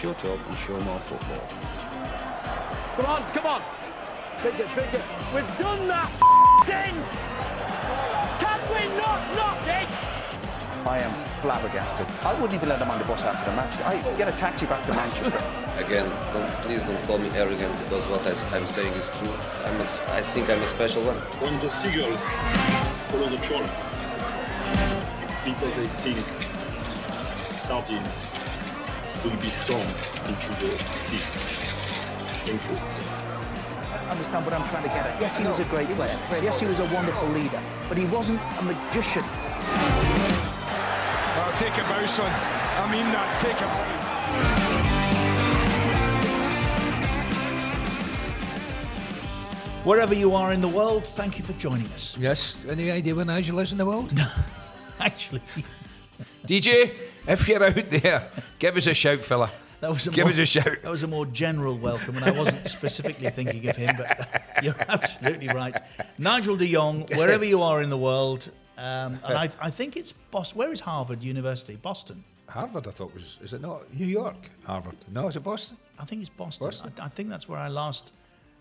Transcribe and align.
Suggest 0.00 0.24
you 0.24 0.30
shut 0.30 0.38
up 0.38 0.48
and 0.48 0.58
show 0.58 0.80
more 0.80 0.98
football. 0.98 1.46
Come 2.96 3.06
on, 3.06 3.32
come 3.32 3.46
on. 3.46 3.62
Bigger, 4.42 4.68
bigger. 4.74 5.02
We've 5.34 5.58
done 5.58 5.86
that 5.88 6.10
thing. 6.64 6.94
Can 8.40 8.60
we 8.72 8.96
not 8.96 9.20
knock 9.36 9.62
it? 9.66 9.90
I 10.86 10.98
am 10.98 11.12
flabbergasted. 11.42 12.06
I 12.24 12.32
wouldn't 12.34 12.54
even 12.54 12.68
let 12.68 12.78
them 12.78 12.90
on 12.90 12.98
the 12.98 13.04
bus 13.04 13.22
after 13.22 13.50
the 13.50 13.56
match. 13.56 13.78
I 13.82 14.00
get 14.16 14.32
a 14.32 14.36
taxi 14.36 14.66
back 14.66 14.84
to 14.86 14.92
Manchester. 14.92 15.42
Again, 15.84 16.08
don't, 16.32 16.50
please 16.62 16.82
don't 16.84 17.02
call 17.04 17.18
me 17.18 17.28
arrogant 17.30 17.72
because 17.84 18.04
what 18.06 18.26
I, 18.26 18.56
I'm 18.56 18.66
saying 18.66 18.92
is 18.94 19.10
true. 19.18 19.32
I'm 19.64 19.80
a, 19.80 19.84
I 20.16 20.22
think 20.22 20.48
I'm 20.48 20.62
a 20.62 20.68
special 20.68 21.02
one. 21.04 21.16
When 21.40 21.58
the 21.60 21.68
seagulls 21.68 22.26
follow 23.08 23.28
the 23.28 23.38
trawler, 23.44 23.70
it's 25.24 25.38
because 25.38 25.76
they 25.76 25.86
think 25.86 26.18
sardines 27.60 28.39
will 29.24 29.36
be 29.40 29.48
thrown 29.48 29.80
into 30.28 30.48
the 30.60 30.78
sea. 30.94 31.18
Thank 32.46 32.62
you. 32.70 32.76
I 33.92 34.10
understand 34.10 34.44
what 34.44 34.54
I'm 34.54 34.66
trying 34.68 34.82
to 34.84 34.88
get 34.88 35.06
at? 35.06 35.20
Yes, 35.20 35.36
he 35.36 35.44
was 35.44 35.60
a 35.60 35.64
great 35.64 35.88
player. 35.88 36.18
Yes, 36.42 36.60
he 36.60 36.66
was 36.66 36.80
a 36.80 36.86
wonderful 36.94 37.28
leader, 37.28 37.60
but 37.88 37.98
he 37.98 38.06
wasn't 38.06 38.40
a 38.58 38.62
magician. 38.62 39.22
Oh, 41.36 41.56
take 41.58 41.74
a 41.74 41.82
bow, 41.88 42.06
son. 42.06 42.30
I 42.30 42.90
mean 42.90 43.06
that. 43.12 43.40
Take 43.40 43.60
a 43.60 43.66
bow. 43.66 44.00
Wherever 49.84 50.14
you 50.14 50.34
are 50.34 50.52
in 50.52 50.60
the 50.60 50.68
world, 50.68 51.06
thank 51.06 51.38
you 51.38 51.44
for 51.44 51.54
joining 51.54 51.86
us. 51.92 52.14
Yes. 52.18 52.54
Any 52.68 52.90
idea 52.90 53.14
when 53.14 53.28
Nigel 53.28 53.58
is 53.60 53.72
in 53.72 53.78
the 53.78 53.86
world? 53.86 54.12
No, 54.14 54.26
Actually, 55.00 55.40
DJ, 56.46 56.92
if 57.26 57.48
you're 57.48 57.62
out 57.62 57.74
there, 57.76 58.28
give 58.58 58.76
us 58.76 58.86
a 58.86 58.94
shout, 58.94 59.18
fella. 59.20 59.50
that 59.80 59.90
was 59.90 60.06
a 60.06 60.10
Give 60.10 60.24
more, 60.24 60.32
us 60.32 60.38
a 60.38 60.46
shout. 60.46 60.82
That 60.82 60.90
was 60.90 61.02
a 61.02 61.06
more 61.08 61.26
general 61.26 61.76
welcome, 61.78 62.16
and 62.16 62.24
I 62.24 62.30
wasn't 62.32 62.68
specifically 62.68 63.30
thinking 63.30 63.68
of 63.68 63.76
him, 63.76 63.96
but 63.96 64.42
you're 64.62 64.74
absolutely 64.88 65.48
right. 65.48 65.74
Nigel 66.18 66.56
de 66.56 66.72
Jong, 66.72 67.06
wherever 67.14 67.44
you 67.44 67.62
are 67.62 67.82
in 67.82 67.90
the 67.90 67.98
world, 67.98 68.50
um, 68.78 69.18
and 69.24 69.36
I, 69.38 69.50
I 69.60 69.70
think 69.70 69.96
it's 69.96 70.12
Boston. 70.30 70.58
Where 70.58 70.72
is 70.72 70.80
Harvard 70.80 71.22
University? 71.22 71.76
Boston. 71.76 72.24
Harvard, 72.48 72.86
I 72.88 72.90
thought 72.90 73.14
was. 73.14 73.38
Is 73.42 73.52
it 73.52 73.60
not 73.60 73.92
New 73.94 74.06
York? 74.06 74.50
Harvard. 74.64 74.96
No, 75.12 75.28
is 75.28 75.36
it 75.36 75.44
Boston? 75.44 75.76
I 75.98 76.04
think 76.04 76.22
it's 76.22 76.30
Boston. 76.30 76.66
Boston? 76.66 76.92
I, 76.98 77.04
I 77.04 77.08
think 77.08 77.28
that's 77.28 77.48
where 77.48 77.58
I 77.60 77.68
last 77.68 78.10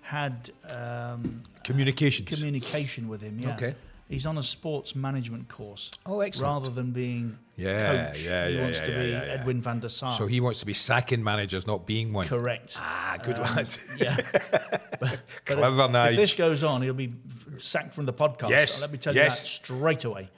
had 0.02 0.52
um, 0.70 1.42
Communications. 1.64 2.28
communication 2.30 3.08
with 3.08 3.22
him. 3.22 3.40
Yeah. 3.40 3.56
Okay. 3.56 3.76
He's 4.10 4.26
on 4.26 4.40
a 4.40 4.44
sports 4.44 4.96
management 4.96 5.48
course. 5.50 5.92
Oh, 6.06 6.22
excellent. 6.22 6.52
Rather 6.66 6.72
than 6.72 6.92
being 6.92 7.38
Yeah, 7.56 8.08
coach, 8.10 8.24
yeah, 8.24 8.48
he 8.48 8.56
yeah, 8.56 8.62
wants 8.64 8.80
yeah, 8.80 8.86
to 8.86 8.92
yeah, 8.92 9.00
be 9.04 9.10
yeah, 9.10 9.24
yeah. 9.26 9.32
Edwin 9.34 9.62
van 9.62 9.80
der 9.82 9.88
Sar. 9.88 10.18
So 10.18 10.26
he 10.26 10.40
wants 10.42 10.60
to 10.62 10.66
be 10.66 10.74
sacking 10.74 11.24
managers, 11.24 11.68
not 11.68 11.86
being 11.86 12.12
one. 12.12 12.28
correct. 12.28 12.76
Ah, 12.80 13.18
good 13.22 13.36
Um, 13.36 13.44
lad. 13.44 13.76
Yeah. 13.98 14.18
But 15.00 15.20
Clever, 15.46 15.84
if, 15.86 15.92
Nige. 15.92 16.10
if 16.12 16.16
this 16.18 16.34
goes 16.34 16.64
on, 16.64 16.82
he'll 16.82 16.94
be 16.94 17.14
sacked 17.60 17.94
from 17.94 18.06
the 18.06 18.14
podcast. 18.14 18.50
Yes, 18.50 18.82
Let 18.82 18.92
me 18.92 18.98
tell 18.98 19.14
yes. 19.16 19.26
you 19.26 19.30
that 19.60 19.66
straight 19.66 20.04
away. 20.06 20.30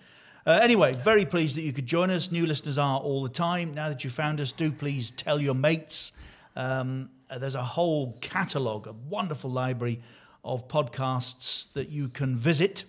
Uh, 0.46 0.59
anyway, 0.62 0.94
very 0.94 1.26
pleased 1.26 1.56
that 1.56 1.62
you 1.62 1.72
could 1.72 1.86
join 1.88 2.09
us. 2.12 2.30
New 2.32 2.46
listeners 2.46 2.78
are 2.78 3.00
all 3.00 3.24
the 3.24 3.30
time. 3.30 3.74
Now 3.74 3.88
that 3.90 4.03
you 4.03 4.09
found 4.09 4.42
us, 4.42 4.52
do 4.52 4.70
please 4.72 5.12
tell 5.12 5.40
your 5.40 5.53
mates. 5.56 6.12
Um, 6.56 7.09
uh, 7.30 7.38
there's 7.40 7.56
a 7.56 7.64
whole 7.64 8.18
catalogue, 8.22 8.86
a 8.88 8.92
wonderful 9.09 9.50
library 9.50 10.02
of 10.44 10.68
podcasts 10.68 11.72
that 11.74 11.90
you 11.90 12.09
can 12.09 12.36
visit. 12.36 12.84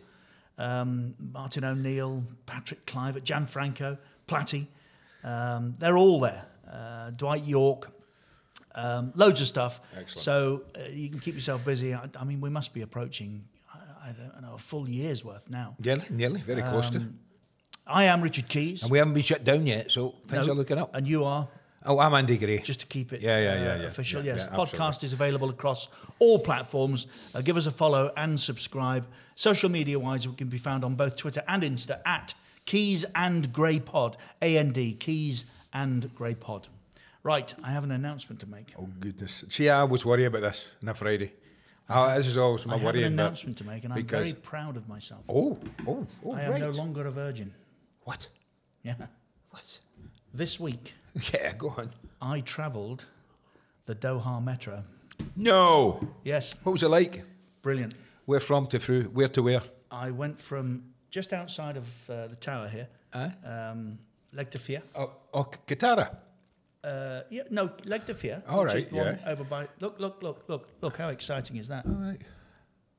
Um, 0.62 1.14
Martin 1.18 1.64
O'Neill, 1.64 2.22
Patrick 2.46 2.86
Kluivert, 2.86 3.24
Jan 3.24 3.46
Franco, 3.46 3.98
Platty. 4.28 4.66
Um, 5.24 5.74
they're 5.78 5.96
all 5.96 6.20
there. 6.20 6.44
Uh, 6.70 7.10
Dwight 7.10 7.44
Yorke, 7.44 7.90
um, 8.74 9.12
loads 9.14 9.40
of 9.40 9.46
stuff. 9.46 9.80
Excellent. 9.96 10.24
So 10.24 10.62
uh, 10.76 10.88
you 10.88 11.10
can 11.10 11.20
keep 11.20 11.34
yourself 11.34 11.64
busy. 11.64 11.94
I, 11.94 12.08
I 12.18 12.24
mean, 12.24 12.40
we 12.40 12.48
must 12.48 12.72
be 12.72 12.82
approaching, 12.82 13.44
I, 13.74 14.10
I 14.10 14.12
don't 14.12 14.42
know, 14.42 14.54
a 14.54 14.58
full 14.58 14.88
year's 14.88 15.24
worth 15.24 15.50
now. 15.50 15.74
Nearly, 15.84 16.04
nearly, 16.10 16.40
very 16.40 16.62
close 16.62 16.90
to. 16.90 16.98
Um, 16.98 17.18
I 17.86 18.04
am 18.04 18.22
Richard 18.22 18.48
Keys. 18.48 18.82
And 18.82 18.90
we 18.92 18.98
haven't 18.98 19.14
been 19.14 19.22
shut 19.24 19.44
down 19.44 19.66
yet, 19.66 19.90
so 19.90 20.14
things 20.28 20.46
No, 20.46 20.52
are 20.52 20.56
looking 20.56 20.78
up. 20.78 20.94
And 20.94 21.06
you 21.06 21.24
are, 21.24 21.48
Oh, 21.84 21.98
I'm 21.98 22.14
Andy 22.14 22.38
Gray. 22.38 22.58
just 22.58 22.80
to 22.80 22.86
keep 22.86 23.12
it 23.12 23.20
Yeah, 23.20 23.38
yeah, 23.38 23.50
uh, 23.50 23.54
yeah, 23.54 23.76
yeah. 23.80 23.86
official. 23.86 24.24
Yeah, 24.24 24.34
yes, 24.34 24.48
yeah, 24.50 24.56
podcast 24.56 24.88
absolutely. 24.88 25.06
is 25.06 25.12
available 25.12 25.50
across 25.50 25.88
all 26.18 26.38
platforms. 26.38 27.06
Uh, 27.34 27.40
give 27.40 27.56
us 27.56 27.66
a 27.66 27.70
follow 27.70 28.12
and 28.16 28.38
subscribe. 28.38 29.04
Social 29.34 29.68
media 29.68 29.98
wise, 29.98 30.26
we 30.28 30.34
can 30.34 30.48
be 30.48 30.58
found 30.58 30.84
on 30.84 30.94
both 30.94 31.16
Twitter 31.16 31.42
and 31.48 31.62
Insta 31.62 32.00
at 32.06 32.34
Keys 32.66 33.04
and 33.14 33.52
Gray 33.52 33.80
Pod. 33.80 34.16
A 34.40 34.58
N 34.58 34.72
D, 34.72 34.94
Keys 34.94 35.46
and 35.72 36.14
Gray 36.14 36.34
Pod. 36.34 36.68
Right, 37.24 37.52
I 37.62 37.70
have 37.70 37.84
an 37.84 37.92
announcement 37.92 38.40
to 38.40 38.46
make. 38.48 38.74
Oh, 38.78 38.88
goodness. 39.00 39.44
See, 39.48 39.68
I 39.68 39.84
was 39.84 40.04
worried 40.04 40.24
about 40.24 40.42
this 40.42 40.68
on 40.82 40.88
a 40.88 40.94
Friday. 40.94 41.32
Oh, 41.88 42.14
this 42.16 42.26
is 42.26 42.36
always 42.36 42.64
my 42.64 42.74
I 42.74 42.78
have 42.78 42.94
an 42.94 43.04
announcement 43.04 43.58
to 43.58 43.64
make, 43.64 43.84
and 43.84 43.92
I'm 43.92 44.04
very 44.04 44.34
proud 44.34 44.76
of 44.76 44.88
myself. 44.88 45.22
Oh, 45.28 45.58
oh, 45.86 46.06
oh, 46.24 46.32
I 46.32 46.42
am 46.42 46.50
right. 46.52 46.60
no 46.60 46.70
longer 46.70 47.06
a 47.06 47.10
virgin. 47.10 47.52
What? 48.04 48.28
Yeah. 48.82 48.94
What? 49.50 49.78
This 50.32 50.58
week, 50.58 50.94
Yeah, 51.32 51.52
go 51.54 51.74
on. 51.76 51.90
I 52.20 52.40
travelled 52.40 53.04
the 53.86 53.94
Doha 53.94 54.42
Metro. 54.42 54.82
No. 55.36 56.00
Yes, 56.24 56.54
What 56.62 56.72
was 56.72 56.82
it 56.82 56.88
like? 56.88 57.22
brilliant. 57.62 57.94
Where 58.26 58.40
from 58.40 58.66
to 58.68 58.78
through? 58.78 59.04
Where 59.04 59.28
to 59.28 59.42
where? 59.42 59.62
I 59.90 60.10
went 60.10 60.40
from 60.40 60.82
just 61.10 61.32
outside 61.32 61.76
of 61.76 62.10
uh, 62.10 62.28
the 62.28 62.36
tower 62.36 62.68
here, 62.68 62.88
Aye. 63.12 63.32
um, 63.44 63.98
Legtaifiya. 64.34 64.82
Oh, 64.94 65.10
oh 65.34 65.44
Katara. 65.66 66.16
Uh, 66.82 67.22
yeah, 67.30 67.42
no, 67.50 67.68
Legtaifiya. 67.84 68.42
All 68.48 68.64
right, 68.64 68.90
one 68.92 69.04
yeah. 69.06 69.18
Over 69.32 69.44
by. 69.44 69.68
Look, 69.80 70.00
look, 70.00 70.22
look, 70.22 70.44
look, 70.48 70.68
look! 70.80 70.96
How 70.96 71.10
exciting 71.10 71.56
is 71.56 71.68
that? 71.68 71.84
All 71.86 71.92
right. 71.92 72.20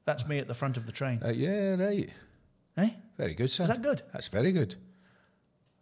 That's 0.05 0.27
me 0.27 0.37
at 0.39 0.47
the 0.47 0.53
front 0.53 0.77
of 0.77 0.85
the 0.85 0.91
train. 0.91 1.19
Uh, 1.25 1.29
yeah, 1.31 1.75
right. 1.75 2.09
eh? 2.77 2.89
Very 3.17 3.33
good, 3.33 3.49
sir. 3.49 3.63
Is 3.63 3.69
that 3.69 3.81
good? 3.81 4.01
That's 4.13 4.27
very 4.27 4.51
good. 4.51 4.75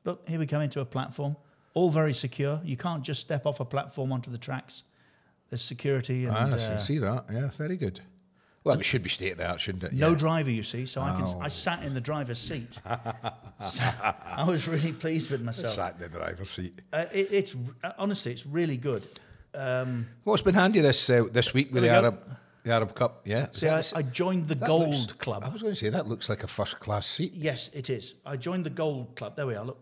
Look, 0.06 0.28
here 0.30 0.40
we 0.40 0.48
come 0.48 0.62
into 0.62 0.80
a 0.80 0.86
platform, 0.86 1.36
all 1.74 1.90
very 1.90 2.14
secure. 2.14 2.60
You 2.64 2.78
can't 2.78 3.04
just 3.04 3.22
step 3.22 3.46
off 3.46 3.60
a 3.60 3.66
platform 3.66 4.12
onto 4.12 4.32
the 4.32 4.38
tracks. 4.38 4.84
There's 5.50 5.62
security 5.62 6.26
and 6.26 6.36
ah, 6.36 6.56
I 6.56 6.74
uh, 6.74 6.78
see 6.78 6.98
that. 7.00 7.26
Yeah, 7.32 7.50
very 7.58 7.78
good. 7.78 8.00
Well, 8.64 8.80
it 8.80 8.86
should 8.86 9.02
be 9.02 9.10
state 9.10 9.32
of 9.32 9.38
the 9.40 9.50
art, 9.50 9.60
shouldn't 9.60 9.84
it? 9.86 9.94
no 9.94 10.10
Yeah. 10.10 10.16
driver, 10.16 10.52
you 10.52 10.62
see. 10.64 10.86
So 10.86 11.02
I 11.02 11.12
can. 11.16 11.24
Oh. 11.26 11.40
I 11.42 11.48
sat 11.48 11.84
in 11.84 11.94
the 11.94 12.02
driver's 12.02 12.40
seat. 12.40 12.78
So 13.70 13.84
I 13.84 14.44
was 14.44 14.68
really 14.68 14.92
pleased 14.92 15.30
with 15.30 15.44
myself. 15.44 15.76
Sat 15.76 15.94
in 15.96 16.02
the 16.02 16.18
driver's 16.18 16.50
seat. 16.50 16.82
Uh, 16.92 17.06
it, 17.14 17.28
it's 17.32 17.56
honestly, 18.00 18.32
it's 18.32 18.44
really 18.44 18.76
good. 18.76 19.08
Um, 19.54 20.08
What's 20.24 20.42
been 20.42 20.56
handy 20.56 20.82
this 20.82 21.08
uh, 21.12 21.26
this 21.32 21.54
week 21.54 21.72
with 21.72 21.84
the 21.84 21.90
go. 21.90 21.96
Arab 21.96 22.24
the 22.64 22.74
Arab 22.74 22.96
Cup? 22.96 23.22
Yeah. 23.26 23.48
See, 23.52 23.68
I, 23.68 23.84
I 23.96 24.02
joined 24.02 24.48
the 24.48 24.56
Gold 24.56 24.96
looks- 24.96 25.14
Club. 25.14 25.44
I 25.44 25.50
was 25.50 25.62
going 25.62 25.74
to 25.76 25.80
say 25.80 25.90
that 25.90 26.08
looks 26.08 26.28
like 26.28 26.44
a 26.44 26.48
first 26.48 26.80
class 26.80 27.06
seat. 27.08 27.34
Yes, 27.36 27.70
it 27.74 27.90
is. 27.92 28.16
I 28.26 28.36
joined 28.36 28.66
the 28.66 28.72
Gold 28.72 29.16
Club. 29.16 29.36
There 29.36 29.46
we 29.46 29.56
are. 29.56 29.66
Look. 29.66 29.78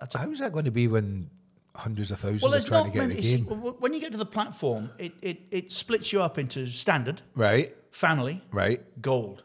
That's 0.00 0.14
a, 0.14 0.18
How's 0.18 0.38
that 0.38 0.52
going 0.52 0.64
to 0.66 0.70
be 0.70 0.88
when 0.88 1.30
hundreds 1.74 2.10
of 2.10 2.18
thousands 2.18 2.42
well, 2.42 2.54
are 2.54 2.60
trying 2.60 2.84
to 2.86 2.90
get 2.90 3.08
many. 3.08 3.16
you 3.16 3.22
see, 3.22 3.36
game? 3.40 3.46
when 3.56 3.92
you 3.94 4.00
get 4.00 4.12
to 4.12 4.18
the 4.18 4.26
platform, 4.26 4.90
it, 4.98 5.12
it, 5.22 5.40
it 5.50 5.72
splits 5.72 6.12
you 6.12 6.20
up 6.22 6.38
into 6.38 6.66
standard, 6.66 7.22
Right, 7.34 7.74
family, 7.92 8.42
right. 8.52 8.80
gold. 9.00 9.44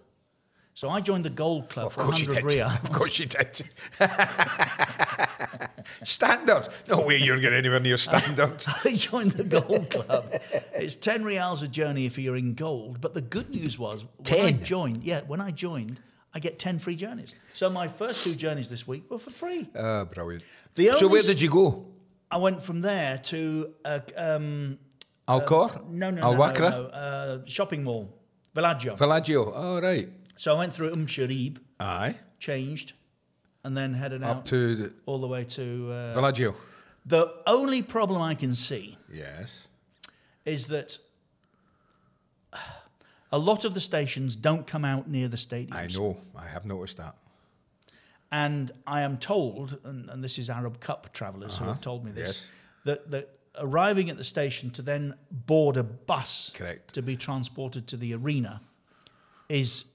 So 0.76 0.90
I 0.90 1.02
joined 1.02 1.24
the 1.24 1.30
Gold 1.30 1.70
Club 1.70 1.86
Of 1.88 1.94
for 1.94 2.06
100 2.06 2.34
did. 2.34 2.44
reals. 2.46 2.74
Of 2.82 2.92
course 2.92 3.20
you 3.20 3.28
did. 3.28 3.62
standard. 6.04 6.68
No 6.88 7.06
way 7.06 7.18
you're 7.18 7.38
getting 7.40 7.60
anywhere 7.60 7.80
near 7.80 7.98
standard. 7.98 8.64
I 8.84 8.96
joined 8.96 9.34
the 9.34 9.44
Gold 9.44 9.90
Club. 9.92 10.26
It's 10.74 10.96
10 10.96 11.24
reals 11.24 11.62
a 11.62 11.68
journey 11.68 12.08
if 12.08 12.18
you're 12.18 12.36
in 12.36 12.56
gold. 12.56 13.02
But 13.02 13.14
the 13.14 13.22
good 13.22 13.50
news 13.52 13.78
was, 13.78 14.04
when 14.28 14.40
I 14.46 14.52
10? 14.54 14.64
joined, 14.64 15.04
yeah, 15.04 15.22
when 15.28 15.40
I 15.42 15.52
joined, 15.52 16.00
I 16.34 16.40
get 16.40 16.58
10 16.60 16.80
free 16.80 16.96
journeys. 16.96 17.36
So 17.54 17.70
my 17.70 17.88
first 17.88 18.24
two 18.24 18.34
journeys 18.36 18.68
this 18.70 18.88
week 18.88 19.04
were 19.10 19.20
for 19.20 19.30
free. 19.32 19.70
Ah, 19.78 20.04
brilliant. 20.06 20.44
The 20.76 20.94
so 20.98 21.08
where 21.08 21.22
did 21.22 21.40
you 21.40 21.50
go? 21.50 21.86
I 22.32 22.38
went 22.38 22.64
from 22.64 22.82
there 22.82 23.20
to 23.20 23.74
uh, 23.86 24.00
um, 24.18 24.80
Al 25.28 25.42
Khor? 25.42 25.70
no, 25.90 26.10
no, 26.10 26.22
Al 26.22 26.32
no, 26.34 26.38
no, 26.38 26.44
Wakra? 26.44 26.70
no, 26.72 26.84
uh, 26.88 27.40
shopping 27.46 27.84
mall, 27.84 28.10
Villaggio. 28.56 28.98
Villaggio. 28.98 29.52
Oh, 29.54 29.80
right. 29.80 30.10
so 30.36 30.56
I 30.56 30.58
went 30.58 30.74
through 30.74 30.92
Um 30.94 31.06
Sharib, 31.06 31.58
Aye. 31.80 32.16
changed, 32.40 32.94
and 33.64 33.78
then 33.78 33.94
headed 33.94 34.24
out 34.24 34.38
Up 34.38 34.46
to 34.46 34.76
the 34.76 34.94
all 35.06 35.20
the 35.20 35.28
way 35.28 35.44
to 35.44 35.92
uh, 35.92 36.16
Villaggio. 36.16 36.56
The 37.06 37.32
only 37.46 37.84
problem 37.84 38.22
I 38.22 38.34
can 38.34 38.56
see 38.56 38.98
Yes. 39.12 39.68
is 40.46 40.68
that 40.68 40.98
a 43.34 43.38
lot 43.38 43.66
of 43.66 43.74
the 43.74 43.82
stations 43.82 44.36
don't 44.36 44.66
come 44.68 44.86
out 44.86 45.10
near 45.10 45.28
the 45.28 45.38
stadiums. 45.38 45.74
I 45.76 45.88
know. 45.88 46.18
I 46.38 46.46
have 46.48 46.66
noticed 46.66 46.98
that. 46.98 47.16
And 48.32 48.72
I 48.88 49.02
am 49.02 49.18
told, 49.18 49.78
and, 49.84 50.10
and 50.10 50.24
this 50.24 50.38
is 50.38 50.50
Arab 50.50 50.80
Cup 50.80 51.12
travellers 51.14 51.58
who 51.58 51.66
Uh-huh. 51.66 51.74
have 51.74 51.82
told 51.82 52.06
me 52.06 52.12
this, 52.12 52.28
Yes. 52.28 52.48
that, 52.86 53.12
that 53.12 53.30
arriving 53.60 54.10
at 54.10 54.18
the 54.18 54.24
station 54.24 54.70
to 54.72 54.82
then 54.82 55.14
board 55.32 55.78
a 55.78 55.84
bus 55.84 56.52
Correct. 56.54 56.94
to 56.94 57.02
be 57.02 57.16
transported 57.18 57.88
to 57.88 57.98
the 57.98 58.14
arena 58.16 58.62
is 59.50 59.86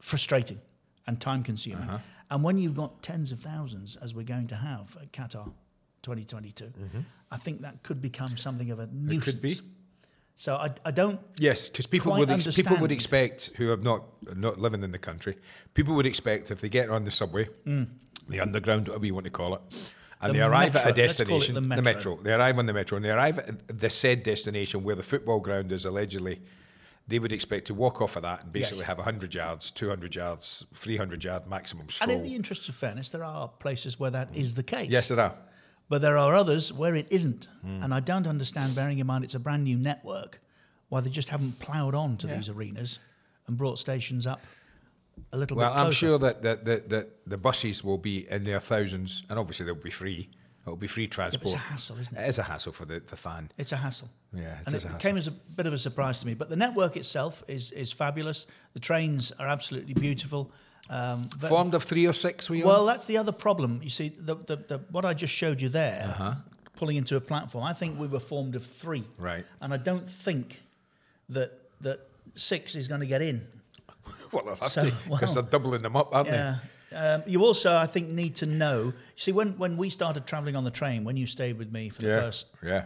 frustrating 0.00 0.60
and 1.06 1.20
time 1.20 1.42
consuming. 1.42 1.88
Uh-huh. 1.88 1.98
And 2.30 2.42
when 2.42 2.58
you've 2.58 2.74
got 2.74 3.02
tens 3.02 3.30
of 3.32 3.40
thousands, 3.40 3.96
as 3.96 4.14
we're 4.14 4.24
going 4.24 4.46
to 4.48 4.56
have 4.56 4.96
at 5.00 5.12
Qatar 5.12 5.52
2022, 6.02 6.72
I 7.30 7.36
think 7.38 7.60
that 7.62 7.82
could 7.82 8.00
become 8.00 8.36
something 8.36 8.70
of 8.70 8.78
a 8.78 8.86
nuisance. 8.86 9.02
Mm-hmm. 9.02 9.12
It 9.12 9.22
could 9.24 9.40
be. 9.42 9.60
So 10.36 10.56
I, 10.56 10.70
I 10.84 10.90
don't. 10.90 11.20
Yes, 11.38 11.68
because 11.68 11.86
people 11.86 12.12
would 12.12 12.30
ex- 12.30 12.54
people 12.54 12.76
would 12.78 12.92
expect 12.92 13.52
who 13.56 13.68
have 13.68 13.82
not 13.82 14.02
not 14.36 14.58
living 14.58 14.82
in 14.82 14.90
the 14.92 14.98
country, 14.98 15.36
people 15.74 15.94
would 15.94 16.06
expect 16.06 16.50
if 16.50 16.60
they 16.60 16.68
get 16.68 16.90
on 16.90 17.04
the 17.04 17.10
subway, 17.10 17.48
the 17.64 18.40
underground, 18.40 18.88
whatever 18.88 19.06
you 19.06 19.14
want 19.14 19.24
to 19.24 19.30
call 19.30 19.54
it, 19.54 19.60
and 20.20 20.30
Mm. 20.30 20.32
The 20.32 20.32
they 20.32 20.42
arrive 20.42 20.76
at 20.76 20.84
a 20.84 20.86
metro, 20.88 21.02
let's 21.02 21.16
call 21.16 21.26
it 21.26 21.28
destination, 21.40 21.54
the 21.54 21.82
metro. 21.82 22.16
They 22.16 22.32
arrive 22.32 22.58
on 22.58 22.66
the 22.66 22.72
metro 22.72 22.96
and 22.96 23.04
they 23.04 23.10
arrive 23.10 23.38
at 23.38 23.80
the 23.80 23.90
said 23.90 24.22
destination 24.22 24.82
where 24.82 24.96
the 24.96 25.02
football 25.02 25.38
ground 25.40 25.70
is 25.70 25.84
allegedly. 25.84 26.40
They 27.06 27.18
would 27.18 27.32
expect 27.32 27.66
to 27.66 27.74
walk 27.74 28.00
off 28.00 28.16
of 28.16 28.22
that 28.22 28.44
and 28.44 28.52
basically 28.52 28.78
Yes. 28.78 28.86
have 28.86 28.96
100 28.98 29.34
yards, 29.34 29.70
200 29.70 30.14
yards, 30.14 30.64
300 30.72 31.22
yard 31.22 31.46
maximum 31.46 31.88
stroll. 31.90 32.10
And 32.10 32.18
in 32.18 32.24
the 32.26 32.34
interest 32.34 32.66
of 32.70 32.74
fairness, 32.74 33.10
there 33.10 33.22
are 33.22 33.46
places 33.48 34.00
where 34.00 34.10
that 34.10 34.28
is 34.34 34.54
the 34.54 34.62
case. 34.62 34.88
yes, 34.90 35.08
there 35.08 35.20
are. 35.20 35.36
But 35.88 36.00
there 36.02 36.16
are 36.16 36.34
others 36.34 36.72
where 36.72 36.94
it 36.94 37.06
isn't. 37.10 37.46
Hmm. 37.62 37.82
And 37.82 37.92
I 37.94 38.00
don't 38.00 38.26
understand, 38.26 38.74
bearing 38.74 38.98
in 38.98 39.06
mind 39.06 39.24
it's 39.24 39.34
a 39.34 39.38
brand 39.38 39.64
new 39.64 39.76
network, 39.76 40.40
why 40.88 41.00
they 41.00 41.10
just 41.10 41.28
haven't 41.28 41.58
ploughed 41.60 41.94
on 41.94 42.16
to 42.18 42.26
Yeah. 42.28 42.36
these 42.36 42.48
arenas 42.48 42.98
and 43.46 43.56
brought 43.58 43.78
stations 43.78 44.26
up 44.26 44.40
a 45.32 45.36
little 45.36 45.56
Well, 45.56 45.68
bit 45.70 45.74
closer. 45.76 45.86
I'm 45.86 45.92
sure 45.92 46.18
that, 46.18 46.42
that, 46.42 46.64
that, 46.64 46.88
that 46.88 47.08
the 47.28 47.36
buses 47.38 47.84
will 47.84 47.98
be 47.98 48.26
in 48.30 48.44
their 48.44 48.60
thousands, 48.60 49.22
and 49.28 49.38
obviously 49.38 49.66
they'll 49.66 49.74
be 49.74 49.90
free. 49.90 50.28
It'll 50.66 50.76
be 50.76 50.86
free 50.86 51.06
transport. 51.06 51.44
It's 51.44 51.54
a 51.54 51.58
hassle, 51.58 51.98
isn't 51.98 52.16
it? 52.16 52.22
It 52.22 52.28
is 52.28 52.38
a 52.38 52.42
hassle 52.42 52.72
for 52.72 52.86
the, 52.86 53.00
the 53.06 53.16
fan. 53.16 53.50
It's 53.58 53.72
a 53.72 53.76
hassle. 53.76 54.08
Yeah, 54.32 54.54
it 54.60 54.66
and 54.66 54.74
is 54.74 54.82
it 54.84 54.86
a 54.86 54.92
hassle. 54.92 55.00
came 55.00 55.18
as 55.18 55.26
a 55.28 55.30
bit 55.30 55.66
of 55.66 55.74
a 55.74 55.78
surprise 55.78 56.20
to 56.20 56.26
me. 56.26 56.32
But 56.32 56.48
the 56.48 56.56
network 56.56 56.96
itself 56.96 57.44
is 57.48 57.70
is 57.72 57.92
fabulous. 57.92 58.46
The 58.72 58.80
trains 58.80 59.30
are 59.38 59.46
absolutely 59.46 59.92
beautiful. 59.92 60.50
Um, 60.90 61.28
Formed 61.40 61.74
of 61.74 61.82
three 61.84 62.06
or 62.06 62.12
six, 62.12 62.50
were 62.50 62.56
you 62.56 62.66
Well, 62.66 62.80
on? 62.82 62.86
that's 62.86 63.06
the 63.06 63.16
other 63.16 63.32
problem. 63.32 63.80
You 63.82 63.90
see, 63.90 64.10
the, 64.18 64.34
the, 64.36 64.56
the, 64.56 64.78
what 64.90 65.04
I 65.04 65.14
just 65.14 65.32
showed 65.32 65.60
you 65.60 65.68
there, 65.70 66.04
Uh-huh. 66.10 66.34
pulling 66.76 66.96
into 66.96 67.16
a 67.16 67.20
platform, 67.20 67.64
I 67.64 67.72
think 67.72 67.98
we 67.98 68.06
were 68.06 68.20
formed 68.20 68.54
of 68.54 68.64
three. 68.66 69.04
Right. 69.18 69.46
And 69.60 69.72
I 69.72 69.78
don't 69.78 70.08
think 70.08 70.60
that 71.30 71.52
that 71.80 72.00
six 72.34 72.74
is 72.74 72.86
going 72.88 73.00
to 73.00 73.06
get 73.06 73.22
in. 73.22 73.46
Well, 74.32 74.44
they'll 74.44 74.56
have 74.56 74.72
So, 74.72 74.80
to, 74.82 74.86
because 75.08 75.08
well, 75.08 75.34
they're 75.34 75.50
doubling 75.50 75.82
them 75.82 75.96
up, 75.96 76.14
aren't 76.14 76.28
they? 76.30 76.36
Yeah. 76.36 76.58
Um, 76.92 77.22
you 77.26 77.40
also, 77.42 77.74
I 77.74 77.86
think, 77.86 78.08
need 78.10 78.36
to 78.36 78.46
know. 78.46 78.92
See, 79.16 79.32
when, 79.32 79.56
when 79.58 79.76
we 79.76 79.88
started 79.90 80.26
travelling 80.26 80.54
on 80.56 80.64
the 80.64 80.70
train, 80.70 81.02
when 81.04 81.16
you 81.16 81.26
stayed 81.26 81.56
with 81.58 81.72
me 81.72 81.88
for 81.88 82.02
the 82.02 82.08
Yeah, 82.08 82.20
first, 82.20 82.46
yeah. 82.62 82.84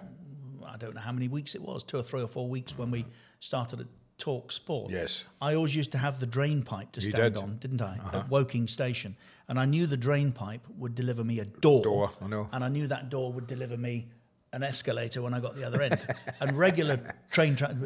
I 0.66 0.76
don't 0.76 0.94
know 0.94 1.00
how 1.00 1.12
many 1.12 1.26
weeks 1.28 1.54
it 1.54 1.60
was, 1.62 1.82
two 1.82 1.96
or 1.98 2.02
three 2.02 2.22
or 2.22 2.28
four 2.28 2.48
weeks 2.48 2.78
when 2.78 2.90
we 2.90 3.04
started 3.40 3.80
at 3.80 3.86
Talk 4.18 4.50
Sport. 4.52 4.90
Yes. 4.90 5.24
I 5.40 5.54
always 5.54 5.74
used 5.74 5.92
to 5.92 5.98
have 5.98 6.18
the 6.20 6.26
drain 6.26 6.62
pipe 6.62 6.92
to 6.92 7.00
You 7.00 7.10
stand 7.10 7.34
did. 7.34 7.36
Uh-huh. 7.38 7.46
on, 7.52 7.56
didn't 7.58 7.80
I? 7.82 7.98
At 8.12 8.28
Woking 8.28 8.66
Station. 8.68 9.16
And 9.48 9.58
I 9.58 9.64
knew 9.64 9.86
the 9.86 9.96
drain 9.96 10.32
pipe 10.32 10.60
would 10.76 10.94
deliver 10.94 11.24
me 11.24 11.38
a 11.38 11.44
door. 11.44 11.82
Door, 11.82 12.10
I 12.20 12.26
know. 12.26 12.48
And 12.52 12.62
I 12.64 12.68
knew 12.68 12.86
that 12.88 13.08
door 13.10 13.32
would 13.32 13.46
deliver 13.46 13.76
me 13.76 14.08
an 14.52 14.62
escalator 14.62 15.22
when 15.22 15.34
I 15.34 15.40
got 15.40 15.56
the 15.56 15.64
other 15.64 15.80
end. 15.82 16.00
and 16.40 16.56
regular 16.58 16.98
train 17.30 17.54
tra- 17.54 17.76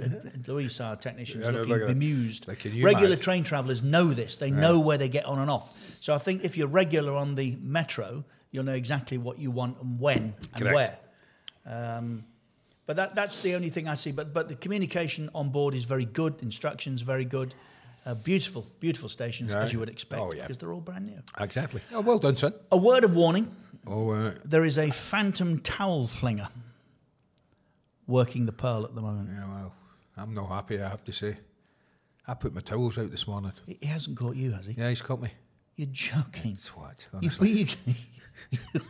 Luis, 0.46 0.80
our 0.80 0.96
technician's 0.96 1.44
Yeah, 1.44 1.50
looking 1.50 1.68
look 1.74 1.86
bemused. 1.88 2.48
Like, 2.48 2.64
regular 2.80 3.16
train 3.16 3.44
travellers 3.44 3.82
know 3.82 4.06
this. 4.06 4.36
They 4.36 4.50
know 4.50 4.80
where 4.80 4.96
they 4.98 5.08
get 5.08 5.26
on 5.26 5.38
and 5.38 5.50
off. 5.50 5.76
So 6.00 6.14
I 6.14 6.18
think 6.18 6.44
if 6.44 6.56
you're 6.56 6.68
regular 6.68 7.12
on 7.14 7.34
the 7.34 7.56
metro, 7.60 8.24
you'll 8.50 8.64
know 8.64 8.74
exactly 8.74 9.18
what 9.18 9.38
you 9.38 9.50
want 9.50 9.80
and 9.80 10.00
when 10.00 10.34
and 10.54 10.62
Correct. 10.64 10.74
where. 11.66 11.96
Um, 11.98 12.24
but 12.86 12.96
that, 12.96 13.14
that's 13.14 13.40
the 13.40 13.54
only 13.54 13.68
thing 13.70 13.88
I 13.88 13.94
see. 13.94 14.12
But 14.12 14.32
but 14.34 14.48
the 14.48 14.54
communication 14.56 15.30
on 15.34 15.50
board 15.50 15.74
is 15.74 15.84
very 15.84 16.04
good. 16.04 16.34
Instructions 16.42 17.00
very 17.02 17.24
good. 17.24 17.54
Uh, 18.04 18.14
beautiful, 18.14 18.66
beautiful 18.80 19.08
stations 19.08 19.52
Yeah. 19.52 19.62
as 19.62 19.72
you 19.72 19.78
would 19.78 19.88
expect 19.88 20.20
Oh, 20.20 20.32
yeah. 20.32 20.42
because 20.42 20.58
they're 20.58 20.72
all 20.72 20.80
brand 20.80 21.06
new. 21.06 21.22
Exactly. 21.38 21.80
Oh, 21.94 22.00
well 22.00 22.18
done, 22.18 22.36
son. 22.36 22.52
A 22.72 22.76
word 22.76 23.04
of 23.04 23.14
warning: 23.14 23.54
Oh, 23.86 24.10
uh, 24.10 24.34
there 24.44 24.64
is 24.64 24.76
a 24.78 24.90
phantom 24.90 25.60
towel 25.60 26.06
flinger 26.08 26.48
working 28.06 28.46
the 28.46 28.52
pearl 28.52 28.84
at 28.84 28.94
the 28.94 29.00
moment. 29.00 29.30
yeah, 29.32 29.46
well, 29.48 29.72
I'm 30.16 30.34
not 30.34 30.48
happy, 30.48 30.80
I 30.82 30.88
have 30.88 31.04
to 31.04 31.12
say. 31.12 31.36
I 32.26 32.34
put 32.34 32.52
my 32.54 32.60
towels 32.60 32.98
out 32.98 33.10
this 33.10 33.26
morning. 33.26 33.52
He 33.66 33.86
hasn't 33.86 34.16
caught 34.16 34.36
you, 34.36 34.52
has 34.52 34.66
he? 34.66 34.72
Yeah, 34.72 34.88
he's 34.88 35.02
caught 35.02 35.20
me. 35.20 35.30
You're 35.76 35.88
joking. 35.90 36.56
What? 36.74 37.06
You, 37.12 37.18
Honestly. 37.18 37.50
you, 38.50 38.80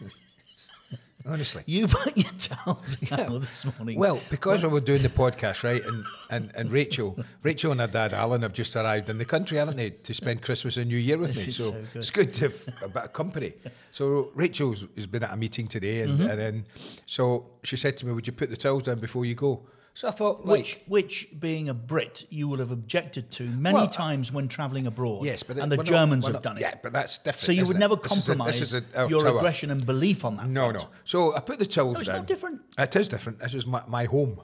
Honestly. 1.27 1.63
you 1.67 1.87
put 1.87 2.17
your 2.17 2.31
towels 2.39 2.97
out 3.13 3.41
this 3.43 3.67
morning. 3.79 3.99
Well, 3.99 4.21
because 4.31 4.63
we 4.63 4.69
were 4.69 4.81
doing 4.81 5.03
the 5.03 5.09
podcast, 5.09 5.63
right, 5.65 5.83
and, 5.85 6.05
and, 6.31 6.51
and 6.55 6.71
Rachel, 6.73 7.19
Rachel 7.43 7.73
and 7.73 7.81
her 7.81 7.87
dad 7.87 8.13
Alan 8.13 8.43
have 8.43 8.53
just 8.53 8.75
arrived 8.77 9.09
in 9.09 9.19
the 9.19 9.25
country, 9.25 9.59
haven't 9.59 9.77
they, 9.77 9.91
to 9.91 10.15
spend 10.15 10.43
Christmas 10.43 10.77
and 10.77 10.89
New 10.89 10.97
Year 10.97 11.19
with 11.19 11.35
This 11.35 11.47
me. 11.47 11.53
So, 11.53 11.65
so 11.65 11.71
good. 11.73 11.87
it's 11.95 12.11
good 12.11 12.35
to 12.35 12.41
have 12.49 12.55
a 12.83 12.89
bit 12.89 13.03
of 13.05 13.13
company. 13.13 13.53
So 13.93 14.31
Rachel's 14.35 14.87
has 14.97 15.07
been 15.07 15.23
at 15.23 15.33
a 15.33 15.37
meeting 15.37 15.67
today, 15.69 16.02
and, 16.02 16.19
Mm-hmm. 16.19 16.31
and 16.31 16.38
then 16.41 16.64
so 17.07 17.47
she 17.62 17.76
said 17.76 17.97
to 17.99 18.07
me, 18.07 18.12
"Would 18.12 18.26
you 18.26 18.33
put 18.33 18.50
the 18.50 18.57
towels 18.57 18.83
down 18.85 18.99
before 18.99 19.25
you 19.25 19.35
go?" 19.35 19.62
So 19.94 20.08
I 20.08 20.11
thought, 20.11 20.46
like, 20.46 20.58
which, 20.58 20.80
which, 20.87 21.28
being 21.38 21.68
a 21.68 21.75
Brit, 21.75 22.25
you 22.30 22.49
will 22.49 22.58
have 22.58 22.70
objected 22.70 23.30
to 23.32 23.42
many 23.44 23.75
Well, 23.75 23.88
times 23.88 24.32
when 24.32 24.49
travelling 24.49 24.87
abroad. 24.87 25.25
yes, 25.26 25.42
but 25.42 25.58
and 25.58 25.70
the 25.70 25.76
we're 25.76 25.82
not- 25.82 25.87
Germans 25.90 26.26
have 26.26 26.40
done 26.40 26.56
it. 26.56 26.62
Yeah, 26.62 26.75
but 26.82 26.94
that's 26.94 27.18
definitely. 27.18 27.56
so 27.56 27.61
you 27.61 27.66
would 27.66 27.76
it? 27.76 27.80
never 27.80 27.96
This 27.96 28.12
is 28.12 28.28
a- 28.28 28.32
compromise 28.32 28.58
this 28.61 28.72
is 28.72 28.75
a, 28.75 28.84
oh, 28.96 29.02
our 29.04 29.11
your 29.11 29.22
tower. 29.25 29.37
aggression 29.37 29.70
and 29.70 29.84
belief 29.84 30.25
on 30.25 30.37
that. 30.38 30.49
No, 30.49 30.70
front. 30.70 30.78
no. 30.78 30.88
So 31.04 31.37
I 31.37 31.40
put 31.40 31.58
the 31.58 31.66
towels 31.66 31.94
No, 31.94 32.00
it's 32.00 32.06
down. 32.08 32.16
not 32.18 32.26
different. 32.26 32.61
It 32.78 32.96
is 32.96 33.08
different. 33.11 33.40
This 33.40 33.52
is 33.54 33.66
my, 33.66 33.82
my 33.87 34.04
home. 34.06 34.40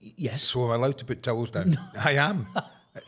Yes. 0.00 0.42
So 0.42 0.64
I'm 0.64 0.78
allowed 0.82 0.98
to 0.98 1.06
put 1.06 1.22
towels 1.22 1.50
down. 1.50 1.78
I 1.98 2.12
am. 2.16 2.46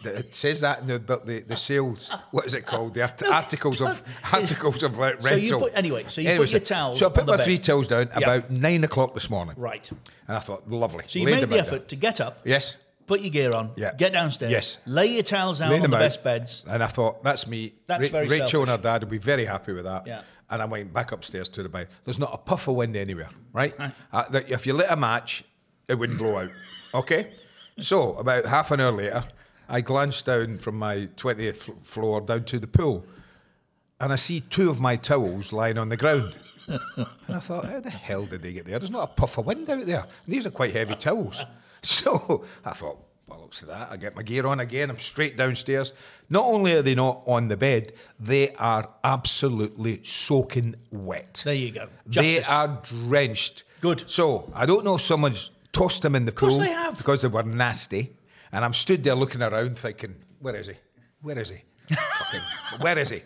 It- 0.04 0.34
says 0.34 0.60
that 0.62 0.80
in 0.80 0.86
the 0.88 0.98
the, 0.98 1.44
the, 1.46 1.56
sales. 1.56 2.10
What 2.32 2.44
is 2.46 2.54
it 2.54 2.66
called? 2.66 2.94
The 2.94 3.02
art- 3.02 3.22
articles 3.30 3.80
of 3.80 4.02
articles 4.32 4.82
of 4.82 4.98
re- 4.98 5.12
rental. 5.14 5.28
So 5.30 5.34
you 5.36 5.58
put- 5.58 5.76
anyway, 5.76 6.04
so 6.08 6.20
you 6.20 6.36
put 6.36 6.50
your 6.50 6.60
towels 6.60 6.98
So 6.98 7.06
I 7.06 7.10
put 7.10 7.26
my 7.26 7.36
three 7.36 7.58
towels 7.58 7.86
down 7.86 8.08
Yeah. 8.12 8.18
about 8.18 8.50
nine 8.50 8.82
o'clock 8.84 9.14
this 9.14 9.30
morning. 9.30 9.54
Right. 9.56 9.88
And 10.26 10.36
I 10.36 10.40
thought, 10.40 10.68
lovely. 10.68 11.04
So 11.06 11.18
you 11.20 11.26
Laid 11.26 11.40
made 11.40 11.48
the 11.50 11.58
effort 11.60 11.78
down. 11.80 11.86
to 11.88 11.96
get 11.96 12.20
up, 12.20 12.38
Yes. 12.44 12.76
put 13.06 13.20
your 13.20 13.30
gear 13.30 13.52
on, 13.52 13.70
Yeah. 13.76 13.92
get 13.94 14.12
downstairs, 14.12 14.50
Yes. 14.50 14.78
lay 14.86 15.06
your 15.06 15.22
towels 15.22 15.60
out 15.60 15.70
Laid 15.70 15.84
on 15.84 15.90
the 15.90 15.96
out. 15.96 16.00
best 16.00 16.24
beds. 16.24 16.64
And 16.68 16.82
I 16.82 16.88
thought, 16.88 17.22
that's 17.22 17.46
me. 17.46 17.74
That's 17.86 18.08
very 18.08 18.26
Rachel 18.26 18.62
and 18.62 18.70
her 18.70 18.78
dad 18.78 19.04
will 19.04 19.10
be 19.10 19.18
very 19.18 19.44
happy 19.44 19.72
with 19.72 19.84
that. 19.84 20.04
Yeah. 20.06 20.22
And 20.50 20.60
I 20.62 20.64
went 20.64 20.92
back 20.92 21.12
upstairs 21.12 21.48
to 21.50 21.62
the 21.62 21.68
bed. 21.68 21.88
There's 22.04 22.18
not 22.18 22.34
a 22.34 22.38
puff 22.38 22.66
of 22.66 22.74
wind 22.74 22.96
anywhere, 22.96 23.28
right? 23.52 23.76
Right. 23.78 23.92
Uh, 24.12 24.24
that 24.30 24.50
if 24.50 24.66
you 24.66 24.72
lit 24.74 24.86
a 24.90 24.96
match, 24.96 25.44
it 25.88 25.94
wouldn't 25.94 26.18
blow 26.18 26.38
out. 26.38 26.50
Okay? 26.94 27.34
So, 27.78 28.14
about 28.14 28.46
half 28.46 28.70
an 28.72 28.80
hour 28.80 28.90
later, 28.90 29.22
I 29.68 29.80
glanced 29.80 30.26
down 30.26 30.58
from 30.58 30.78
my 30.78 31.08
20th 31.16 31.84
floor 31.84 32.20
down 32.20 32.44
to 32.44 32.58
the 32.58 32.66
pool 32.66 33.04
and 34.00 34.12
I 34.12 34.16
see 34.16 34.40
two 34.40 34.70
of 34.70 34.80
my 34.80 34.96
towels 34.96 35.52
lying 35.52 35.78
on 35.78 35.88
the 35.88 35.96
ground. 35.96 36.36
and 36.68 37.06
I 37.28 37.38
thought, 37.38 37.64
how 37.66 37.80
the 37.80 37.90
hell 37.90 38.26
did 38.26 38.42
they 38.42 38.52
get 38.52 38.66
there? 38.66 38.78
There's 38.78 38.90
not 38.90 39.04
a 39.10 39.12
puff 39.12 39.38
of 39.38 39.46
wind 39.46 39.68
out 39.70 39.86
there. 39.86 40.00
And 40.24 40.34
these 40.34 40.46
are 40.46 40.50
quite 40.50 40.72
heavy 40.74 40.94
towels. 40.96 41.44
So 41.82 42.44
I 42.64 42.70
thought, 42.72 42.98
bollocks 43.30 43.60
to 43.60 43.66
that. 43.66 43.92
I 43.92 43.96
get 43.96 44.16
my 44.16 44.24
gear 44.24 44.44
on 44.48 44.58
again. 44.58 44.90
I'm 44.90 44.98
straight 44.98 45.36
downstairs. 45.36 45.92
Not 46.28 46.44
only 46.46 46.72
are 46.72 46.82
they 46.82 46.96
not 46.96 47.22
on 47.26 47.46
the 47.46 47.56
bed, 47.56 47.92
they 48.18 48.54
are 48.54 48.92
absolutely 49.04 50.02
soaking 50.02 50.74
wet. 50.90 51.42
There 51.44 51.54
you 51.54 51.70
go. 51.70 51.86
They 52.06 52.42
are 52.42 52.80
drenched. 52.82 53.62
Good. 53.80 54.02
So 54.08 54.50
I 54.52 54.66
don't 54.66 54.84
know 54.84 54.96
if 54.96 55.02
someone's 55.02 55.50
tossed 55.72 56.02
them 56.02 56.16
in 56.16 56.24
the 56.24 56.32
course 56.32 56.54
pool 56.54 56.60
they 56.60 56.72
have. 56.72 56.98
because 56.98 57.22
they 57.22 57.28
were 57.28 57.44
nasty. 57.44 58.15
And 58.56 58.64
I'm 58.64 58.72
stood 58.72 59.04
there 59.04 59.14
looking 59.14 59.42
around 59.42 59.78
thinking, 59.78 60.14
where 60.40 60.56
is 60.56 60.68
he? 60.68 60.72
Where 61.20 61.38
is 61.38 61.50
he? 61.50 61.58
Fucking, 61.94 62.40
where 62.80 62.98
is 62.98 63.10
he? 63.10 63.22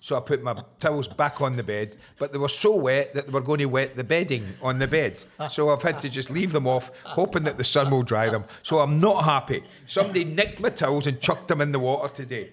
So 0.00 0.16
I 0.16 0.20
put 0.20 0.42
my 0.42 0.64
towels 0.78 1.06
back 1.06 1.42
on 1.42 1.54
the 1.54 1.62
bed, 1.62 1.98
but 2.18 2.32
they 2.32 2.38
were 2.38 2.48
so 2.48 2.76
wet 2.76 3.12
that 3.12 3.26
they 3.26 3.32
were 3.32 3.42
going 3.42 3.58
to 3.58 3.66
wet 3.66 3.94
the 3.94 4.02
bedding 4.02 4.42
on 4.62 4.78
the 4.78 4.88
bed. 4.88 5.22
So 5.50 5.68
I've 5.68 5.82
had 5.82 6.00
to 6.00 6.08
just 6.08 6.30
leave 6.30 6.52
them 6.52 6.66
off, 6.66 6.92
hoping 7.04 7.44
that 7.44 7.58
the 7.58 7.62
sun 7.62 7.90
will 7.90 8.02
dry 8.02 8.30
them. 8.30 8.46
So 8.62 8.78
I'm 8.78 8.98
not 8.98 9.24
happy. 9.24 9.62
Somebody 9.86 10.24
nicked 10.24 10.60
my 10.60 10.70
towels 10.70 11.06
and 11.06 11.20
chucked 11.20 11.48
them 11.48 11.60
in 11.60 11.72
the 11.72 11.78
water 11.78 12.08
today. 12.14 12.50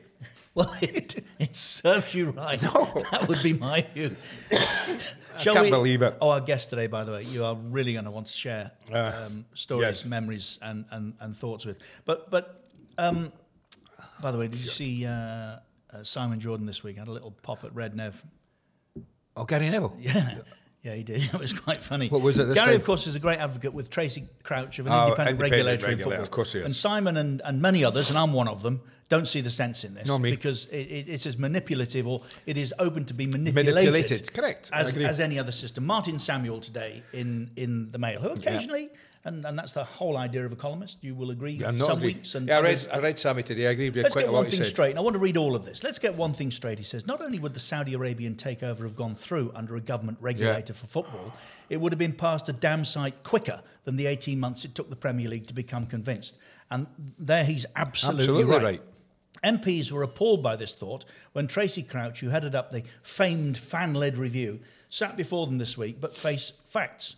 Well, 0.57 0.73
it, 0.81 1.23
it 1.37 1.55
serves 1.55 2.15
you 2.15 2.31
right. 2.31 2.59
No. 2.61 2.91
That 3.11 3.27
would 3.27 3.43
be 3.43 3.53
my 3.53 3.85
view. 3.93 4.15
I 4.51 4.97
can't 5.39 5.69
believe 5.69 6.01
it. 6.01 6.17
Oh, 6.19 6.29
our 6.29 6.41
guest 6.41 6.71
today, 6.71 6.87
by 6.87 7.03
the 7.03 7.11
way, 7.11 7.21
you 7.21 7.45
are 7.45 7.53
really 7.55 7.93
going 7.93 8.05
to 8.05 8.11
want 8.11 8.25
to 8.25 8.33
share 8.33 8.71
Uh, 8.91 9.25
um, 9.27 9.45
stories, 9.53 9.83
yes. 9.99 10.05
memories, 10.05 10.57
and, 10.63 10.85
and, 10.89 11.13
and 11.19 11.37
thoughts 11.37 11.63
with. 11.63 11.77
But 12.05 12.31
but 12.31 12.67
um, 12.97 13.31
by 14.19 14.31
the 14.31 14.39
way, 14.39 14.47
did 14.47 14.59
you 14.59 14.67
see 14.67 15.05
uh, 15.05 15.11
uh, 15.11 15.59
Simon 16.01 16.39
Jordan 16.39 16.65
this 16.65 16.81
week? 16.83 16.97
Had 16.97 17.07
a 17.07 17.11
little 17.11 17.35
pop 17.43 17.63
at 17.63 17.75
Red 17.75 17.95
Nev. 17.95 18.19
Oh, 19.35 19.45
Gary 19.45 19.69
Neville. 19.69 19.95
Yeah. 19.99 20.39
Yeah, 20.81 20.95
he 20.95 21.03
did. 21.03 21.21
It 21.33 21.39
was 21.39 21.53
quite 21.53 21.83
funny. 21.83 22.07
What 22.09 22.21
was 22.23 22.39
it 22.39 22.45
this 22.45 22.55
Gary, 22.55 22.67
time? 22.71 22.75
of 22.77 22.85
course, 22.85 23.05
is 23.05 23.13
a 23.13 23.19
great 23.19 23.37
advocate 23.39 23.73
with 23.73 23.91
Tracy 23.91 24.27
Crouch 24.41 24.79
of 24.79 24.87
an 24.87 24.93
Oh, 24.93 25.03
independent, 25.09 25.29
independent 25.29 25.51
regulator 25.51 25.85
in 25.85 25.91
regulator, 25.97 26.03
football. 26.03 26.23
of 26.23 26.31
course 26.31 26.53
he 26.53 26.59
is. 26.59 26.65
And 26.65 26.75
Simon 26.75 27.17
and, 27.17 27.41
and 27.45 27.61
many 27.61 27.83
others, 27.83 28.09
and 28.09 28.17
I'm 28.17 28.33
one 28.33 28.47
of 28.47 28.63
them, 28.63 28.81
don't 29.09 29.27
see 29.27 29.41
the 29.41 29.49
sense 29.49 29.83
in 29.83 29.93
this 29.93 30.09
because 30.19 30.65
it, 30.65 30.75
it, 30.77 31.09
it's 31.09 31.25
as 31.25 31.37
manipulative 31.37 32.05
or 32.07 32.21
it 32.45 32.57
is 32.57 32.73
open 32.79 33.05
to 33.05 33.13
be 33.13 33.25
manipulated. 33.25 33.75
Manipulated, 33.75 34.33
correct. 34.33 34.69
As, 34.73 34.95
as 34.97 35.19
any 35.19 35.39
other 35.39 35.51
system. 35.51 35.85
Martin 35.85 36.19
Samuel 36.19 36.59
today 36.59 37.03
in, 37.13 37.49
in 37.55 37.89
the 37.91 37.99
Mail, 37.99 38.19
who 38.19 38.29
occasionally, 38.29 38.89
and, 39.23 39.45
and 39.45 39.57
that's 39.57 39.71
the 39.71 39.83
whole 39.83 40.17
idea 40.17 40.45
of 40.45 40.51
a 40.51 40.55
columnist, 40.55 40.97
you 41.01 41.15
will 41.15 41.31
agree, 41.31 41.61
I'm 41.63 41.79
some 41.79 41.97
agree. 41.99 42.13
weeks 42.13 42.35
and 42.35 42.47
yeah, 42.47 42.59
I 42.59 42.61
read, 42.61 42.87
I 42.91 42.99
read 42.99 43.17
Sammy 43.19 43.43
today. 43.43 43.67
I 43.67 43.71
agree 43.71 43.89
with 43.89 43.97
Let's 44.03 44.13
quite 44.13 44.23
get 44.23 44.29
a 44.29 44.31
lot 44.31 44.39
one 44.39 44.49
thing 44.49 44.57
said. 44.59 44.67
straight. 44.67 44.89
and 44.91 44.99
I 44.99 45.01
want 45.01 45.13
to 45.13 45.19
read 45.19 45.37
all 45.37 45.55
of 45.55 45.63
this. 45.65 45.83
Let's 45.83 45.99
get 45.99 46.15
one 46.15 46.33
thing 46.33 46.51
straight. 46.51 46.77
He 46.77 46.83
says 46.83 47.07
not 47.07 47.21
only 47.21 47.39
would 47.39 47.53
the 47.53 47.59
Saudi 47.61 47.93
Arabian 47.93 48.35
takeover 48.35 48.81
have 48.81 48.95
gone 48.95 49.15
through 49.15 49.51
under 49.55 49.75
a 49.77 49.81
government 49.81 50.17
regulator 50.21 50.73
for 50.73 50.87
football, 50.87 51.33
it 51.69 51.79
would 51.79 51.91
have 51.93 51.99
been 51.99 52.13
passed 52.13 52.47
a 52.49 52.53
damn 52.53 52.83
sight 52.85 53.23
quicker 53.23 53.61
than 53.83 53.95
the 53.95 54.07
18 54.07 54.39
months 54.39 54.65
it 54.65 54.75
took 54.75 54.89
the 54.89 54.95
Premier 54.95 55.29
League 55.29 55.47
to 55.47 55.53
become 55.53 55.85
convinced. 55.85 56.37
And 56.69 56.87
there 57.17 57.43
he's 57.45 57.65
absolutely, 57.75 58.23
Absolutely 58.23 58.53
right. 58.53 58.63
right. 58.63 58.81
MPs 59.43 59.91
were 59.91 60.03
appalled 60.03 60.41
by 60.41 60.55
this 60.55 60.73
thought 60.73 61.05
when 61.33 61.47
Tracy 61.47 61.83
Crouch, 61.83 62.19
who 62.19 62.29
headed 62.29 62.55
up 62.55 62.71
the 62.71 62.83
famed 63.03 63.57
fan 63.57 63.93
led 63.93 64.17
review, 64.17 64.59
sat 64.89 65.17
before 65.17 65.45
them 65.45 65.57
this 65.57 65.77
week 65.77 65.99
but 65.99 66.17
face 66.17 66.53
facts. 66.67 67.15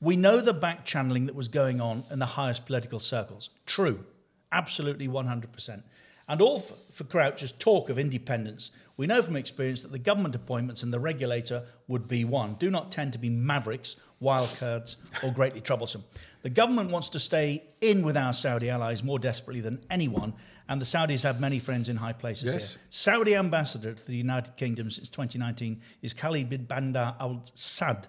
We 0.00 0.16
know 0.16 0.40
the 0.40 0.52
back 0.52 0.84
channeling 0.84 1.26
that 1.26 1.34
was 1.34 1.48
going 1.48 1.80
on 1.80 2.04
in 2.10 2.18
the 2.18 2.26
highest 2.26 2.66
political 2.66 2.98
circles. 2.98 3.50
True. 3.66 4.04
Absolutely 4.50 5.08
100%. 5.08 5.82
And 6.28 6.40
all 6.40 6.60
for, 6.60 6.74
for 6.90 7.04
Crouch's 7.04 7.52
talk 7.52 7.88
of 7.88 7.98
independence, 7.98 8.70
we 8.96 9.06
know 9.06 9.22
from 9.22 9.36
experience 9.36 9.82
that 9.82 9.92
the 9.92 9.98
government 9.98 10.34
appointments 10.34 10.82
and 10.82 10.92
the 10.92 11.00
regulator 11.00 11.64
would 11.88 12.08
be 12.08 12.24
one, 12.24 12.54
do 12.54 12.70
not 12.70 12.90
tend 12.90 13.12
to 13.12 13.18
be 13.18 13.30
mavericks, 13.30 13.96
wildcards, 14.22 14.96
or 15.22 15.30
greatly 15.32 15.60
troublesome. 15.60 16.04
The 16.42 16.50
government 16.50 16.90
wants 16.90 17.08
to 17.10 17.20
stay 17.20 17.62
in 17.80 18.02
with 18.02 18.16
our 18.16 18.32
Saudi 18.32 18.70
allies 18.70 19.02
more 19.02 19.18
desperately 19.18 19.60
than 19.60 19.80
anyone, 19.90 20.32
and 20.68 20.80
the 20.80 20.84
Saudis 20.86 21.22
have 21.24 21.40
many 21.40 21.58
friends 21.58 21.88
in 21.88 21.96
high 21.96 22.12
places 22.12 22.52
Yes. 22.52 22.72
here. 22.72 22.80
Saudi 22.90 23.34
ambassador 23.36 23.92
to 23.94 24.06
the 24.06 24.16
United 24.16 24.56
Kingdom 24.56 24.90
since 24.90 25.08
2019 25.08 25.80
is 26.02 26.14
Khalid 26.14 26.48
bin 26.48 26.64
Bandar 26.64 27.14
Al 27.20 27.42
Saud. 27.54 28.04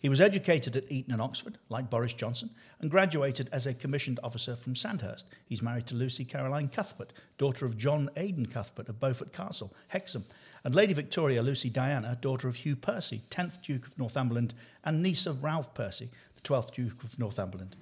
He 0.00 0.08
was 0.08 0.20
educated 0.20 0.76
at 0.76 0.90
Eton 0.92 1.12
and 1.12 1.20
Oxford, 1.20 1.58
like 1.70 1.90
Boris 1.90 2.12
Johnson, 2.12 2.50
and 2.80 2.88
graduated 2.88 3.48
as 3.50 3.66
a 3.66 3.74
commissioned 3.74 4.20
officer 4.22 4.54
from 4.54 4.76
Sandhurst. 4.76 5.24
He's 5.46 5.60
married 5.60 5.86
to 5.88 5.96
Lucy 5.96 6.24
Caroline 6.24 6.68
Cuthbert, 6.68 7.12
daughter 7.36 7.66
of 7.66 7.76
John 7.76 8.08
Aidan 8.16 8.46
Cuthbert 8.46 8.88
of 8.88 9.00
Beaufort 9.00 9.32
Castle, 9.32 9.74
Hexham, 9.88 10.24
and 10.64 10.74
Lady 10.74 10.92
Victoria 10.92 11.42
Lucy 11.42 11.70
Diana, 11.70 12.18
daughter 12.20 12.48
of 12.48 12.56
Hugh 12.56 12.76
Percy, 12.76 13.22
10th 13.30 13.62
Duke 13.62 13.86
of 13.86 13.98
Northumberland, 13.98 14.54
and 14.84 15.02
niece 15.02 15.26
of 15.26 15.42
Ralph 15.42 15.74
Percy, 15.74 16.10
the 16.34 16.40
12th 16.42 16.74
Duke 16.74 17.04
of 17.04 17.18
Northumberland. 17.18 17.76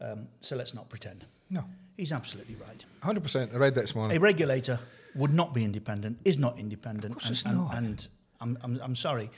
Um, 0.00 0.28
so 0.40 0.56
let's 0.56 0.74
not 0.74 0.88
pretend. 0.88 1.24
No. 1.50 1.64
He's 1.96 2.12
absolutely 2.12 2.56
right. 2.56 2.84
100%. 3.02 3.54
I 3.54 3.56
read 3.56 3.74
that 3.74 3.80
this 3.82 3.94
morning. 3.94 4.16
A 4.16 4.20
regulator 4.20 4.78
would 5.14 5.32
not 5.32 5.54
be 5.54 5.64
independent, 5.64 6.18
is 6.24 6.38
not 6.38 6.58
independent. 6.58 7.16
Of 7.16 7.22
course 7.22 7.26
and, 7.28 7.32
it's 7.32 7.44
and, 7.44 7.56
not. 7.56 7.74
and 7.74 8.08
I'm, 8.40 8.58
I'm, 8.62 8.80
I'm 8.82 8.94
sorry. 8.94 9.30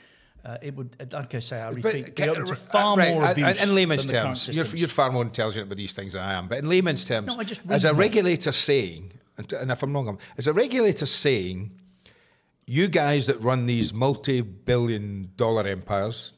Uh, 0.43 0.57
it 0.61 0.75
would, 0.75 0.95
like 1.11 1.35
I 1.35 1.39
say, 1.39 1.61
I 1.61 1.69
But, 1.71 1.83
repeat, 1.93 2.15
be 2.15 2.23
open 2.29 2.45
to 2.45 2.53
uh, 2.53 2.55
far 2.55 2.97
right, 2.97 3.13
more 3.13 3.23
uh, 3.23 3.31
abuse 3.31 3.61
In 3.61 3.75
layman's 3.75 4.05
than 4.05 4.15
the 4.15 4.21
terms, 4.21 4.47
you're, 4.47 4.65
you're 4.67 4.87
far 4.87 5.11
more 5.11 5.23
intelligent 5.23 5.65
about 5.67 5.77
these 5.77 5.93
things 5.93 6.13
than 6.13 6.21
I 6.21 6.33
am. 6.33 6.47
But 6.47 6.59
in 6.59 6.69
layman's 6.69 7.03
terms, 7.03 7.27
No, 7.35 7.41
as 7.69 7.85
a 7.85 7.93
regulator 7.93 8.51
saying, 8.51 9.11
and, 9.37 9.51
and 9.53 9.71
if 9.71 9.83
I'm 9.83 9.93
wrong, 9.93 10.07
I'm- 10.07 10.17
as 10.37 10.47
a 10.47 10.53
regulator 10.53 11.05
saying, 11.05 11.71
you 12.69 12.87
guys 12.87 13.25
that 13.25 13.39
run 13.41 13.65
these 13.65 13.93
multi-billion-dollar 13.93 15.67
empires, 15.67 16.33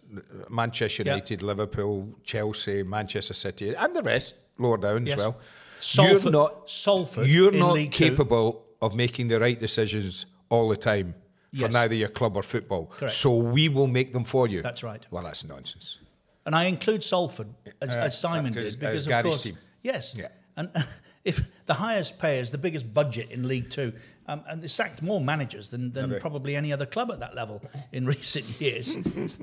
Manchester. 0.49 1.03
United, 1.03 1.41
Liverpool, 1.41 2.07
Chelsea, 2.23 2.83
Manchester 2.83 3.33
City, 3.33 3.73
and 3.75 3.95
the 3.95 4.01
rest, 4.03 4.35
lower 4.57 4.77
down 4.77 5.05
Yes. 5.05 5.13
as 5.13 5.17
well. 5.17 5.37
Salford- 5.79 6.23
you're 6.23 6.31
not 6.31 6.69
Salford 6.69 7.27
You're 7.27 7.51
not 7.51 7.73
League 7.73 7.91
Two. 7.91 8.09
capable 8.09 8.65
of 8.81 8.95
making 8.95 9.27
the 9.27 9.39
right 9.39 9.59
decisions 9.59 10.25
all 10.49 10.69
the 10.69 10.77
time 10.77 11.13
for 11.53 11.61
Yes. 11.65 11.73
neither 11.73 11.95
your 11.95 12.09
club 12.09 12.37
or 12.37 12.43
football. 12.43 12.85
Correct. 12.85 13.13
So 13.13 13.35
we 13.35 13.67
will 13.67 13.87
make 13.87 14.13
them 14.13 14.23
for 14.23 14.47
you. 14.47 14.61
That's 14.61 14.83
right. 14.83 15.05
Well, 15.11 15.23
that's 15.23 15.43
nonsense. 15.43 15.97
And 16.45 16.55
I 16.55 16.65
include 16.65 17.03
Salford 17.03 17.49
as, 17.81 17.89
Uh, 17.95 17.99
as 17.99 18.17
Simon 18.17 18.53
did 18.53 18.79
because 18.79 19.03
of 19.05 19.09
Gary's 19.09 19.23
course, 19.25 19.43
team. 19.43 19.57
yes, 19.83 20.13
Yeah. 20.17 20.29
And 20.57 20.69
if 21.25 21.41
the 21.65 21.73
highest 21.75 22.19
payers, 22.19 22.51
the 22.51 22.57
biggest 22.57 22.93
budget 22.93 23.31
in 23.31 23.47
League 23.47 23.69
Two, 23.69 23.93
um, 24.31 24.43
and 24.47 24.61
they 24.61 24.67
sacked 24.67 25.01
more 25.01 25.19
managers 25.19 25.67
than, 25.69 25.91
than 25.91 26.19
probably 26.19 26.55
any 26.55 26.71
other 26.71 26.85
club 26.85 27.11
at 27.11 27.19
that 27.19 27.35
level 27.35 27.61
in 27.91 28.05
recent 28.15 28.45
years. 28.61 28.95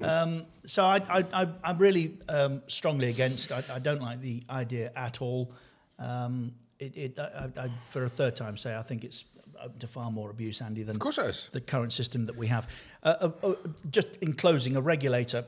um, 0.03 0.45
so 0.65 0.85
I, 0.85 0.97
I, 1.19 1.25
I, 1.43 1.49
I'm 1.65 1.79
really 1.79 2.17
um, 2.29 2.63
strongly 2.69 3.09
against. 3.09 3.53
I, 3.53 3.63
I 3.73 3.79
don't 3.79 4.01
like 4.01 4.21
the 4.21 4.43
idea 4.49 4.91
at 4.97 5.21
all. 5.21 5.53
Um, 5.99 6.53
it, 6.79 6.97
it, 6.97 7.19
I, 7.19 7.49
I, 7.65 7.71
for 7.91 8.05
a 8.05 8.09
third 8.09 8.35
time, 8.37 8.57
say 8.57 8.77
I 8.77 8.83
think 8.83 9.05
it's 9.05 9.25
up 9.61 9.79
to 9.81 9.87
far 9.87 10.11
more 10.11 10.31
abuse, 10.31 10.63
Andy, 10.63 10.85
than 10.85 10.97
Of 10.97 11.01
course 11.01 11.19
it 11.19 11.27
is. 11.27 11.49
the 11.53 11.61
current 11.61 11.93
system 11.93 12.25
that 12.27 12.37
we 12.37 12.47
have. 12.47 12.69
Uh, 13.03 13.15
uh, 13.21 13.47
uh, 13.47 13.55
just 13.91 14.09
in 14.23 14.33
closing, 14.35 14.77
a 14.77 14.81
regulator. 14.81 15.45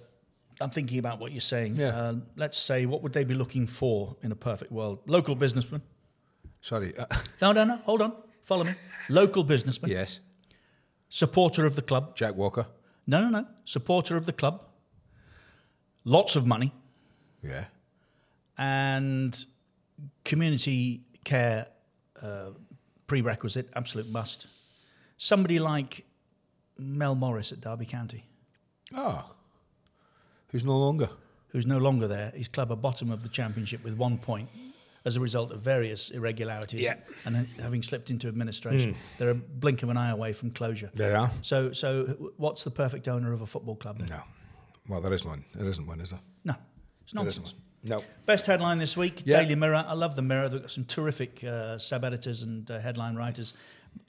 I'm 0.61 0.71
thinking 0.71 0.99
about 0.99 1.21
what 1.21 1.33
you're 1.33 1.41
saying. 1.41 1.77
Yeah. 1.77 1.97
Uh, 1.97 2.15
let's 2.37 2.59
say, 2.59 2.85
what 2.85 3.03
would 3.03 3.15
they 3.15 3.25
be 3.25 3.35
looking 3.35 3.67
for 3.67 4.17
in 4.23 4.33
a 4.33 4.35
perfect 4.35 4.71
world? 4.71 4.99
Local 5.07 5.35
businessman. 5.35 5.81
Sorry. 6.61 6.95
Uh, 6.99 7.07
No, 7.41 7.53
no, 7.53 7.65
no. 7.65 7.77
Hold 7.77 8.03
on. 8.03 8.13
Follow 8.45 8.65
me. 8.65 8.73
Local 9.09 9.45
businessman. 9.45 9.91
yes. 9.91 10.21
Supporter 11.09 11.67
of 11.67 11.75
the 11.77 11.83
club. 11.83 12.15
Jack 12.17 12.35
Walker. 12.37 12.67
No, 13.07 13.21
no, 13.23 13.29
no. 13.41 13.47
Supporter 13.65 14.17
of 14.17 14.27
the 14.27 14.33
club. 14.33 14.63
Lots 16.05 16.35
of 16.37 16.47
money 16.47 16.73
Yeah. 17.43 17.65
and 18.57 19.45
community 20.25 21.03
care 21.25 21.67
uh, 22.23 22.51
prerequisite, 23.07 23.69
absolute 23.77 24.09
must. 24.09 24.47
Somebody 25.19 25.59
like 25.59 26.05
Mel 26.79 27.15
Morris 27.15 27.53
at 27.53 27.61
Derby 27.61 27.87
County. 27.87 28.25
Ah. 28.95 29.27
Who's 30.49 30.65
no 30.65 30.79
longer? 30.79 31.11
who's 31.49 31.67
no 31.67 31.79
longer 31.79 32.07
there. 32.07 32.31
His 32.35 32.47
club 32.47 32.71
are 32.71 32.77
bottom 32.77 33.11
of 33.11 33.23
the 33.25 33.29
championship 33.29 33.83
with 33.83 33.95
one 33.97 34.19
point 34.19 34.49
as 35.05 35.17
a 35.17 35.21
result 35.21 35.51
of 35.53 35.61
various 35.63 36.11
irregularities 36.11 36.81
Yeah. 36.83 36.97
and 37.25 37.47
having 37.61 37.83
slipped 37.83 38.11
into 38.11 38.29
administration. 38.29 38.95
They're 39.19 39.31
a 39.31 39.35
blink 39.35 39.83
of 39.83 39.89
an 39.89 39.97
eye 39.97 40.11
away 40.11 40.33
from 40.33 40.51
closure. 40.51 40.91
They 40.95 41.15
are. 41.15 41.31
So, 41.43 41.73
so 41.73 42.33
what's 42.37 42.65
the 42.65 42.71
perfect 42.71 43.09
owner 43.09 43.33
of 43.33 43.41
a 43.41 43.47
football 43.47 43.77
club 43.77 43.99
then? 43.99 44.09
No. 44.11 44.23
Well, 44.89 45.01
there 45.01 45.13
is 45.13 45.25
one. 45.25 45.45
There 45.55 45.67
isn't 45.69 45.87
one, 45.87 46.01
is 46.01 46.11
there? 46.11 46.21
No, 46.45 46.55
it's 47.03 47.13
There 47.13 47.23
isn't 47.27 47.43
nonsense. 47.45 47.53
one. 47.55 47.63
No. 47.83 48.05
Best 48.27 48.45
headline 48.45 48.77
this 48.79 48.95
week, 48.97 49.23
Yeah. 49.25 49.41
Daily 49.41 49.55
Mirror. 49.55 49.85
I 49.89 49.95
love 49.95 50.15
the 50.17 50.23
Mirror. 50.23 50.49
They've 50.51 50.61
got 50.61 50.71
some 50.71 50.85
terrific 50.85 51.43
uh, 51.45 51.79
sub 51.79 52.05
editors 52.05 52.43
and 52.43 52.71
uh, 52.71 52.79
headline 52.79 53.17
writers. 53.17 53.55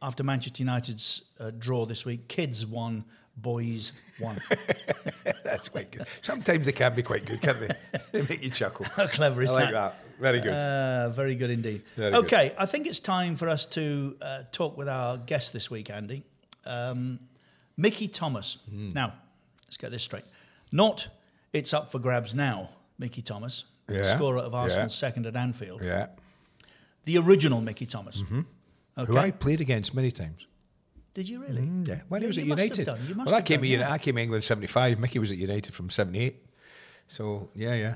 After 0.01 0.23
Manchester 0.23 0.61
United's 0.63 1.21
uh, 1.39 1.51
draw 1.57 1.85
this 1.85 2.03
week, 2.03 2.27
kids 2.27 2.65
won, 2.65 3.05
boys 3.37 3.93
won. 4.19 4.39
That's 5.43 5.69
quite 5.69 5.89
good. 5.91 6.05
Sometimes 6.21 6.65
they 6.65 6.71
can 6.73 6.93
be 6.95 7.01
quite 7.03 7.25
good, 7.25 7.41
can't 7.41 7.59
they? 7.61 7.69
they 8.11 8.21
make 8.27 8.43
you 8.43 8.49
chuckle. 8.49 8.85
How 8.95 9.07
clever 9.07 9.41
is 9.41 9.51
I 9.51 9.53
like 9.53 9.71
that? 9.71 9.71
that. 9.73 9.95
Very 10.21 10.39
good. 10.39 10.53
Uh, 10.53 11.09
very 11.09 11.35
good 11.35 11.49
indeed. 11.49 11.81
Very 11.95 12.11
good. 12.11 12.25
okay, 12.25 12.53
I 12.57 12.65
think 12.65 12.87
it's 12.87 12.99
time 12.99 13.35
for 13.35 13.49
us 13.49 13.65
to 13.67 14.15
uh, 14.21 14.43
talk 14.51 14.77
with 14.77 14.87
our 14.87 15.17
guest 15.17 15.51
this 15.51 15.69
week, 15.71 15.89
Andy. 15.89 16.23
Um, 16.65 17.19
Mickey 17.75 18.07
Thomas. 18.07 18.57
Hmm. 18.69 18.89
Now, 18.89 19.13
let's 19.65 19.77
get 19.77 19.91
this 19.91 20.03
straight. 20.03 20.25
Not 20.71 21.07
it's 21.53 21.73
up 21.73 21.91
for 21.91 21.99
grabs 21.99 22.33
now, 22.35 22.69
Mickey 22.99 23.21
Thomas, 23.21 23.65
Yeah, 23.89 24.15
scorer 24.15 24.37
of 24.39 24.53
Arsenal's 24.53 24.93
yeah. 24.93 25.07
second 25.09 25.25
at 25.25 25.35
Anfield. 25.35 25.83
yeah. 25.83 26.07
The 27.05 27.17
original 27.17 27.61
Mickey 27.61 27.87
Thomas. 27.87 28.21
Okay. 28.21 29.11
Who 29.11 29.17
I 29.17 29.31
played 29.31 29.59
against 29.59 29.95
many 29.95 30.11
times. 30.11 30.45
Did 31.15 31.27
you 31.27 31.41
really? 31.41 31.63
Mm, 31.63 31.87
yeah. 31.87 32.01
When 32.09 32.21
Yeah, 32.21 32.25
he 32.25 32.27
was 32.27 32.37
at 32.37 32.43
you 32.45 32.49
must 32.49 32.59
have 32.61 32.77
United. 32.77 32.85
done, 32.85 32.99
you 33.09 33.15
must 33.15 33.25
Well, 33.25 33.35
I 33.35 33.41
came, 33.41 33.61
done. 33.61 33.83
I 33.91 33.97
came 33.97 34.15
to 34.15 34.21
England 34.21 34.43
75. 34.43 34.99
Mickey 34.99 35.17
was 35.19 35.31
at 35.31 35.37
United 35.37 35.73
from 35.73 35.89
78. 35.89 36.35
So, 37.07 37.49
yeah, 37.55 37.73
yeah. 37.73 37.95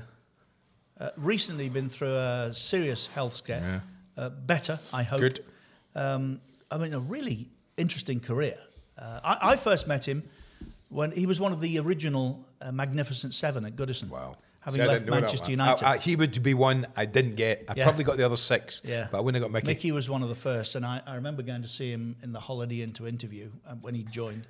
Uh, 0.98 1.10
recently 1.16 1.68
been 1.68 1.88
through 1.88 2.14
a 2.16 2.50
serious 2.54 3.06
health 3.06 3.36
scare. 3.36 3.60
Yeah. 4.16 4.22
Uh, 4.24 4.28
better, 4.30 4.78
I 4.92 5.02
hope. 5.02 5.20
Good. 5.20 5.44
Um, 5.94 6.40
I 6.70 6.78
mean, 6.78 6.94
a 6.94 6.98
really 7.00 7.48
interesting 7.76 8.18
career. 8.20 8.56
Uh, 8.98 9.20
I, 9.22 9.52
I 9.52 9.56
first 9.56 9.86
met 9.86 10.06
him 10.08 10.22
when 10.88 11.10
he 11.12 11.26
was 11.26 11.38
one 11.38 11.52
of 11.52 11.60
the 11.60 11.78
original 11.80 12.46
uh, 12.62 12.72
Magnificent 12.72 13.34
Seven 13.34 13.66
at 13.66 13.76
Goodison. 13.76 14.08
Wow. 14.08 14.36
Having 14.60 14.80
See, 14.80 14.86
left 14.86 14.98
didn't 15.00 15.10
know 15.10 15.14
that 15.16 15.20
Manchester. 15.26 15.50
United. 15.50 15.84
I- 15.84 15.92
I- 15.92 15.98
he 15.98 16.16
would 16.16 16.42
be 16.42 16.54
one 16.54 16.86
I 16.96 17.04
didn't 17.04 17.36
get. 17.36 17.64
I 17.68 17.74
Yeah. 17.76 17.84
probably 17.84 18.04
got 18.04 18.16
the 18.16 18.24
other 18.24 18.36
six. 18.38 18.80
Yeah, 18.84 19.06
but 19.12 19.18
I 19.18 19.20
wouldn't 19.20 19.42
have 19.42 19.50
got 19.50 19.54
Mickey. 19.54 19.66
Mickey 19.66 19.92
was 19.92 20.08
one 20.08 20.22
of 20.22 20.28
the 20.30 20.34
first, 20.34 20.74
and 20.74 20.84
I, 20.84 21.02
I 21.06 21.14
remember 21.16 21.42
going 21.42 21.62
to 21.62 21.68
see 21.68 21.90
him 21.92 22.16
in 22.22 22.32
the 22.32 22.40
Holiday 22.40 22.80
Inn 22.82 22.92
to 22.94 23.06
interview 23.06 23.50
uh, 23.68 23.74
when 23.74 23.94
he 23.94 24.02
joined. 24.04 24.46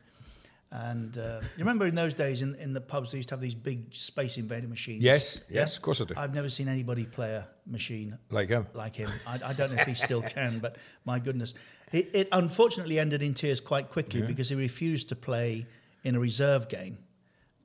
And 0.79 1.17
uh, 1.17 1.41
you 1.57 1.65
remember 1.65 1.87
in 1.87 1.95
those 1.95 2.13
days 2.13 2.43
in, 2.43 2.55
in 2.57 2.75
the 2.75 2.83
pubs 2.83 3.11
they 3.11 3.17
used 3.19 3.31
to 3.31 3.35
have 3.35 3.41
these 3.41 3.55
big 3.55 3.95
Space 3.95 4.37
Invader 4.37 4.69
machines. 4.69 5.03
Yes, 5.03 5.41
yes, 5.49 5.77
of 5.77 5.83
course 5.83 6.03
I 6.03 6.05
do. 6.05 6.13
I've 6.19 6.35
never 6.35 6.51
seen 6.51 6.69
anybody 6.69 7.07
play 7.07 7.33
a 7.33 7.49
machine 7.67 8.19
Like 8.31 8.51
him. 8.51 8.67
Like 8.75 8.95
him, 8.95 9.09
I, 9.27 9.39
I 9.47 9.53
don't 9.55 9.75
know 9.75 9.81
if 9.81 9.87
he 9.87 9.95
still 9.95 10.21
can, 10.37 10.59
but 10.59 10.77
my 11.07 11.19
goodness, 11.19 11.55
it, 11.93 12.11
it 12.13 12.29
unfortunately 12.31 12.99
ended 12.99 13.23
in 13.23 13.33
tears 13.33 13.59
quite 13.59 13.91
quickly 13.91 14.21
Yeah. 14.21 14.27
because 14.27 14.51
he 14.51 14.55
refused 14.55 15.09
to 15.09 15.17
play 15.17 15.67
in 16.05 16.15
a 16.15 16.21
reserve 16.21 16.69
game, 16.69 16.99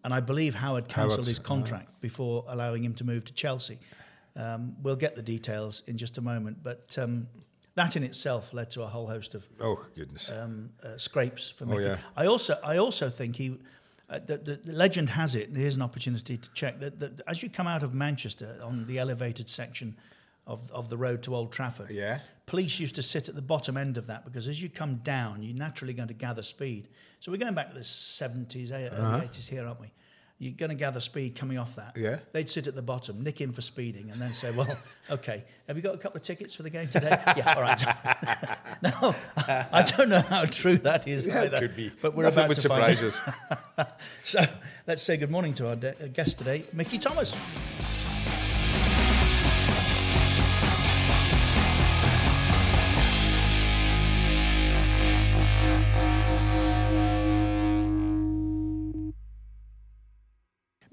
and 0.06 0.13
I 0.13 0.22
believe 0.22 0.56
Howard 0.56 0.88
cancelled 0.88 1.27
his 1.27 1.39
contract 1.39 2.00
before 2.00 2.46
allowing 2.48 2.82
him 2.82 2.94
to 2.94 3.03
move 3.03 3.25
to 3.25 3.34
Chelsea. 3.34 3.77
Um, 4.38 4.77
we'll 4.82 4.96
get 4.96 5.18
the 5.18 5.22
details 5.22 5.84
in 5.86 5.98
just 5.98 6.18
a 6.18 6.22
moment, 6.22 6.60
but 6.63 6.98
um, 6.98 7.27
that 7.75 7.96
in 7.96 8.04
itself 8.04 8.54
led 8.54 8.70
to 8.72 8.82
a 8.84 8.88
whole 8.88 9.08
host 9.08 9.34
of 9.36 9.46
Oh 9.60 9.86
goodness. 9.96 10.30
um, 10.30 10.70
uh, 10.84 10.98
scrapes 10.98 11.50
for 11.51 11.66
Oh, 11.74 11.80
yeah. 11.80 11.98
I 12.18 12.25
also, 12.28 12.58
I 12.63 12.78
also 12.78 13.10
think 13.10 13.36
he. 13.36 13.58
Uh, 14.10 14.20
the, 14.25 14.38
the, 14.38 14.56
the 14.58 14.74
legend 14.74 15.10
has 15.10 15.36
it. 15.36 15.48
and 15.48 15.56
Here's 15.58 15.78
an 15.78 15.82
opportunity 15.82 16.38
to 16.38 16.50
check 16.54 16.82
that, 16.82 17.00
that 17.00 17.22
as 17.28 17.42
you 17.42 17.50
come 17.50 17.66
out 17.68 17.82
of 17.82 17.94
Manchester 17.94 18.60
on 18.62 18.86
the 18.86 19.00
elevated 19.00 19.48
section 19.50 19.96
of 20.46 20.70
of 20.72 20.90
the 20.90 20.98
road 20.98 21.22
to 21.24 21.34
Old 21.36 21.51
Trafford, 21.54 21.90
Yeah. 21.92 22.20
police 22.46 22.78
used 22.78 22.96
to 22.96 23.04
sit 23.04 23.30
at 23.30 23.36
the 23.36 23.42
bottom 23.42 23.78
end 23.78 23.96
of 23.98 24.08
that 24.08 24.25
because 24.25 24.50
as 24.50 24.62
you 24.62 24.68
come 24.70 24.96
down, 24.98 25.42
you're 25.44 25.56
naturally 25.56 25.94
going 25.94 26.10
to 26.10 26.13
gather 26.13 26.44
speed. 26.44 26.90
So 27.22 27.32
we're 27.32 27.38
going 27.38 27.54
back 27.54 27.70
to 27.70 27.75
the 27.75 27.86
70s, 27.86 28.72
eh, 28.72 28.90
early 28.92 28.98
Uh-huh. 29.01 29.22
80s 29.22 29.48
here, 29.48 29.66
aren't 29.66 29.80
we? 29.80 29.92
You're 30.42 30.54
going 30.54 30.70
to 30.72 30.76
gather 30.76 31.00
speed 31.00 31.36
coming 31.36 31.60
off 31.60 31.76
that. 31.76 31.96
Yeah. 31.96 32.18
They'd 32.32 32.50
sit 32.50 32.66
at 32.66 32.74
the 32.74 32.82
bottom, 32.82 33.22
nick 33.22 33.42
in 33.42 33.52
for 33.52 33.62
speeding, 33.62 34.10
and 34.10 34.20
then 34.20 34.32
say, 34.32 34.50
"Well, 34.50 34.76
okay, 35.12 35.44
have 35.68 35.78
you 35.78 35.84
got 35.84 35.94
a 35.94 36.00
couple 36.00 36.18
of 36.18 36.24
tickets 36.24 36.56
for 36.56 36.64
the 36.64 36.72
game 36.72 36.88
today?" 36.88 37.16
yeah, 37.38 37.54
all 37.54 37.62
right. 37.62 37.80
no, 38.82 39.16
I 39.72 39.84
don't 39.84 40.10
know 40.10 40.22
how 40.22 40.46
true 40.46 40.78
that 40.78 41.08
is 41.08 41.28
Yeah, 41.28 41.44
it 41.44 41.54
either. 41.54 41.60
could 41.60 41.76
be. 41.76 41.92
But 42.02 42.16
we're 42.16 42.24
Nothing 42.24 42.40
about 42.40 42.50
would 42.50 42.58
to 42.58 42.70
find 42.70 42.98
surprise 42.98 43.22
out. 43.78 43.88
so 44.24 44.44
let's 44.88 45.04
say 45.04 45.16
good 45.18 45.30
morning 45.30 45.54
to 45.54 45.68
our 45.70 45.76
de- 45.76 46.04
uh, 46.04 46.08
guest 46.08 46.40
today, 46.40 46.64
Mickey 46.74 46.98
Thomas. 46.98 47.36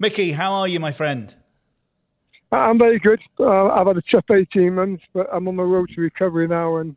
Mickey, 0.01 0.31
how 0.31 0.53
are 0.53 0.67
you, 0.67 0.79
my 0.79 0.93
friend? 0.93 1.35
I'm 2.53 2.79
very 2.79 2.99
good. 2.99 3.19
Uh, 3.37 3.67
I've 3.67 3.85
had 3.85 3.97
a 3.97 4.01
tough 4.01 4.31
18 4.31 4.73
months, 4.73 5.03
but 5.13 5.27
I'm 5.31 5.47
on 5.49 5.57
the 5.57 5.63
road 5.63 5.89
to 5.93 6.01
recovery 6.01 6.47
now. 6.47 6.77
And 6.77 6.95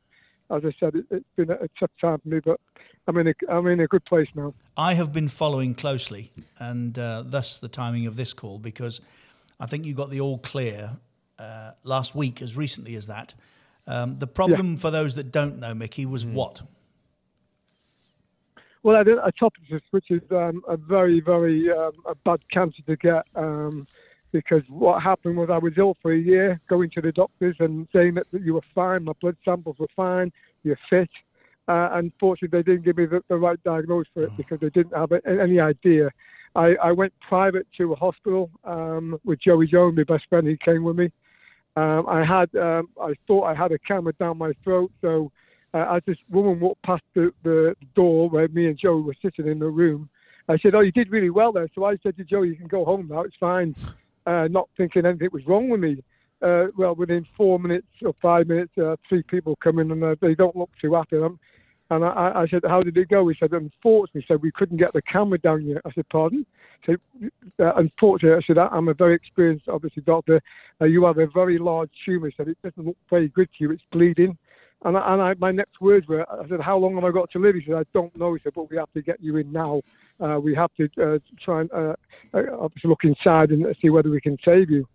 as 0.51 0.63
I 0.65 0.73
said, 0.79 0.95
it, 0.95 1.07
it's 1.11 1.27
been 1.37 1.51
a, 1.51 1.55
a 1.55 1.69
tough 1.81 1.91
time 2.01 2.21
for 2.21 2.29
me, 2.29 2.39
but 2.39 2.61
I'm 3.09 3.19
in 3.19 3.27
a, 3.27 3.35
I'm 3.49 3.67
in 3.67 3.81
a 3.81 3.89
good 3.89 4.05
place 4.05 4.29
now. 4.37 4.55
I 4.77 4.95
have 4.95 5.13
been 5.13 5.29
following 5.29 5.75
closely, 5.75 6.31
and 6.61 6.97
uh, 6.97 7.25
thus 7.27 7.59
the 7.59 7.69
timing 7.69 8.07
of 8.07 8.15
this 8.15 8.33
call, 8.33 8.61
because 8.61 9.01
I 9.59 9.67
think 9.67 9.85
you 9.85 9.95
got 9.95 10.11
the 10.11 10.21
all 10.21 10.39
clear 10.39 10.93
uh, 11.41 11.73
last 11.83 12.15
week, 12.15 12.41
as 12.41 12.57
recently 12.57 12.95
as 12.95 13.09
that. 13.09 13.35
Um, 13.89 14.21
the 14.21 14.29
problem 14.29 14.77
for 14.77 14.93
those 14.93 15.17
that 15.17 15.33
don't 15.33 15.59
know, 15.59 15.75
Mickey, 15.75 16.07
was 16.07 16.25
what? 16.25 16.63
Well, 18.83 18.97
I 18.97 19.05
did 19.05 19.19
a 19.19 19.31
topic 19.33 19.63
which 19.91 20.11
is 20.11 20.23
um, 20.33 20.63
a 20.69 20.77
very, 20.77 21.21
very 21.21 21.71
um, 21.71 21.93
a 22.07 22.15
bad 22.25 22.41
cancer 22.51 22.83
to 22.87 22.97
get 22.97 23.25
um, 23.37 23.87
because 24.33 24.63
what 24.69 25.03
happened 25.03 25.37
was 25.37 25.51
I 25.53 25.59
was 25.59 25.75
ill 25.77 25.97
for 26.03 26.13
a 26.13 26.19
year, 26.19 26.61
going 26.69 26.91
to 26.91 27.01
the 27.01 27.13
doctors 27.13 27.55
and 27.61 27.87
saying 27.93 28.15
that, 28.15 28.27
that 28.33 28.43
you 28.43 28.55
were 28.55 28.63
fine, 28.75 29.05
my 29.05 29.13
blood 29.21 29.37
samples 29.45 29.77
were 29.79 29.89
fine, 29.95 30.33
you're 30.65 30.79
fit. 30.91 31.11
Uh, 31.69 31.91
unfortunately, 31.93 32.59
they 32.59 32.63
didn't 32.63 32.85
give 32.85 32.97
me 32.97 33.07
the, 33.07 33.23
the 33.29 33.37
right 33.37 33.63
diagnosis 33.63 34.11
for 34.15 34.25
it 34.25 34.37
because 34.37 34.59
they 34.59 34.71
didn't 34.71 34.97
have 34.97 35.13
any 35.27 35.61
idea. 35.61 36.11
I, 36.57 36.75
I 36.83 36.93
went 36.93 37.13
private 37.21 37.67
to 37.79 37.93
a 37.93 37.97
hospital 37.97 38.51
um, 38.65 39.19
with 39.25 39.41
Joey 39.41 39.69
Jones, 39.69 39.97
my 39.97 40.03
best 40.03 40.25
friend. 40.29 40.47
He 40.47 40.57
came 40.57 40.83
with 40.83 40.97
me. 40.97 41.13
Um, 41.77 42.07
I 42.09 42.25
had, 42.25 42.55
um, 42.61 42.89
I 43.01 43.15
thought 43.27 43.45
I 43.45 43.55
had 43.55 43.71
a 43.71 43.79
camera 43.79 44.13
down 44.15 44.39
my 44.39 44.53
throat, 44.65 44.91
so 45.01 45.31
uh, 45.75 45.97
as 45.97 46.03
this 46.07 46.19
woman 46.31 46.61
walked 46.61 46.83
past 46.83 47.03
the, 47.15 47.33
the 47.43 47.75
door 47.95 48.29
where 48.29 48.49
me 48.49 48.67
and 48.67 48.79
Joe 48.79 48.99
were 48.99 49.17
sitting 49.23 49.47
in 49.47 49.59
the 49.59 49.69
room, 49.69 50.09
I 50.49 50.59
said, 50.59 50.75
"Oh, 50.75 50.81
you 50.81 50.93
did 50.93 51.11
really 51.11 51.31
well 51.31 51.53
there." 51.53 51.69
So 51.75 51.85
I 51.85 51.97
said 52.03 52.17
to 52.17 52.25
Joe, 52.25 52.43
"You 52.43 52.57
can 52.57 52.67
go 52.67 52.85
home 52.85 53.09
now. 53.11 53.23
It's 53.23 53.37
fine." 53.39 53.75
Uh, 54.25 54.47
not 54.49 54.69
thinking 54.77 55.05
anything 55.05 55.29
was 55.33 55.45
wrong 55.49 55.69
with 55.69 55.81
me. 55.81 56.01
Uh, 56.41 56.67
well, 56.79 56.95
within 56.95 57.27
four 57.37 57.59
minutes 57.59 57.89
or 58.03 58.15
five 58.23 58.47
minutes, 58.47 58.71
uh, 58.79 58.95
three 59.09 59.25
people 59.25 59.57
come 59.57 59.81
in 59.81 59.91
and 59.91 60.05
uh, 60.05 60.15
they 60.21 60.33
don't 60.37 60.55
look 60.55 60.71
too 60.81 60.95
happy. 60.95 61.17
And, 61.17 61.25
I'm- 61.25 61.41
and 61.91 62.05
I, 62.05 62.43
I 62.43 62.47
said, 62.49 62.61
"How 62.65 62.85
did 62.85 62.97
it 62.97 63.09
go?" 63.09 63.27
He 63.27 63.37
said, 63.41 63.51
"Unfortunately, 63.53 64.21
he 64.21 64.27
said 64.33 64.41
we 64.41 64.53
couldn't 64.53 64.77
get 64.77 64.93
the 64.93 65.03
camera 65.03 65.39
down 65.39 65.67
yet." 65.67 65.83
I 65.85 65.91
said, 65.93 66.09
"Pardon?" 66.09 66.47
So, 66.87 66.95
uh, 67.59 67.73
unfortunately, 67.75 68.37
I 68.37 68.47
said, 68.47 68.59
"I'm 68.59 68.87
a 68.87 68.95
very 68.95 69.15
experienced, 69.17 69.69
obviously, 69.69 70.03
doctor. 70.05 70.41
Uh, 70.81 70.85
you 70.85 71.05
have 71.05 71.19
a 71.19 71.27
very 71.27 71.59
large 71.59 71.91
tumour." 72.05 72.29
He 72.29 72.35
said, 72.37 72.47
"It 72.47 72.59
doesn't 72.63 72.87
look 72.87 72.97
very 73.11 73.27
good 73.29 73.49
to 73.49 73.65
you. 73.65 73.73
It's 73.73 73.83
bleeding." 73.91 74.39
And, 74.85 74.97
I, 74.97 75.13
and 75.13 75.23
I, 75.23 75.35
my 75.39 75.53
next 75.53 75.81
words 75.81 76.09
were, 76.09 76.27
I 76.31 76.49
said, 76.49 76.61
"How 76.61 76.77
long 76.77 76.95
have 76.97 77.05
I 77.05 77.11
got 77.11 77.31
to 77.33 77.39
live?" 77.39 77.55
He 77.55 77.63
said, 77.65 77.77
"I 77.77 77.85
don't 77.93 78.15
know." 78.17 78.35
He 78.35 78.41
said, 78.43 78.53
"But 78.55 78.71
we 78.71 78.77
have 78.77 78.93
to 78.93 79.03
get 79.03 79.21
you 79.21 79.37
in 79.37 79.53
now. 79.53 79.83
Uh, 80.21 80.39
we 80.41 80.55
have 80.55 80.71
to 80.77 80.89
uh, 81.01 81.19
try 81.45 81.61
and 81.63 81.73
uh, 81.73 81.95
uh, 82.35 82.43
obviously 82.59 82.91
look 82.91 83.05
inside 83.05 83.51
and 83.51 83.65
see 83.81 83.91
whether 83.91 84.11
we 84.11 84.21
can 84.21 84.39
save 84.45 84.71
you." 84.71 84.87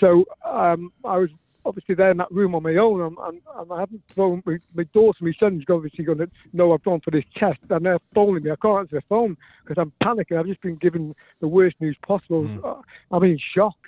So 0.00 0.24
um, 0.44 0.92
I 1.04 1.18
was 1.18 1.30
obviously 1.64 1.94
there 1.94 2.10
in 2.10 2.16
that 2.18 2.30
room 2.30 2.54
on 2.54 2.62
my 2.62 2.76
own, 2.76 3.00
and, 3.00 3.16
and, 3.18 3.40
and 3.56 3.72
I 3.72 3.80
haven't 3.80 4.02
phoned 4.14 4.42
my, 4.44 4.58
my 4.74 4.84
daughter, 4.92 5.18
my 5.22 5.32
son's 5.40 5.64
obviously 5.70 6.04
going 6.04 6.18
to 6.18 6.30
know 6.52 6.72
I've 6.72 6.84
gone 6.84 7.00
for 7.00 7.10
this 7.10 7.24
test, 7.36 7.58
and 7.70 7.86
they're 7.86 7.98
phoning 8.14 8.44
me. 8.44 8.50
I 8.50 8.56
can't 8.60 8.80
answer 8.80 8.96
the 8.96 9.02
phone 9.08 9.36
because 9.64 9.80
I'm 9.80 9.92
panicking. 10.02 10.38
I've 10.38 10.46
just 10.46 10.60
been 10.60 10.76
given 10.76 11.14
the 11.40 11.48
worst 11.48 11.76
news 11.80 11.96
possible. 12.06 12.48
Uh, 12.64 12.82
I'm 13.10 13.24
in 13.24 13.38
shock. 13.54 13.78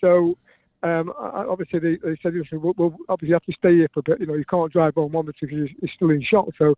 So 0.00 0.36
um, 0.84 1.12
obviously 1.18 1.78
they, 1.80 1.96
they 1.96 2.16
said, 2.22 2.34
listen, 2.34 2.60
we'll, 2.60 2.74
we'll 2.76 2.96
obviously 3.08 3.32
have 3.32 3.44
to 3.44 3.52
stay 3.52 3.74
here 3.74 3.88
for 3.92 4.00
a 4.00 4.02
bit. 4.02 4.20
You 4.20 4.26
know, 4.26 4.34
you 4.34 4.44
can't 4.44 4.72
drive 4.72 4.94
home 4.94 5.16
obviously 5.16 5.48
because 5.48 5.58
you're, 5.58 5.68
you're 5.80 5.90
still 5.96 6.10
in 6.10 6.22
shock. 6.22 6.46
So 6.58 6.74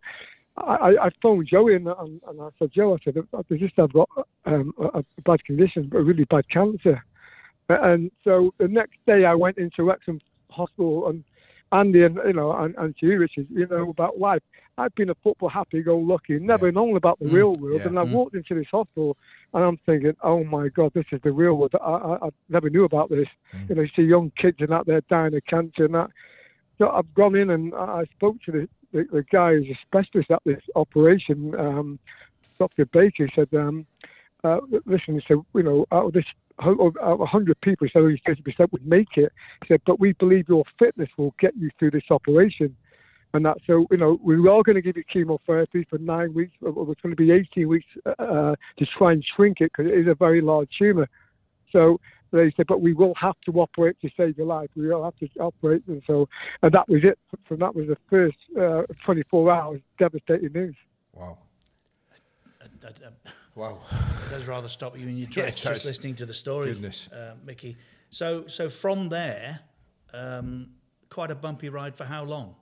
I, 0.57 0.95
I 1.01 1.09
phoned 1.21 1.47
Joey 1.47 1.75
and, 1.75 1.87
and, 1.87 2.21
and 2.27 2.41
I 2.41 2.49
said, 2.57 2.71
Joe, 2.73 2.95
I 2.95 2.97
said, 3.03 3.17
I 3.33 3.55
just 3.55 3.75
have 3.77 3.93
got 3.93 4.09
um, 4.45 4.73
a, 4.79 4.99
a 4.99 5.21
bad 5.25 5.43
condition, 5.45 5.89
a 5.93 6.01
really 6.01 6.23
bad 6.23 6.49
cancer. 6.49 7.03
And 7.69 8.09
so 8.23 8.53
the 8.57 8.67
next 8.67 8.97
day 9.05 9.25
I 9.25 9.35
went 9.35 9.57
into 9.57 9.83
Wrexham 9.83 10.19
Hospital 10.49 11.09
and 11.09 11.23
Andy 11.71 12.03
and 12.03 12.19
you 12.25 12.33
know 12.33 12.51
and, 12.53 12.75
and 12.77 12.97
to 12.97 13.05
you, 13.07 13.19
Richard, 13.19 13.47
you 13.49 13.67
know 13.67 13.89
about 13.89 14.19
life. 14.19 14.41
I've 14.79 14.93
been 14.93 15.09
a 15.09 15.15
football 15.15 15.49
happy-go-lucky, 15.49 16.37
never 16.39 16.71
known 16.71 16.97
about 16.97 17.17
the 17.19 17.27
real 17.27 17.53
world, 17.53 17.81
yeah. 17.81 17.87
and 17.87 17.97
I 17.97 18.03
walked 18.03 18.35
into 18.35 18.53
this 18.53 18.67
hospital 18.71 19.17
and 19.53 19.63
I'm 19.63 19.77
thinking, 19.87 20.15
oh 20.21 20.43
my 20.43 20.67
God, 20.67 20.91
this 20.93 21.05
is 21.11 21.19
the 21.23 21.31
real 21.31 21.55
world. 21.55 21.73
I, 21.81 21.89
I, 21.89 22.27
I 22.27 22.29
never 22.49 22.69
knew 22.69 22.83
about 22.83 23.09
this. 23.09 23.27
You 23.67 23.75
know, 23.75 23.81
you 23.81 23.89
see 23.95 24.03
young 24.03 24.31
kids 24.37 24.57
and 24.59 24.71
out 24.71 24.85
there 24.85 25.01
dying 25.09 25.33
of 25.33 25.43
cancer 25.47 25.85
and 25.85 25.95
that. 25.95 26.11
So 26.77 26.89
I've 26.89 27.11
gone 27.15 27.35
in 27.35 27.49
and 27.49 27.73
I 27.73 28.01
I 28.01 28.05
spoke 28.15 28.41
to 28.43 28.51
the, 28.51 28.69
the, 28.93 29.07
the 29.11 29.23
guy 29.23 29.55
who's 29.55 29.67
a 29.69 29.79
specialist 29.81 30.29
at 30.29 30.43
this 30.45 30.61
operation, 30.75 31.55
um, 31.55 31.99
Dr. 32.59 32.85
Baker. 32.85 33.25
He 33.25 33.31
said, 33.33 33.49
um, 33.55 33.85
uh, 34.47 34.79
listen, 34.85 35.15
he 35.15 35.21
said, 35.27 35.37
you 35.53 35.63
know, 35.63 35.85
out 35.91 36.07
of 36.07 36.13
this 36.13 36.25
out 36.59 36.79
of 36.79 37.19
100 37.19 37.61
people, 37.61 37.85
he 37.85 37.91
said 37.91 37.99
only 37.99 38.21
30% 38.27 38.71
would 38.71 38.85
make 38.85 39.15
it. 39.15 39.31
He 39.61 39.67
said, 39.67 39.81
but 39.85 39.99
we 39.99 40.13
believe 40.13 40.49
your 40.49 40.63
fitness 40.79 41.09
will 41.17 41.35
get 41.39 41.55
you 41.55 41.69
through 41.77 41.91
this 41.91 42.09
operation. 42.09 42.75
And 43.33 43.45
that, 43.45 43.57
so, 43.67 43.85
you 43.91 43.97
know, 43.97 44.19
we 44.23 44.35
are 44.35 44.63
going 44.63 44.75
to 44.75 44.81
give 44.81 44.97
you 44.97 45.03
chemotherapy 45.11 45.85
for 45.89 45.99
nine 45.99 46.33
weeks. 46.33 46.53
It 46.61 46.73
was 46.73 46.95
going 47.03 47.15
to 47.15 47.21
be 47.21 47.31
18 47.31 47.67
weeks 47.67 47.85
uh, 48.05 48.55
to 48.79 48.85
try 48.97 49.11
and 49.11 49.23
shrink 49.35 49.61
it 49.61 49.71
because 49.71 49.91
it 49.91 49.97
is 49.97 50.07
a 50.07 50.15
very 50.15 50.41
large 50.41 50.69
tumor. 50.77 51.07
So 51.71 51.99
they 52.31 52.51
said, 52.55 52.67
but 52.67 52.81
we 52.81 52.93
will 52.93 53.13
have 53.15 53.35
to 53.45 53.51
operate 53.59 53.97
to 54.01 54.09
save 54.17 54.37
your 54.37 54.47
life. 54.47 54.69
We 54.75 54.87
will 54.87 55.03
have 55.03 55.15
to 55.17 55.27
operate. 55.39 55.83
And 55.87 56.01
so, 56.07 56.27
and 56.63 56.71
that 56.71 56.89
was 56.89 57.03
it. 57.03 57.19
So 57.49 57.55
that 57.55 57.75
was 57.75 57.87
the 57.87 57.97
first 58.09 58.37
uh, 58.59 58.83
24 59.03 59.51
hours, 59.51 59.81
devastating 59.99 60.53
news. 60.53 60.75
Wow. 61.13 61.37
Uh, 62.61 62.87
uh, 63.05 63.09
Wow. 63.57 63.79
It 63.91 64.29
does 64.29 64.47
rather 64.47 64.69
stop 64.69 64.97
you 64.97 65.07
in 65.07 65.17
your 65.17 65.27
tracks 65.31 65.65
it 65.65 65.69
just 65.69 65.83
listening 65.83 66.15
to 66.17 66.27
the 66.27 66.33
story, 66.33 66.73
Goodness. 66.73 67.09
uh, 67.11 67.33
Mickey. 67.43 67.75
So, 68.11 68.45
so 68.45 68.69
from 68.69 69.09
there, 69.09 69.61
um, 70.13 70.69
quite 71.09 71.31
a 71.31 71.35
bumpy 71.35 71.69
ride 71.69 71.95
for 71.95 72.05
how 72.05 72.23
long? 72.23 72.55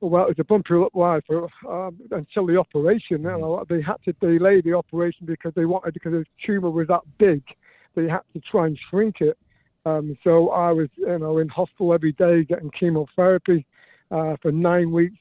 Well, 0.00 0.24
it 0.24 0.28
was 0.28 0.38
a 0.38 0.44
bumpy 0.44 0.74
ride 0.94 1.22
for 1.26 1.48
um, 1.68 2.00
until 2.10 2.46
the 2.46 2.56
operation. 2.56 3.22
You 3.22 3.38
know, 3.38 3.64
they 3.68 3.82
had 3.82 4.02
to 4.06 4.12
delay 4.14 4.62
the 4.62 4.72
operation 4.72 5.26
because 5.26 5.52
they 5.54 5.66
wanted 5.66 5.92
because 5.92 6.12
the 6.12 6.24
tumor 6.44 6.70
was 6.70 6.88
that 6.88 7.02
big. 7.18 7.42
They 7.94 8.08
had 8.08 8.22
to 8.32 8.40
try 8.40 8.66
and 8.66 8.78
shrink 8.90 9.20
it. 9.20 9.36
Um, 9.84 10.16
so 10.24 10.48
I 10.48 10.72
was, 10.72 10.88
you 10.96 11.18
know, 11.18 11.38
in 11.38 11.48
hospital 11.48 11.92
every 11.92 12.12
day 12.12 12.42
getting 12.44 12.70
chemotherapy 12.70 13.66
uh, 14.10 14.36
for 14.40 14.50
nine 14.50 14.92
weeks. 14.92 15.18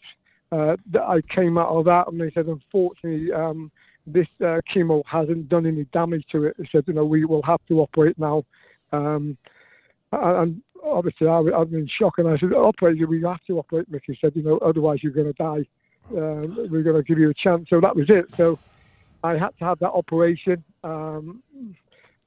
Uh, 0.52 0.76
that 0.92 1.04
I 1.04 1.22
came 1.34 1.58
out 1.58 1.70
of 1.70 1.86
that, 1.86 2.08
and 2.08 2.20
they 2.20 2.32
said, 2.32 2.48
unfortunately, 2.48 3.32
um, 3.32 3.72
this 4.06 4.28
uh, 4.42 4.60
chemo 4.74 5.04
hasn't 5.06 5.50
done 5.50 5.66
any 5.66 5.86
damage 5.94 6.26
to 6.32 6.46
it. 6.46 6.56
They 6.58 6.68
said, 6.72 6.84
you 6.88 6.94
know, 6.94 7.06
we 7.06 7.26
will 7.26 7.44
have 7.44 7.62
to 7.68 7.80
operate 7.80 8.18
now. 8.20 8.44
Um, 8.92 9.38
and 10.12 10.62
obviously, 10.84 11.28
I, 11.28 11.40
was 11.40 11.70
in 11.72 11.88
shock, 11.88 12.18
and 12.18 12.28
I 12.28 12.38
said, 12.38 12.54
operate, 12.54 13.08
we 13.08 13.22
have 13.24 13.44
to 13.48 13.60
operate. 13.60 13.90
Mickey 13.90 14.18
said, 14.20 14.34
you 14.36 14.44
know, 14.44 14.58
otherwise 14.58 15.00
you're 15.02 15.14
going 15.14 15.32
to 15.32 15.44
die. 15.44 15.66
Um, 16.10 16.58
we're 16.70 16.84
going 16.84 16.98
to 16.98 17.04
give 17.04 17.20
you 17.20 17.30
a 17.30 17.34
chance. 17.34 17.70
So 17.70 17.80
that 17.80 17.96
was 17.96 18.10
it. 18.10 18.26
So 18.36 18.60
I 19.24 19.38
had 19.38 19.58
to 19.60 19.66
have 19.66 19.80
that 19.80 19.92
operation. 19.92 20.64
Um, 20.84 21.44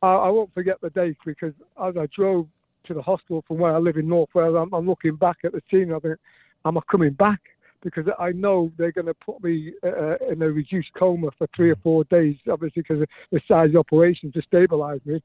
I, 0.02 0.06
I, 0.06 0.28
won't 0.28 0.54
forget 0.54 0.80
the 0.80 0.90
day 0.90 1.14
because 1.26 1.52
as 1.82 1.96
I 1.96 2.06
drove 2.14 2.46
to 2.84 2.94
the 2.94 3.02
hospital 3.02 3.44
from 3.46 3.58
where 3.58 3.74
I 3.74 3.78
live 3.78 3.96
in 3.96 4.08
North 4.08 4.30
Wales, 4.34 4.56
I'm, 4.58 4.72
I'm 4.72 4.86
looking 4.86 5.16
back 5.16 5.38
at 5.44 5.52
the 5.52 5.62
scene. 5.70 5.92
I 5.92 5.98
think, 5.98 6.18
am 6.64 6.78
I 6.78 6.80
coming 6.90 7.12
back? 7.12 7.40
Because 7.84 8.06
I 8.18 8.32
know 8.32 8.72
they're 8.78 8.92
going 8.92 9.06
to 9.06 9.14
put 9.14 9.44
me 9.44 9.74
uh, 9.84 10.16
in 10.30 10.42
a 10.42 10.48
reduced 10.48 10.88
coma 10.98 11.30
for 11.36 11.46
three 11.54 11.70
or 11.70 11.76
four 11.76 12.04
days, 12.04 12.36
obviously 12.50 12.82
because 12.82 13.02
of 13.02 13.08
the 13.30 13.40
size 13.46 13.66
of 13.66 13.72
the 13.72 13.78
operation 13.78 14.32
to 14.32 14.42
stabilise 14.42 15.04
me. 15.04 15.22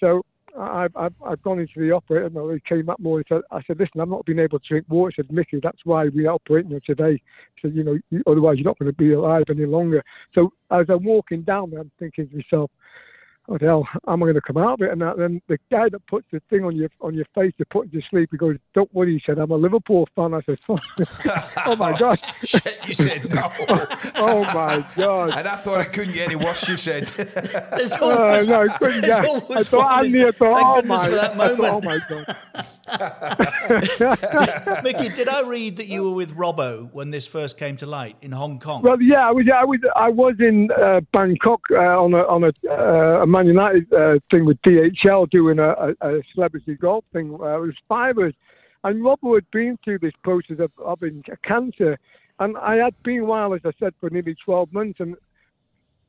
So 0.00 0.22
I've, 0.58 0.96
I've, 0.96 1.14
I've 1.24 1.42
gone 1.42 1.58
into 1.58 1.78
the 1.78 1.92
operator 1.92 2.26
and 2.26 2.52
he 2.52 2.60
came 2.68 2.88
up 2.88 2.98
more. 2.98 3.18
He 3.18 3.24
said, 3.28 3.42
I 3.50 3.60
said, 3.66 3.78
listen, 3.78 4.00
I'm 4.00 4.10
not 4.10 4.24
being 4.24 4.38
able 4.38 4.58
to 4.58 4.68
drink 4.68 4.86
water. 4.88 5.12
He 5.14 5.22
said, 5.22 5.32
Mickey, 5.32 5.60
that's 5.62 5.78
why 5.84 6.08
we 6.08 6.26
are 6.26 6.34
operating 6.34 6.70
you 6.70 6.80
today. 6.84 7.20
Said, 7.60 7.74
you 7.74 7.84
know, 7.84 7.98
otherwise 8.26 8.56
you're 8.56 8.64
not 8.64 8.78
going 8.78 8.90
to 8.90 8.96
be 8.96 9.12
alive 9.12 9.44
any 9.50 9.66
longer. 9.66 10.02
So 10.34 10.52
as 10.70 10.86
I'm 10.88 11.04
walking 11.04 11.42
down 11.42 11.70
there, 11.70 11.80
I'm 11.80 11.90
thinking 11.98 12.28
to 12.28 12.36
myself, 12.36 12.70
what 13.46 13.60
the 13.60 13.66
hell 13.66 13.88
am 14.08 14.22
I 14.22 14.26
going 14.26 14.34
to 14.34 14.40
come 14.40 14.56
out 14.56 14.74
of 14.74 14.82
it? 14.82 14.90
And 14.90 15.00
then 15.00 15.40
the 15.48 15.58
guy 15.70 15.88
that 15.88 16.06
puts 16.06 16.26
the 16.32 16.40
thing 16.50 16.64
on 16.64 16.74
your 16.74 16.88
on 17.00 17.14
your 17.14 17.26
face 17.34 17.52
to 17.58 17.64
put 17.66 17.88
you 17.92 18.00
to 18.00 18.06
sleep, 18.08 18.30
he 18.32 18.36
goes, 18.36 18.56
"Don't 18.74 18.92
worry," 18.94 19.14
he 19.14 19.22
said, 19.24 19.38
"I'm 19.38 19.50
a 19.50 19.56
Liverpool 19.56 20.08
fan." 20.16 20.34
I 20.34 20.40
said, 20.42 20.58
"Oh, 20.68 20.78
oh 21.66 21.76
my 21.76 21.96
god!" 21.98 22.20
Shit, 22.44 22.78
you 22.86 22.94
said 22.94 23.32
no. 23.32 23.52
oh 24.16 24.42
my 24.52 24.84
god! 24.96 25.30
And 25.36 25.48
I 25.48 25.56
thought 25.56 25.80
it 25.80 25.92
couldn't 25.92 26.14
get 26.14 26.26
any 26.26 26.36
worse. 26.36 26.68
You 26.68 26.76
said, 26.76 27.04
"There's 27.06 27.92
always, 27.92 28.48
uh, 28.48 28.50
no, 28.50 28.62
it 28.62 28.72
couldn't 28.78 29.02
get." 29.02 29.20
I 29.20 29.62
thought, 29.62 30.04
I 30.04 30.30
thought, 30.32 30.82
oh 30.84 30.86
my, 30.86 31.08
that 31.08 31.36
moment. 31.36 31.58
Thought, 31.58 31.72
oh 31.72 31.80
my 31.80 31.98
god! 32.08 32.36
Mickey, 34.84 35.08
did 35.08 35.28
I 35.28 35.42
read 35.42 35.76
that 35.76 35.86
you 35.86 36.02
were 36.04 36.12
with 36.12 36.34
Robbo 36.36 36.92
when 36.92 37.10
this 37.10 37.26
first 37.26 37.58
came 37.58 37.76
to 37.78 37.86
light 37.86 38.16
in 38.22 38.32
Hong 38.32 38.58
Kong? 38.58 38.82
Well, 38.82 39.00
yeah, 39.00 39.28
I 39.28 39.30
was. 39.30 39.46
I 39.52 39.64
was. 39.64 39.80
I 39.96 40.08
was 40.08 40.34
in 40.40 40.70
uh, 40.72 41.00
Bangkok 41.12 41.60
uh, 41.70 41.76
on 41.76 42.14
a 42.14 42.22
on 42.24 42.44
a, 42.44 42.52
uh, 42.68 43.22
a 43.22 43.26
Man 43.36 43.46
United 43.48 43.92
uh, 43.92 44.18
thing 44.30 44.46
with 44.46 44.60
DHL 44.62 45.28
doing 45.28 45.58
a, 45.58 45.68
a, 45.68 45.90
a 46.00 46.22
celebrity 46.32 46.74
golf 46.74 47.04
thing. 47.12 47.36
Uh, 47.38 47.56
it 47.56 47.60
was 47.60 47.74
five 47.86 48.16
of 48.16 48.28
us. 48.28 48.32
And 48.82 49.02
Robbo 49.02 49.34
had 49.34 49.50
been 49.50 49.78
through 49.84 49.98
this 49.98 50.14
process 50.24 50.56
of 50.58 50.70
having 50.86 51.22
cancer. 51.44 51.98
And 52.38 52.56
I 52.56 52.76
had 52.76 52.94
been 53.02 53.26
well, 53.26 53.52
as 53.52 53.60
I 53.64 53.72
said, 53.78 53.92
for 54.00 54.08
nearly 54.08 54.36
12 54.42 54.72
months. 54.72 55.00
And 55.00 55.16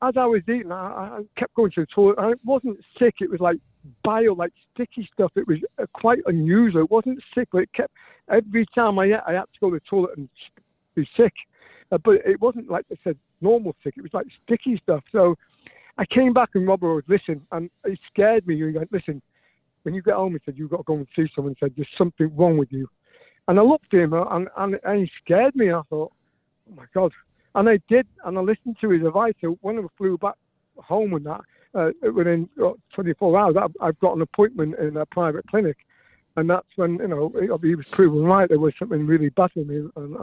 as 0.01 0.13
I 0.15 0.25
was 0.25 0.41
eating, 0.43 0.71
I, 0.71 1.17
I 1.17 1.21
kept 1.37 1.53
going 1.55 1.71
to 1.71 1.81
the 1.81 1.87
toilet. 1.87 2.17
I 2.17 2.33
wasn't 2.45 2.79
sick. 2.97 3.15
It 3.19 3.29
was 3.29 3.41
like 3.41 3.57
bile, 4.05 4.35
like 4.35 4.53
sticky 4.73 5.09
stuff. 5.13 5.33
It 5.35 5.47
was 5.47 5.57
uh, 5.81 5.85
quite 5.93 6.19
unusual. 6.27 6.83
It 6.83 6.91
wasn't 6.91 7.21
sick, 7.35 7.49
but 7.51 7.63
it 7.63 7.73
kept, 7.73 7.91
every 8.31 8.65
time 8.73 8.99
I, 8.99 9.05
ate, 9.05 9.19
I 9.27 9.33
had 9.33 9.41
to 9.41 9.59
go 9.59 9.69
to 9.69 9.75
the 9.75 9.81
toilet 9.89 10.17
and 10.17 10.29
be 10.95 11.05
sick. 11.17 11.33
Uh, 11.91 11.97
but 11.97 12.15
it 12.25 12.39
wasn't 12.39 12.69
like 12.69 12.85
I 12.89 12.95
said, 13.03 13.17
normal 13.41 13.75
sick. 13.83 13.95
It 13.97 14.01
was 14.01 14.13
like 14.13 14.27
sticky 14.45 14.79
stuff. 14.81 15.03
So 15.11 15.35
I 15.97 16.05
came 16.05 16.33
back 16.33 16.49
and 16.53 16.67
Robert 16.67 16.93
was 16.93 17.03
listen, 17.07 17.45
and 17.51 17.69
it 17.83 17.99
scared 18.11 18.45
me. 18.47 18.55
He 18.55 18.63
went, 18.63 18.91
listen, 18.91 19.21
when 19.83 19.95
you 19.95 20.01
get 20.01 20.15
home, 20.15 20.33
he 20.33 20.39
said, 20.45 20.57
you've 20.57 20.69
got 20.69 20.77
to 20.77 20.83
go 20.83 20.95
and 20.95 21.07
see 21.15 21.27
someone. 21.35 21.55
He 21.57 21.65
said, 21.65 21.73
there's 21.75 21.87
something 21.97 22.35
wrong 22.35 22.57
with 22.57 22.71
you. 22.71 22.87
And 23.47 23.59
I 23.59 23.63
looked 23.63 23.93
at 23.93 24.01
him 24.01 24.13
and, 24.13 24.47
and, 24.57 24.79
and 24.83 24.99
he 24.99 25.11
scared 25.23 25.55
me. 25.55 25.71
I 25.71 25.81
thought, 25.89 26.11
oh 26.69 26.75
my 26.75 26.85
God. 26.93 27.13
And 27.55 27.69
I 27.69 27.79
did, 27.89 28.05
and 28.25 28.37
I 28.37 28.41
listened 28.41 28.77
to 28.81 28.89
his 28.89 29.03
advice. 29.03 29.33
So 29.41 29.57
when 29.61 29.79
I 29.79 29.83
flew 29.97 30.17
back 30.17 30.35
home 30.77 31.13
and 31.13 31.25
that, 31.25 31.41
uh, 31.73 31.91
within 32.11 32.49
24 32.93 33.39
hours, 33.39 33.55
I've, 33.57 33.75
I've 33.81 33.99
got 33.99 34.15
an 34.15 34.21
appointment 34.21 34.77
in 34.77 34.97
a 34.97 35.05
private 35.05 35.47
clinic. 35.47 35.77
And 36.35 36.49
that's 36.49 36.67
when, 36.75 36.97
you 36.97 37.07
know, 37.07 37.31
he 37.63 37.75
was 37.75 37.87
proven 37.87 38.23
right. 38.23 38.47
There 38.47 38.59
was 38.59 38.73
something 38.77 39.07
really 39.07 39.29
bad 39.29 39.49
with 39.55 39.67
me. 39.67 39.89
And 39.95 40.17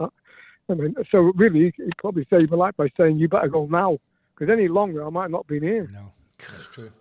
I 0.69 0.73
mean, 0.73 0.95
so 1.11 1.33
really, 1.35 1.73
he 1.75 1.89
probably 1.97 2.25
saved 2.29 2.51
my 2.51 2.57
life 2.57 2.77
by 2.77 2.87
saying, 2.95 3.17
you 3.17 3.27
better 3.27 3.49
go 3.49 3.65
now 3.65 3.97
because 4.35 4.51
any 4.51 4.67
longer 4.67 5.05
I 5.05 5.09
might 5.09 5.31
not 5.31 5.47
be 5.47 5.59
here. 5.59 5.89
No, 5.91 6.11
that's 6.39 6.67
true. 6.67 6.91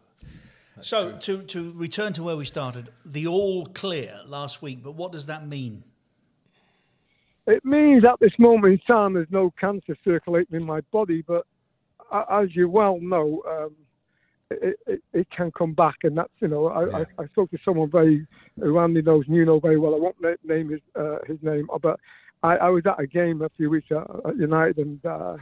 That's 0.77 0.89
so 0.89 1.13
true. 1.19 1.39
to 1.39 1.43
to 1.45 1.73
return 1.73 2.13
to 2.15 2.23
where 2.23 2.37
we 2.37 2.45
started, 2.45 2.91
the 3.05 3.27
all 3.27 3.67
clear 3.67 4.21
last 4.27 4.63
week. 4.63 4.83
But 4.83 4.93
what 4.93 5.13
does 5.13 5.27
that 5.27 5.47
mean? 5.47 5.85
It 7.47 7.65
means 7.65 8.05
at 8.05 8.21
this 8.21 8.33
moment 8.39 8.73
in 8.73 8.79
time, 8.87 9.15
there's 9.15 9.27
no 9.31 9.53
cancer 9.61 9.97
circulating 10.03 10.57
in 10.57 10.65
my 10.65 10.81
body. 10.93 11.23
But 11.23 11.47
as 12.31 12.55
you 12.57 12.69
well 12.69 12.99
know, 13.01 13.43
um, 13.49 13.75
it, 14.51 14.79
it, 14.87 15.03
it, 15.13 15.31
can 15.31 15.51
come 15.53 15.75
back, 15.75 15.97
and 16.05 16.17
that's 16.17 16.33
you 16.41 16.49
know 16.49 16.69
I, 16.69 16.87
yeah. 16.87 17.05
I, 17.19 17.23
I, 17.23 17.27
spoke 17.29 17.51
to 17.51 17.59
someone 17.65 17.91
very 17.91 18.27
who 18.59 18.79
Andy 18.79 19.03
knows, 19.03 19.25
you 19.27 19.45
know 19.45 19.59
very 19.59 19.79
well. 19.79 19.95
I 19.95 19.99
won't 19.99 20.17
name 20.45 20.71
his 20.71 20.81
uh, 20.99 21.19
his 21.27 21.39
name, 21.43 21.69
but 21.83 21.99
I, 22.43 22.57
I, 22.57 22.69
was 22.69 22.85
at 22.87 23.01
a 23.01 23.07
game 23.07 23.43
a 23.43 23.49
few 23.57 23.71
weeks 23.71 23.89
at 23.91 24.37
United, 24.37 24.79
and 24.79 25.05
uh, 25.05 25.37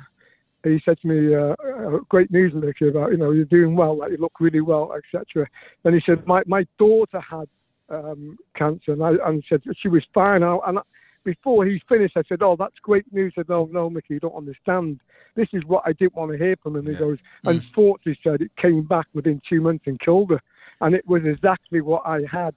he 0.64 0.80
said 0.84 1.00
to 1.00 1.08
me, 1.08 1.34
uh, 1.34 1.54
uh, 1.66 1.98
"Great 2.08 2.30
news, 2.30 2.52
Mickey, 2.54 2.88
about 2.88 3.10
you 3.10 3.18
know 3.18 3.30
you're 3.30 3.44
doing 3.44 3.74
well, 3.74 3.96
like 3.96 4.12
you 4.12 4.16
look 4.16 4.40
really 4.40 4.60
well, 4.60 4.92
etc." 4.92 5.48
Then 5.82 5.94
he 5.94 6.02
said, 6.04 6.26
"My 6.26 6.42
my 6.46 6.66
daughter 6.78 7.20
had 7.20 7.48
um, 7.88 8.38
cancer," 8.56 8.92
and 8.92 9.02
I 9.02 9.12
and 9.26 9.42
said 9.48 9.62
she 9.80 9.88
was 9.88 10.04
fine. 10.14 10.42
And, 10.42 10.60
and 10.66 10.78
before 11.24 11.66
he 11.66 11.80
finished, 11.88 12.16
I 12.16 12.22
said, 12.28 12.42
"Oh, 12.42 12.56
that's 12.56 12.78
great 12.82 13.10
news." 13.12 13.32
He 13.34 13.40
said, 13.40 13.48
"No, 13.48 13.68
no, 13.72 13.90
Mickey, 13.90 14.14
you 14.14 14.20
don't 14.20 14.34
understand. 14.34 15.00
This 15.34 15.48
is 15.52 15.64
what 15.64 15.82
I 15.86 15.92
didn't 15.92 16.14
want 16.14 16.32
to 16.32 16.38
hear 16.38 16.56
from 16.62 16.76
him." 16.76 16.86
Yeah. 16.86 16.92
He 16.92 16.98
goes, 16.98 17.18
mm. 17.44 17.50
"Unfortunately, 17.50 18.18
said 18.22 18.40
it 18.40 18.54
came 18.56 18.82
back 18.82 19.06
within 19.14 19.40
two 19.48 19.60
months 19.60 19.84
and 19.86 19.98
killed 20.00 20.30
her, 20.30 20.40
and 20.80 20.94
it 20.94 21.06
was 21.06 21.22
exactly 21.24 21.80
what 21.80 22.02
I 22.06 22.22
had." 22.30 22.54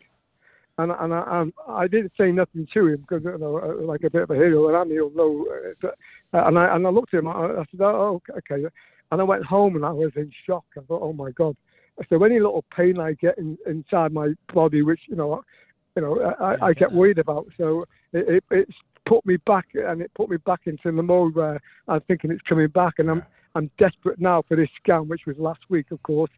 And 0.78 0.92
and 0.92 1.14
I, 1.14 1.46
I 1.68 1.88
didn't 1.88 2.12
say 2.18 2.32
nothing 2.32 2.68
to 2.74 2.88
him 2.88 3.02
because 3.08 3.24
you 3.24 3.38
know, 3.38 3.58
uh, 3.58 3.86
like 3.86 4.04
a 4.04 4.10
bit 4.10 4.24
of 4.24 4.32
a 4.32 4.36
hero, 4.36 4.68
and 4.68 4.78
Andy 4.78 5.00
will 5.00 5.12
know. 5.12 5.48
Uh, 5.84 5.88
and 6.34 6.60
I 6.60 6.76
and 6.76 6.86
I 6.86 6.90
looked 6.90 7.14
at 7.14 7.20
him. 7.20 7.28
I, 7.28 7.32
I 7.32 7.66
said, 7.72 7.82
"Oh, 7.82 8.22
okay." 8.38 8.66
And 9.12 9.22
I 9.22 9.24
went 9.24 9.46
home 9.46 9.76
and 9.76 9.86
I 9.86 9.92
was 9.92 10.12
in 10.16 10.32
shock. 10.46 10.66
I 10.78 10.82
thought, 10.82 11.02
"Oh 11.02 11.14
my 11.14 11.32
God!" 11.32 11.56
So 12.10 12.24
any 12.24 12.40
little 12.40 12.66
pain 12.76 13.00
I 13.00 13.14
get 13.14 13.38
in, 13.38 13.58
inside 13.66 14.12
my 14.12 14.34
body, 14.54 14.82
which 14.82 15.02
you 15.08 15.16
know, 15.16 15.44
you 15.96 16.02
know, 16.02 16.34
I, 16.40 16.68
I 16.68 16.74
get 16.74 16.92
worried 16.92 17.20
about. 17.20 17.48
So 17.58 17.84
it, 18.12 18.28
it, 18.28 18.44
it's 18.52 18.78
put 19.06 19.26
me 19.26 19.38
back, 19.46 19.68
and 19.76 20.02
it 20.02 20.12
put 20.14 20.30
me 20.30 20.38
back 20.38 20.62
into 20.66 20.92
the 20.92 21.04
mode 21.04 21.36
where 21.36 21.62
I'm 21.88 22.02
thinking 22.02 22.32
it's 22.32 22.42
coming 22.42 22.68
back, 22.68 22.96
and 22.98 23.10
I'm 23.10 23.24
I'm 23.56 23.72
desperate 23.78 24.20
now 24.20 24.44
for 24.48 24.58
this 24.58 24.70
scan, 24.82 25.08
which 25.08 25.22
was 25.26 25.38
last 25.38 25.62
week, 25.70 25.92
of 25.92 26.04
course. 26.04 26.32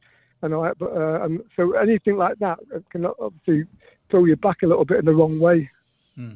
And 0.44 0.54
I, 0.54 0.72
but, 0.78 0.92
uh, 0.92 1.24
and 1.24 1.40
so 1.56 1.74
anything 1.74 2.16
like 2.16 2.38
that 2.40 2.60
can 2.92 3.08
obviously 3.20 3.66
throw 4.10 4.26
you 4.26 4.36
back 4.36 4.64
a 4.64 4.68
little 4.68 4.86
bit 4.86 5.00
in 5.00 5.06
the 5.06 5.14
wrong 5.14 5.40
way. 5.40 5.70
Hmm. 6.16 6.36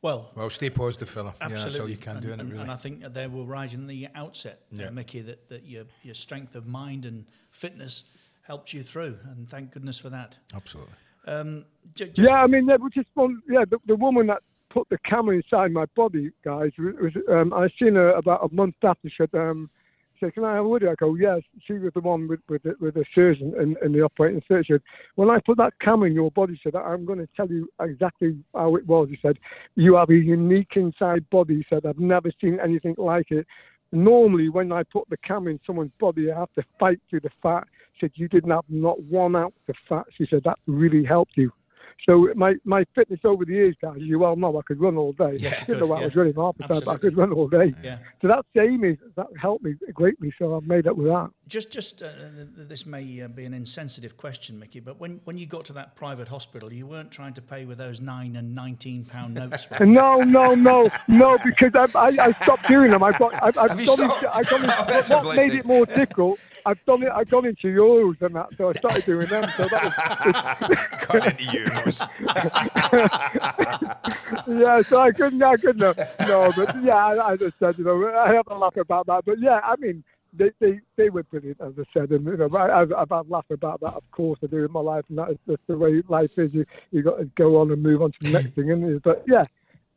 Well, 0.00 0.30
well, 0.34 0.50
stay 0.50 0.68
positive, 0.68 1.08
fella. 1.08 1.34
Absolutely. 1.40 1.56
Yeah, 1.56 1.64
that's 1.64 1.80
all 1.80 1.88
you 1.88 1.96
can 1.96 2.16
and, 2.16 2.26
do, 2.26 2.32
and, 2.32 2.50
really. 2.50 2.62
And 2.62 2.70
I 2.70 2.76
think 2.76 3.04
they 3.14 3.28
were 3.28 3.44
right 3.44 3.72
in 3.72 3.86
the 3.86 4.08
outset, 4.16 4.62
uh, 4.72 4.82
yeah. 4.82 4.88
uh, 4.88 4.90
Mickey, 4.90 5.20
that, 5.20 5.48
that 5.48 5.64
your, 5.64 5.84
your 6.02 6.14
strength 6.14 6.56
of 6.56 6.66
mind 6.66 7.06
and 7.06 7.26
fitness 7.52 8.02
helped 8.42 8.72
you 8.72 8.82
through, 8.82 9.16
and 9.30 9.48
thank 9.48 9.70
goodness 9.70 9.98
for 9.98 10.10
that. 10.10 10.38
Absolutely. 10.54 10.94
Um, 11.26 11.64
j- 11.94 12.10
yeah, 12.14 12.42
I 12.42 12.48
mean, 12.48 12.66
there 12.66 12.78
was 12.78 12.92
just 12.92 13.08
one. 13.14 13.40
Yeah, 13.48 13.64
the, 13.68 13.78
the 13.86 13.94
woman 13.94 14.26
that 14.26 14.42
put 14.70 14.88
the 14.88 14.98
camera 14.98 15.36
inside 15.36 15.70
my 15.70 15.84
body, 15.94 16.32
guys, 16.44 16.72
was, 16.76 16.94
was 17.00 17.12
um, 17.30 17.52
I 17.52 17.68
seen 17.78 17.94
her 17.94 18.10
about 18.10 18.44
a 18.44 18.52
month 18.52 18.74
after. 18.82 19.08
She 19.08 19.14
said, 19.18 19.30
um, 19.34 19.70
said, 20.22 20.34
"Can 20.34 20.44
I 20.44 20.54
have 20.54 20.64
a 20.64 20.68
word?" 20.68 20.84
I 20.84 20.94
go, 20.94 21.14
"Yes." 21.14 21.42
She 21.66 21.74
was 21.74 21.92
the 21.94 22.00
one 22.00 22.28
with 22.28 22.40
with 22.48 22.62
the, 22.62 22.74
with 22.80 22.94
the 22.94 23.04
surgeon 23.14 23.54
in, 23.60 23.76
in 23.84 23.92
the 23.92 24.02
operating 24.02 24.40
theatre. 24.48 24.80
"When 25.16 25.30
I 25.30 25.40
put 25.44 25.58
that 25.58 25.72
camera 25.80 26.08
in 26.08 26.14
your 26.14 26.30
body," 26.30 26.54
she 26.54 26.60
said, 26.64 26.76
"I'm 26.76 27.04
going 27.04 27.18
to 27.18 27.28
tell 27.36 27.48
you 27.48 27.68
exactly 27.80 28.38
how 28.54 28.76
it 28.76 28.86
was." 28.86 29.08
He 29.08 29.18
said, 29.20 29.38
"You 29.74 29.96
have 29.96 30.10
a 30.10 30.14
unique 30.14 30.76
inside 30.76 31.28
body." 31.30 31.56
He 31.56 31.66
said, 31.68 31.84
"I've 31.84 31.98
never 31.98 32.30
seen 32.40 32.58
anything 32.62 32.94
like 32.98 33.30
it." 33.30 33.46
Normally, 33.90 34.48
when 34.48 34.72
I 34.72 34.84
put 34.84 35.08
the 35.10 35.18
camera 35.18 35.52
in 35.52 35.60
someone's 35.66 35.92
body, 35.98 36.32
I 36.32 36.38
have 36.38 36.52
to 36.54 36.64
fight 36.78 37.00
through 37.10 37.20
the 37.20 37.30
fat. 37.42 37.66
She 37.94 38.06
said, 38.06 38.12
"You 38.14 38.28
didn't 38.28 38.50
have 38.50 38.64
not 38.68 39.02
one 39.02 39.36
ounce 39.36 39.54
of 39.68 39.76
fat." 39.88 40.06
She 40.16 40.26
said, 40.26 40.42
"That 40.44 40.58
really 40.66 41.04
helped 41.04 41.36
you." 41.36 41.52
So 42.06 42.28
my, 42.34 42.54
my 42.64 42.84
fitness 42.94 43.20
over 43.24 43.44
the 43.44 43.52
years, 43.52 43.76
guys, 43.80 43.98
you 43.98 44.18
well 44.18 44.36
know, 44.36 44.58
I 44.58 44.62
could 44.62 44.80
run 44.80 44.96
all 44.96 45.12
day. 45.12 45.36
Yeah, 45.38 45.56
I 45.60 45.64
didn't 45.64 45.80
know 45.80 45.86
what 45.86 45.98
yeah. 45.98 46.02
I 46.02 46.06
was 46.06 46.16
running 46.16 46.34
half 46.34 46.56
the 46.56 46.64
time, 46.64 46.82
but 46.84 46.92
I 46.92 46.96
could 46.96 47.16
run 47.16 47.32
all 47.32 47.48
day. 47.48 47.74
Yeah. 47.82 47.98
So 48.20 48.28
that 48.28 48.44
saved 48.56 48.80
me. 48.80 48.96
That 49.16 49.28
helped 49.40 49.64
me 49.64 49.74
greatly. 49.92 50.32
So 50.38 50.56
I've 50.56 50.66
made 50.66 50.86
up 50.86 50.96
with 50.96 51.06
that. 51.06 51.30
Just, 51.48 51.70
just 51.70 52.02
uh, 52.02 52.08
this 52.56 52.86
may 52.86 53.22
uh, 53.22 53.28
be 53.28 53.44
an 53.44 53.54
insensitive 53.54 54.16
question, 54.16 54.58
Mickey, 54.58 54.80
but 54.80 54.98
when, 54.98 55.20
when 55.24 55.36
you 55.38 55.46
got 55.46 55.64
to 55.66 55.72
that 55.74 55.96
private 55.96 56.28
hospital, 56.28 56.72
you 56.72 56.86
weren't 56.86 57.10
trying 57.10 57.34
to 57.34 57.42
pay 57.42 57.64
with 57.64 57.78
those 57.78 58.00
nine 58.00 58.36
and 58.36 58.54
nineteen 58.54 59.04
pound 59.04 59.34
notes. 59.34 59.66
no, 59.80 60.14
no, 60.22 60.54
no, 60.54 60.88
no, 61.08 61.38
because 61.44 61.72
I, 61.74 61.86
I, 61.98 62.26
I 62.28 62.32
stopped 62.32 62.66
doing 62.68 62.90
them. 62.90 63.02
I've 63.02 63.18
got, 63.18 63.34
I've, 63.42 63.58
I've 63.58 63.84
done 63.84 64.00
it. 64.00 64.24
I've 64.32 64.48
done 64.48 64.64
it. 64.64 64.70
Oh, 65.10 65.24
what 65.24 65.36
made 65.36 65.54
it 65.54 65.66
more 65.66 65.84
difficult? 65.86 66.38
I've 66.64 66.82
done 66.84 67.02
it. 67.02 67.10
I've 67.14 67.28
gone 67.28 67.46
into 67.46 67.68
euros 67.68 68.20
and 68.22 68.34
that, 68.36 68.48
so 68.56 68.70
I 68.70 68.72
started 68.74 69.04
doing 69.04 69.26
them. 69.26 69.48
So 69.56 69.64
that 69.66 70.60
was 70.68 71.06
got 71.06 71.26
into 71.26 71.44
euros. 71.44 71.81
House. 71.84 72.08
yeah, 74.48 74.82
so 74.82 75.00
I 75.00 75.10
couldn't, 75.12 75.42
I 75.42 75.56
couldn't. 75.56 75.96
have- 75.96 76.28
No, 76.28 76.52
but 76.56 76.82
yeah, 76.82 76.96
I, 77.06 77.32
I 77.32 77.36
just 77.36 77.58
said, 77.58 77.78
you 77.78 77.84
know, 77.84 78.08
I 78.16 78.32
have 78.34 78.46
a 78.48 78.54
laugh 78.56 78.76
about 78.76 79.06
that. 79.06 79.24
But 79.24 79.40
yeah, 79.40 79.60
I 79.64 79.76
mean, 79.76 80.04
they 80.32 80.50
they, 80.60 80.80
they 80.96 81.10
were 81.10 81.22
brilliant, 81.24 81.60
as 81.60 81.72
I 81.78 81.84
said, 81.92 82.10
and 82.10 82.24
you 82.26 82.36
know, 82.36 82.48
I, 82.56 82.80
I've, 82.82 82.92
I've 82.92 83.10
had 83.10 83.26
a 83.26 83.28
laugh 83.28 83.46
about 83.50 83.80
that. 83.80 83.94
Of 83.94 84.08
course, 84.12 84.38
I 84.42 84.46
do 84.46 84.64
in 84.64 84.72
my 84.72 84.80
life, 84.80 85.04
and 85.08 85.18
that 85.18 85.30
is 85.30 85.38
just 85.46 85.60
the 85.66 85.76
way 85.76 86.02
life 86.08 86.38
is. 86.38 86.52
You 86.54 86.64
you 86.90 87.02
got 87.02 87.18
to 87.18 87.24
go 87.36 87.60
on 87.60 87.70
and 87.70 87.82
move 87.82 88.02
on 88.02 88.12
to 88.12 88.18
the 88.20 88.30
next 88.30 88.54
thing, 88.54 88.70
and 88.70 89.02
but 89.02 89.24
yeah. 89.26 89.44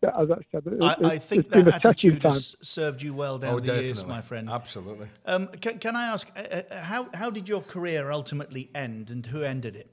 yeah, 0.03 0.11
As 0.21 0.29
I 0.29 0.37
said, 0.51 0.63
it, 0.67 0.83
I, 0.83 0.91
it, 0.93 1.05
I 1.05 1.17
think 1.17 1.45
it's 1.45 1.53
been 1.53 1.65
that 1.65 1.85
a 1.85 1.87
attitude 1.87 2.23
has 2.23 2.55
served 2.61 3.01
you 3.01 3.13
well 3.13 3.37
down 3.37 3.53
Oh, 3.55 3.59
the 3.61 3.81
years, 3.81 4.05
my 4.05 4.19
friend. 4.21 4.49
Absolutely. 4.49 5.07
Um, 5.25 5.47
can, 5.47 5.79
can 5.79 5.95
I 5.95 6.07
ask, 6.07 6.29
uh, 6.35 6.39
uh, 6.39 6.81
how, 6.81 7.07
how 7.13 7.29
did 7.29 7.47
your 7.47 7.61
career 7.61 8.11
ultimately 8.11 8.69
end 8.75 9.09
and 9.09 9.25
who 9.25 9.41
ended 9.41 9.75
it? 9.77 9.89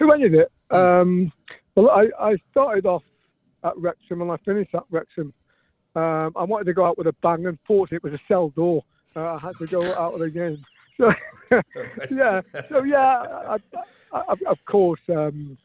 Who 0.00 0.12
ended 0.12 0.34
it? 0.34 0.50
Um, 0.70 1.30
well, 1.76 1.90
I, 1.90 2.08
I 2.18 2.36
started 2.50 2.86
off 2.86 3.04
at 3.62 3.76
Wrexham 3.76 4.22
and 4.22 4.32
I 4.32 4.36
finished 4.38 4.74
at 4.74 4.84
Wrexham. 4.90 5.32
Um, 5.94 6.32
I 6.36 6.44
wanted 6.44 6.64
to 6.64 6.72
go 6.72 6.84
out 6.84 6.96
with 6.98 7.06
a 7.06 7.12
bang, 7.22 7.46
and 7.46 7.58
fortunately, 7.66 7.96
it 7.96 8.12
was 8.12 8.20
a 8.20 8.22
cell 8.26 8.48
door. 8.50 8.82
Uh, 9.14 9.34
I 9.34 9.38
had 9.38 9.56
to 9.58 9.66
go 9.66 9.82
out 9.94 10.14
of 10.14 10.20
the 10.20 10.30
game. 10.30 10.64
So, 11.00 11.10
yeah, 12.10 12.42
so 12.68 12.84
yeah, 12.84 13.24
I, 13.48 13.58
I, 14.12 14.20
I, 14.28 14.36
of 14.46 14.62
course, 14.66 15.00
um, 15.08 15.56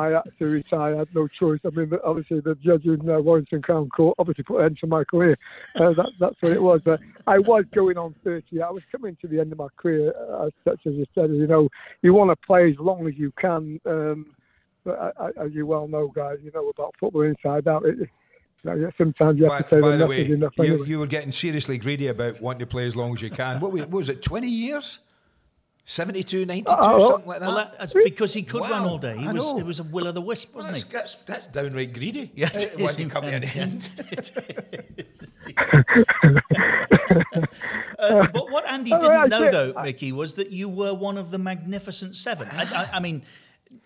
I 0.00 0.10
had 0.10 0.38
to 0.38 0.46
retire. 0.46 0.94
I 0.94 0.98
had 0.98 1.14
no 1.14 1.28
choice. 1.28 1.60
I 1.64 1.70
mean, 1.70 1.92
obviously, 2.04 2.40
the 2.40 2.54
judge 2.56 2.84
in 2.86 3.08
uh, 3.08 3.20
Warrington 3.20 3.62
Crown 3.62 3.88
Court 3.90 4.16
obviously 4.18 4.44
put 4.44 4.60
an 4.60 4.66
end 4.66 4.78
to 4.78 4.86
my 4.86 5.04
career. 5.04 5.36
Uh, 5.76 5.92
that, 5.92 6.12
that's 6.18 6.40
what 6.40 6.52
it 6.52 6.62
was. 6.62 6.80
But 6.82 7.00
I 7.26 7.38
was 7.38 7.64
going 7.72 7.98
on 7.98 8.14
30. 8.24 8.62
I 8.62 8.70
was 8.70 8.82
coming 8.90 9.16
to 9.20 9.28
the 9.28 9.40
end 9.40 9.52
of 9.52 9.58
my 9.58 9.68
career, 9.76 10.14
uh, 10.16 10.46
as 10.46 10.52
such 10.64 10.86
as 10.86 10.94
you 10.94 11.06
said. 11.14 11.30
You 11.30 11.46
know, 11.46 11.68
you 12.02 12.14
want 12.14 12.30
to 12.30 12.36
play 12.46 12.70
as 12.70 12.78
long 12.78 13.06
as 13.06 13.14
you 13.16 13.32
can. 13.38 13.80
Um, 13.86 14.34
but 14.84 14.98
I, 14.98 15.24
I, 15.24 15.44
as 15.44 15.52
you 15.52 15.66
well 15.66 15.86
know, 15.86 16.08
guys, 16.08 16.38
you 16.42 16.50
know 16.52 16.68
about 16.68 16.94
football 16.98 17.22
inside 17.22 17.68
out. 17.68 17.84
It, 17.84 17.98
you 17.98 18.08
know, 18.64 18.74
yeah, 18.74 18.90
sometimes 18.98 19.38
you 19.38 19.44
have 19.44 19.52
By, 19.52 19.60
to 19.60 19.68
say 19.68 19.80
by 19.80 19.96
the 19.96 20.06
way, 20.06 20.22
you, 20.22 20.34
anyway. 20.34 20.86
you 20.88 20.98
were 20.98 21.06
getting 21.06 21.32
seriously 21.32 21.78
greedy 21.78 22.08
about 22.08 22.40
wanting 22.40 22.60
to 22.60 22.66
play 22.66 22.86
as 22.86 22.94
long 22.94 23.14
as 23.14 23.22
you 23.22 23.30
can. 23.30 23.60
What 23.60 23.72
was, 23.72 23.82
what 23.82 23.90
was 23.90 24.08
it, 24.08 24.22
20 24.22 24.48
years? 24.48 25.00
72, 25.86 26.44
92, 26.46 26.72
Oh, 26.78 27.08
something 27.10 27.28
like 27.28 27.40
that? 27.40 27.46
Well, 27.46 27.56
that- 27.56 27.78
that's 27.78 27.92
because 27.92 28.32
he 28.32 28.42
could 28.42 28.60
run 28.60 28.82
all 28.84 28.98
day. 28.98 29.16
He 29.16 29.26
I 29.26 29.32
was, 29.32 29.42
know. 29.42 29.58
it 29.58 29.66
was 29.66 29.80
a 29.80 29.84
will 29.84 30.06
o' 30.06 30.12
the 30.12 30.20
wisp, 30.20 30.54
wasn't 30.54 30.74
that's, 30.74 30.84
he? 30.84 30.92
that's, 30.92 31.14
that's 31.26 31.46
downright 31.48 31.92
greedy. 31.92 32.30
Yeah, 32.34 32.48
Uh, 32.54 32.58
it 32.58 32.76
when 32.76 32.88
is, 32.90 32.98
you 32.98 33.08
come 33.08 33.24
to 33.24 33.32
an 33.32 33.44
end. 33.44 33.88
Uh, 37.98 38.26
but 38.32 38.50
what 38.50 38.68
Andy 38.68 38.92
Oh, 38.94 39.00
didn't 39.00 39.16
I 39.16 39.26
know, 39.26 39.50
though, 39.50 39.82
Mickey, 39.82 40.12
was 40.12 40.34
that 40.34 40.50
you 40.50 40.68
were 40.68 40.94
one 40.94 41.18
of 41.18 41.30
the 41.30 41.38
Magnificent 41.38 42.14
Seven. 42.14 42.48
I, 42.52 42.62
I, 42.62 42.88
I 42.94 43.00
mean, 43.00 43.22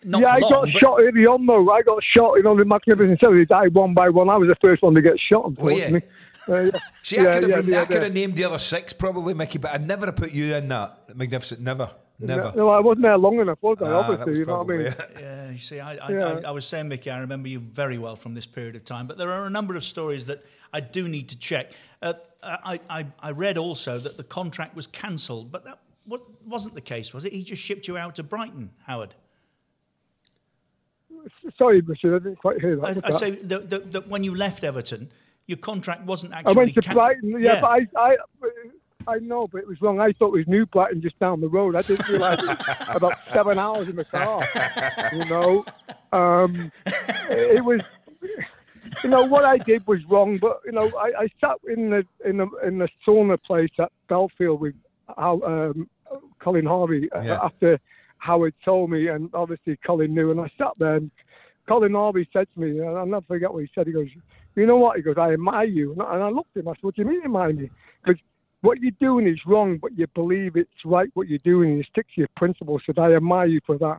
not 0.03 0.21
yeah, 0.23 0.31
for 0.31 0.37
I 0.37 0.39
long, 0.41 0.51
got 0.51 0.63
but 0.73 0.81
shot 0.81 0.97
early 1.01 1.27
on 1.27 1.47
though. 1.47 1.71
I 1.71 1.83
got 1.83 2.03
shot 2.03 2.39
in 2.39 2.47
on 2.47 2.57
the 2.57 2.65
Magnificent 2.65 3.21
Seven. 3.21 3.39
They 3.39 3.45
died 3.45 3.75
one 3.75 3.95
by 3.95 4.09
one. 4.09 4.29
I 4.29 4.37
was 4.37 4.49
the 4.49 4.57
first 4.57 4.83
one 4.83 4.95
to 4.95 5.03
get 5.03 5.19
shot, 5.19 5.45
Were 5.45 5.71
unfortunately. 5.71 5.99
Uh, 5.99 6.03
yeah. 6.05 6.11
See, 6.47 7.19
I 7.19 7.23
yeah, 7.23 7.41
could 7.41 7.51
have, 7.51 7.69
yeah, 7.69 7.81
I 7.83 7.85
could 7.87 7.97
yeah. 7.97 8.03
have 8.05 8.13
named 8.13 8.37
the 8.37 8.45
other 8.45 8.59
six 8.59 8.93
probably, 8.93 9.35
Mickey, 9.35 9.59
but 9.59 9.73
I'd 9.73 9.87
never 9.87 10.07
have 10.07 10.17
put 10.17 10.33
you 10.33 10.55
in 10.55 10.69
that. 10.69 11.17
Magnificent, 11.17 11.61
never. 11.61 11.91
Never. 12.19 12.53
No, 12.55 12.69
I 12.69 12.81
wasn't 12.81 13.03
there 13.03 13.19
long 13.19 13.41
enough, 13.41 13.59
was 13.61 13.79
I? 13.81 13.91
Ah, 13.91 13.99
Obviously, 14.01 14.31
was 14.31 14.39
you 14.39 14.45
know 14.45 14.59
what 14.63 14.75
I 14.75 14.79
mean. 14.79 14.93
probably 14.93 15.17
it. 15.17 15.21
Yeah, 15.21 15.51
you 15.51 15.59
see, 15.59 15.81
I, 15.81 15.97
I, 15.97 16.11
Yeah. 16.11 16.41
I, 16.45 16.49
I 16.49 16.51
was 16.53 16.65
saying, 16.65 16.89
Mickey, 16.89 17.11
I 17.11 17.19
remember 17.19 17.49
you 17.49 17.59
very 17.59 17.99
well 17.99 18.15
from 18.15 18.35
this 18.35 18.47
period 18.47 18.77
of 18.77 18.85
time, 18.85 19.07
but 19.07 19.19
there 19.19 19.33
are 19.33 19.47
a 19.47 19.51
number 19.51 19.75
of 19.75 19.85
stories 19.85 20.27
that 20.27 20.45
I 20.73 20.81
do 20.81 21.09
need 21.09 21.29
to 21.31 21.39
check. 21.39 21.73
Uh, 22.03 22.15
I, 22.43 22.79
I, 22.89 23.07
I 23.21 23.31
read 23.33 23.59
also 23.59 23.99
that 23.99 24.17
the 24.17 24.25
contract 24.25 24.77
was 24.77 24.87
cancelled, 24.87 25.51
but 25.51 25.65
that 25.65 25.79
what, 26.05 26.23
wasn't 26.47 26.75
the 26.75 26.81
case, 26.81 27.13
was 27.13 27.25
it? 27.25 27.33
He 27.33 27.43
just 27.43 27.63
shipped 27.63 27.89
you 27.89 27.97
out 27.97 28.15
to 28.17 28.23
Brighton, 28.23 28.71
Howard. 28.87 29.15
Sorry, 31.59 31.81
Richard, 31.81 32.15
I 32.15 32.19
didn't 32.19 32.37
quite 32.37 32.61
hear 32.61 32.77
that. 32.77 32.85
I, 32.85 32.91
I 32.91 32.93
that? 32.93 33.15
say 33.15 33.31
that, 33.31 33.71
that, 33.71 33.93
that 33.93 34.09
when 34.09 34.23
you 34.23 34.35
left 34.35 34.63
Everton, 34.63 35.11
your 35.47 35.59
contract 35.59 36.05
wasn't 36.05 36.33
actually. 36.33 36.47
I 36.47 36.51
actually. 36.51 36.65
went 36.65 36.75
to 36.75 36.83
can- 36.83 36.95
Brighton. 36.95 37.41
Yeah, 37.43 37.61
but 37.61 37.69
I, 37.71 37.87
I, 37.97 38.17
I 39.07 39.19
know, 39.19 39.47
but 39.53 39.59
it 39.59 39.67
was 39.69 39.81
wrong. 39.83 40.01
I 40.01 40.13
thought 40.13 40.29
it 40.35 40.39
was 40.39 40.47
New 40.49 40.65
Brighton 40.67 41.03
just 41.03 41.19
down 41.19 41.41
the 41.41 41.49
road. 41.49 41.75
I 41.77 41.83
didn't 41.83 42.09
realise 42.09 42.41
it 42.41 42.47
was 42.47 42.77
about 42.97 43.15
seven 43.33 43.59
hours 43.59 43.89
in 43.89 43.97
the 43.97 44.05
car. 44.05 44.43
You 45.13 45.25
know, 45.27 45.65
um, 46.13 46.73
it 47.31 47.65
was. 47.65 47.83
You 49.03 49.11
know 49.11 49.25
what 49.27 49.45
I 49.45 49.59
did 49.59 49.87
was 49.87 50.05
wrong, 50.05 50.39
but 50.39 50.61
you 50.65 50.73
know 50.73 50.87
I, 50.99 51.23
I 51.23 51.29
sat 51.41 51.57
in 51.69 51.91
the 51.91 52.07
in 52.25 52.37
the 52.37 52.49
in 52.65 52.79
the 52.79 52.89
sauna 53.07 53.43
place 53.43 53.71
at 53.79 53.91
Bellefield 54.09 54.61
with 54.61 54.75
Al, 55.19 55.43
um, 55.45 55.89
Colin 56.39 56.67
Harvey 56.67 57.11
uh, 57.13 57.23
Yeah. 57.23 57.39
after 57.43 57.81
Howard 58.19 58.55
told 58.65 58.91
me, 58.91 59.09
and 59.09 59.31
obviously 59.35 59.79
Colin 59.85 60.15
knew, 60.15 60.31
and 60.31 60.41
I 60.41 60.51
sat 60.59 60.73
there 60.79 60.97
and 60.97 61.11
Colin 61.67 61.95
Harvey 61.95 62.29
said 62.33 62.47
to 62.55 62.61
me, 62.61 62.79
and 62.79 62.97
I'll 62.97 63.07
never 63.07 63.25
forget 63.27 63.53
what 63.53 63.61
he 63.65 63.71
said. 63.75 63.87
He 63.87 63.93
goes, 63.95 64.09
"You 64.57 64.67
know 64.67 64.77
what?" 64.77 64.97
He 64.97 65.03
goes, 65.03 65.17
"I 65.19 65.33
admire 65.33 65.67
you," 65.67 65.93
and 65.93 66.03
I, 66.03 66.29
looked 66.29 66.57
at 66.57 66.61
him. 66.61 66.69
I 66.69 66.73
said, 66.73 66.83
"What 66.83 66.95
do 66.95 67.03
you 67.03 67.09
mean 67.09 67.23
admire 67.25 67.53
me?" 67.53 67.71
Because 68.03 68.21
what 68.61 68.81
you're 68.81 68.93
doing 69.01 69.27
is 69.27 69.39
wrong, 69.47 69.79
but 69.79 69.97
you 69.97 70.07
believe 70.09 70.57
it's 70.57 70.85
right. 70.85 71.11
What 71.15 71.29
you're 71.29 71.39
doing, 71.39 71.71
and 71.71 71.79
you 71.79 71.85
stick 71.85 72.07
to 72.15 72.21
your 72.21 72.29
principles. 72.37 72.83
I 72.85 72.87
said, 72.87 72.99
"I 72.99 73.15
admire 73.15 73.47
you 73.47 73.61
for 73.67 73.79
that." 73.79 73.99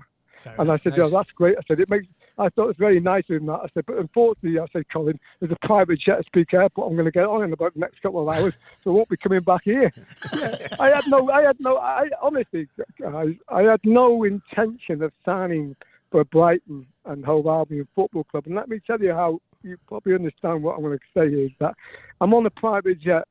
and 0.57 0.71
I 0.71 0.77
said, 0.77 0.97
Nice. 0.97 1.11
"Yeah, 1.11 1.17
that's 1.17 1.31
great." 1.31 1.57
I 1.57 1.61
said, 1.67 1.79
"It 1.79 1.89
makes." 1.89 2.05
I 2.37 2.49
thought 2.49 2.65
it 2.65 2.67
was 2.67 2.77
very 2.77 2.99
nice 2.99 3.23
of 3.29 3.37
him 3.37 3.45
that. 3.45 3.61
I 3.63 3.67
said, 3.73 3.85
"But 3.85 3.97
unfortunately," 3.97 4.59
I 4.59 4.65
said, 4.73 4.89
"Colin, 4.89 5.19
there's 5.39 5.51
a 5.51 5.67
private 5.67 5.99
jet 5.99 6.19
at 6.19 6.25
Speke 6.25 6.53
Airport. 6.53 6.89
I'm 6.89 6.95
going 6.95 7.05
to 7.05 7.11
get 7.11 7.25
on 7.25 7.43
in 7.43 7.53
about 7.53 7.73
the 7.73 7.79
next 7.79 8.01
couple 8.01 8.27
of 8.27 8.35
hours, 8.35 8.53
so 8.83 8.91
I 8.91 8.93
won't 8.93 9.09
be 9.09 9.17
coming 9.17 9.41
back 9.41 9.61
here." 9.63 9.91
Yeah, 10.35 10.57
I 10.79 10.95
had 10.95 11.07
no, 11.07 11.29
I 11.29 11.43
had 11.43 11.59
no, 11.59 11.77
I 11.77 12.09
honestly, 12.21 12.67
guys, 12.99 13.35
I 13.49 13.63
had 13.63 13.79
no 13.83 14.23
intention 14.23 15.01
of 15.01 15.11
signing 15.23 15.75
for 16.11 16.23
Brighton 16.25 16.85
and 17.05 17.25
Hove 17.25 17.47
Albion 17.47 17.87
Football 17.95 18.25
Club. 18.25 18.45
And 18.45 18.55
let 18.55 18.69
me 18.69 18.79
tell 18.85 19.01
you 19.01 19.13
how 19.13 19.39
you 19.65 19.77
probably 19.87 20.13
understand 20.13 20.61
what 20.63 20.75
I'm 20.77 20.83
going 20.83 20.97
to 20.97 21.05
say 21.19 21.27
is 21.27 21.51
that 21.59 21.73
I'm 22.21 22.33
on 22.33 22.45
a 22.45 22.49
private 22.49 22.99
jet 22.99 23.23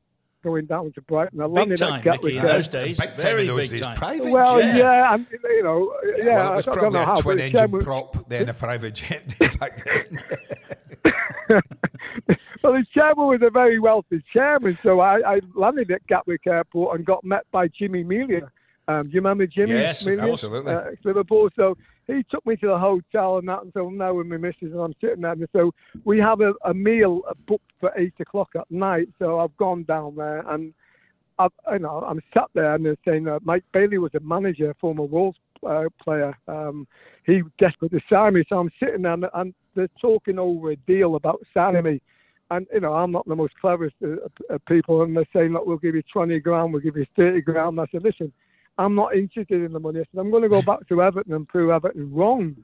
going 0.43 0.65
down 0.65 0.91
to 0.93 1.01
Brighton. 1.01 1.41
I 1.41 1.45
Big 1.47 1.53
landed 1.53 1.79
time, 1.79 1.93
at 1.93 2.03
Gatwick 2.03 2.23
Mickey, 2.35 2.37
in 2.37 2.43
those 2.45 2.67
days. 2.67 2.99
Big 2.99 3.09
time 3.09 3.17
very 3.19 3.41
in 3.41 3.47
those 3.47 3.61
big 3.61 3.71
days. 3.71 3.81
time. 3.81 3.97
Private 3.97 4.31
Well, 4.31 4.59
jet. 4.59 4.75
yeah, 4.77 5.13
and 5.13 5.25
you 5.31 5.63
know, 5.63 5.95
yeah. 6.17 6.25
well, 6.25 6.53
it 6.53 6.55
was 6.57 6.67
I 6.67 6.71
don't 6.71 6.79
probably 6.79 6.99
know 6.99 7.05
how, 7.05 7.13
a 7.15 7.21
twin 7.21 7.39
engine 7.39 7.57
chairman- 7.57 7.81
prop, 7.81 8.29
then 8.29 8.49
a 8.49 8.53
private 8.53 8.93
jet 8.95 9.33
back 9.59 9.83
then. 9.85 10.23
well, 12.63 12.73
the 12.73 12.85
chairman 12.93 13.27
was 13.27 13.39
a 13.41 13.49
very 13.49 13.79
wealthy 13.79 14.23
chairman, 14.31 14.77
so 14.83 14.99
I, 14.99 15.35
I 15.35 15.41
landed 15.53 15.89
at 15.91 16.05
Gatwick 16.07 16.45
Airport 16.47 16.97
and 16.97 17.05
got 17.05 17.23
met 17.23 17.45
by 17.51 17.67
Jimmy 17.67 18.03
Melia. 18.03 18.51
Um, 18.87 19.03
do 19.03 19.09
you 19.09 19.19
remember 19.19 19.47
Jimmy? 19.47 19.71
Yes, 19.71 20.05
Melia? 20.05 20.31
absolutely. 20.31 20.73
Uh, 20.73 20.91
Liverpool. 21.03 21.49
So 21.55 21.75
he 22.07 22.23
took 22.29 22.45
me 22.45 22.55
to 22.57 22.67
the 22.67 22.77
hotel 22.77 23.37
and 23.37 23.47
that, 23.47 23.63
and 23.63 23.71
so 23.73 23.89
now 23.89 24.13
with 24.13 24.27
my 24.27 24.37
missus, 24.37 24.71
and 24.71 24.79
I'm 24.79 24.95
sitting 25.01 25.21
there. 25.21 25.31
And 25.31 25.47
so 25.53 25.71
we 26.03 26.19
have 26.19 26.41
a, 26.41 26.53
a 26.63 26.73
meal 26.73 27.21
booked 27.47 27.71
for 27.79 27.91
eight 27.97 28.13
o'clock 28.19 28.49
at 28.55 28.69
night. 28.69 29.09
So 29.19 29.39
I've 29.39 29.55
gone 29.57 29.83
down 29.83 30.15
there 30.15 30.47
and. 30.49 30.73
I've, 31.37 31.51
you 31.69 31.79
know, 31.79 32.01
I'm 32.07 32.21
sat 32.33 32.45
there 32.53 32.75
and 32.75 32.85
they're 32.85 32.95
saying 33.03 33.27
uh, 33.27 33.39
Mike 33.43 33.65
Bailey 33.73 33.97
was 33.97 34.15
a 34.15 34.21
manager, 34.21 34.73
former 34.79 35.03
Wolves 35.03 35.37
uh, 35.67 35.89
player. 36.01 36.37
Um, 36.47 36.87
he 37.25 37.41
desperate 37.57 37.91
to 37.91 37.99
sign 38.09 38.35
me, 38.35 38.45
so 38.47 38.59
I'm 38.59 38.71
sitting 38.79 39.01
there 39.01 39.13
and, 39.13 39.25
and 39.33 39.53
they're 39.75 39.89
talking 39.99 40.39
over 40.39 40.71
a 40.71 40.75
deal 40.75 41.15
about 41.15 41.41
signing 41.53 41.83
me. 41.83 42.01
And 42.51 42.67
you 42.73 42.79
know, 42.79 42.93
I'm 42.93 43.11
not 43.11 43.27
the 43.27 43.35
most 43.35 43.53
cleverest 43.59 43.95
of, 44.03 44.31
of 44.49 44.65
people, 44.65 45.01
and 45.01 45.17
they're 45.17 45.25
saying, 45.33 45.53
"Look, 45.53 45.65
we'll 45.65 45.77
give 45.77 45.95
you 45.95 46.03
20 46.13 46.39
grand, 46.39 46.71
we'll 46.71 46.81
give 46.81 46.95
you 46.95 47.05
30 47.15 47.41
grand." 47.41 47.79
I 47.79 47.85
said, 47.91 48.03
"Listen, 48.03 48.31
I'm 48.77 48.95
not 48.95 49.15
interested 49.15 49.61
in 49.61 49.73
the 49.73 49.79
money." 49.79 49.99
I 49.99 50.03
said, 50.11 50.19
"I'm 50.19 50.31
going 50.31 50.43
to 50.43 50.49
go 50.49 50.61
back 50.61 50.87
to 50.89 51.01
Everton 51.01 51.33
and 51.33 51.47
prove 51.47 51.69
Everton 51.69 52.13
wrong." 52.13 52.55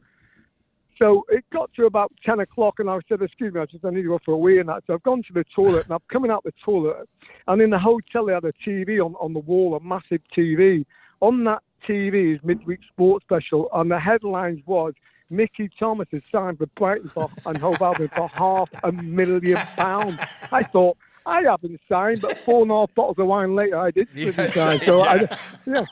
So 1.02 1.26
it 1.30 1.44
got 1.52 1.74
to 1.78 1.88
about 1.88 2.12
10 2.24 2.42
o'clock, 2.42 2.76
and 2.78 2.88
I 2.88 3.00
said, 3.10 3.24
Excuse 3.24 3.52
me, 3.52 3.60
I 3.60 3.66
just 3.66 3.84
I 3.84 3.90
need 3.90 4.04
to 4.04 4.10
go 4.10 4.20
for 4.24 4.34
a 4.34 4.38
wee 4.38 4.60
and 4.60 4.70
that. 4.70 4.84
So 4.86 4.94
I've 4.94 5.02
gone 5.02 5.24
to 5.24 5.34
the 5.34 5.44
toilet, 5.56 5.86
and 5.86 5.94
I'm 5.94 6.04
coming 6.12 6.30
out 6.30 6.44
the 6.44 6.54
toilet, 6.64 7.10
and 7.48 7.60
in 7.60 7.72
the 7.72 7.80
hotel, 7.80 8.28
they 8.28 8.34
had 8.34 8.46
a 8.46 8.54
TV 8.54 9.04
on, 9.04 9.16
on 9.16 9.34
the 9.34 9.40
wall, 9.40 9.74
a 9.74 9.80
massive 9.80 10.22
TV. 10.38 10.86
On 11.22 11.44
that 11.46 11.64
TV 11.90 12.36
is 12.36 12.44
midweek 12.44 12.82
sports 12.88 13.26
special, 13.26 13.68
and 13.74 13.90
the 13.90 14.00
headlines 14.00 14.62
was 14.68 14.94
Mickey 15.32 15.70
Thomas 15.80 16.08
has 16.12 16.22
signed 16.32 16.60
for 16.60 16.68
Brighton 16.76 17.10
and 17.48 17.58
Hove 17.58 17.82
Albion 17.82 18.10
for 18.10 18.28
half 18.28 18.70
a 18.84 18.92
million 18.92 19.58
pounds. 19.76 20.20
I 20.52 20.62
thought, 20.62 20.98
I 21.26 21.42
haven't 21.42 21.80
signed, 21.90 22.22
but 22.22 22.38
four 22.46 22.64
and 22.64 22.72
a 22.72 22.76
half 22.76 22.90
bottles 22.96 23.18
of 23.20 23.28
wine 23.28 23.56
later, 23.56 23.78
I 23.78 23.92
did 23.92 24.08
Yes, 24.14 24.56
sign. 24.56 24.80
So 24.86 25.04
yeah. 25.04 25.12
I, 25.12 25.18
yeah, 25.66 25.86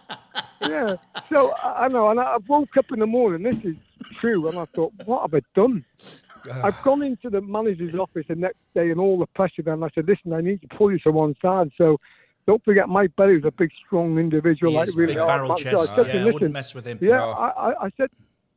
yeah. 0.67 0.95
So 1.31 1.53
I, 1.63 1.85
I 1.85 1.87
know, 1.87 2.09
and 2.09 2.19
I, 2.19 2.23
I 2.23 2.37
woke 2.47 2.77
up 2.77 2.85
in 2.91 2.99
the 2.99 3.05
morning. 3.05 3.43
This 3.43 3.71
is 3.71 3.77
true, 4.19 4.47
and 4.49 4.57
I 4.57 4.65
thought, 4.75 4.93
what 5.05 5.21
have 5.21 5.33
I 5.33 5.41
done? 5.55 5.85
I've 6.63 6.81
gone 6.83 7.03
into 7.03 7.29
the 7.29 7.41
manager's 7.41 7.93
office 7.95 8.25
the 8.27 8.35
next 8.35 8.57
day 8.73 8.89
and 8.89 8.99
all 8.99 9.19
the 9.19 9.27
pressure 9.35 9.61
there, 9.61 9.73
and 9.73 9.83
I 9.83 9.89
said, 9.93 10.07
listen, 10.07 10.33
I 10.33 10.41
need 10.41 10.61
to 10.61 10.67
pull 10.75 10.91
you 10.91 10.99
to 10.99 11.11
one 11.11 11.35
side. 11.41 11.69
So 11.77 11.97
don't 12.47 12.63
forget, 12.63 12.89
Mike 12.89 13.11
Bailey's 13.17 13.43
a 13.45 13.51
big, 13.51 13.69
strong 13.85 14.17
individual. 14.17 14.71
He 14.71 14.77
like 14.77 14.87
is, 14.89 14.95
really 14.95 15.15
big 15.15 15.25
barrel 15.25 15.55
chest. 15.55 15.71
So 15.71 15.81
I 15.81 15.95
said 15.95 16.07
Yeah, 16.07 16.25
I 16.25 16.31
wouldn't 16.31 16.53
mess 16.53 16.73
with 16.73 16.85
him. 16.85 16.97
Yeah, 17.01 17.17
No. 17.17 17.31
I, 17.31 17.49
I, 17.49 17.85
I 17.85 17.89
said, 17.97 18.09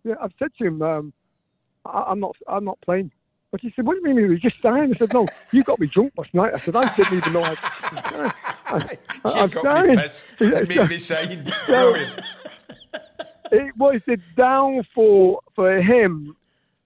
yeah, 0.05 0.15
I've 0.23 0.33
said 0.39 0.49
to 0.59 0.67
him, 0.67 0.83
um, 0.83 1.13
I, 1.85 2.05
I'm 2.09 2.21
not, 2.21 2.35
I'm 2.49 2.65
not 2.65 2.79
playing. 2.83 3.11
But 3.53 3.61
he 3.61 3.71
said, 3.77 3.87
"What 3.87 4.03
do 4.03 4.09
you 4.09 4.15
mean? 4.15 4.31
You 4.31 4.39
just 4.39 4.61
signed?" 4.63 4.95
I 4.95 4.99
said, 4.99 5.13
"No, 5.13 5.29
you 5.53 5.63
got 5.63 5.79
me 5.79 5.87
drunk 5.87 6.15
last 6.17 6.33
night." 6.35 6.55
I 6.55 6.59
said, 6.59 6.75
"I 6.75 6.93
didn't 6.97 7.19
even 7.19 7.33
know 7.35 7.43
I." 7.43 7.55
I, 8.65 8.99
I, 9.25 9.31
She 9.31 9.39
I'm 9.39 9.51
got 9.51 9.65
me 9.65 9.71
signed." 9.71 9.99
pissed 9.99 10.41
and 10.41 10.69
made 10.69 10.89
me 10.89 10.99
sign. 10.99 11.47
So- 11.67 11.95
it 13.53 13.77
was 13.77 14.01
the 14.07 14.17
downfall 14.35 15.43
for 15.55 15.83
him, 15.83 16.35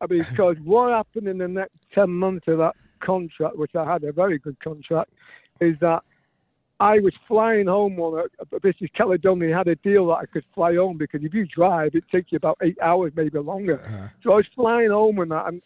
uh, 0.01 0.09
because 0.09 0.59
what 0.59 0.91
happened 0.93 1.29
in 1.29 1.39
the 1.39 1.47
next 1.47 1.77
10 1.95 2.11
months 2.11 2.49
of 2.49 2.59
that 2.59 2.75
contract, 2.99 3.57
which 3.57 3.77
I 3.77 3.85
had 3.85 4.03
a 4.03 4.11
very 4.11 4.39
good 4.39 4.59
contract, 4.59 5.11
is 5.61 5.79
that 5.79 6.03
I 6.79 6.99
was 6.99 7.15
flying 7.27 7.67
home 7.67 7.99
on 7.99 8.27
a, 8.39 8.45
British 8.61 8.91
Caledonia 8.95 9.57
had 9.57 9.69
a 9.69 9.77
deal 9.77 10.09
that 10.09 10.15
I 10.15 10.27
could 10.27 10.45
fly 10.55 10.75
home 10.75 10.99
because 10.99 11.23
if 11.25 11.33
you 11.33 11.47
drive, 11.47 11.95
it 11.95 12.05
takes 12.13 12.33
you 12.33 12.37
about 12.37 12.59
eight 12.63 12.79
hours, 12.83 13.13
maybe 13.17 13.39
longer. 13.39 13.81
Uh-huh. 13.81 14.09
So 14.23 14.33
I 14.33 14.37
was 14.37 14.47
flying 14.55 14.91
home 14.91 15.19
and 15.21 15.31
that, 15.31 15.47
and 15.47 15.63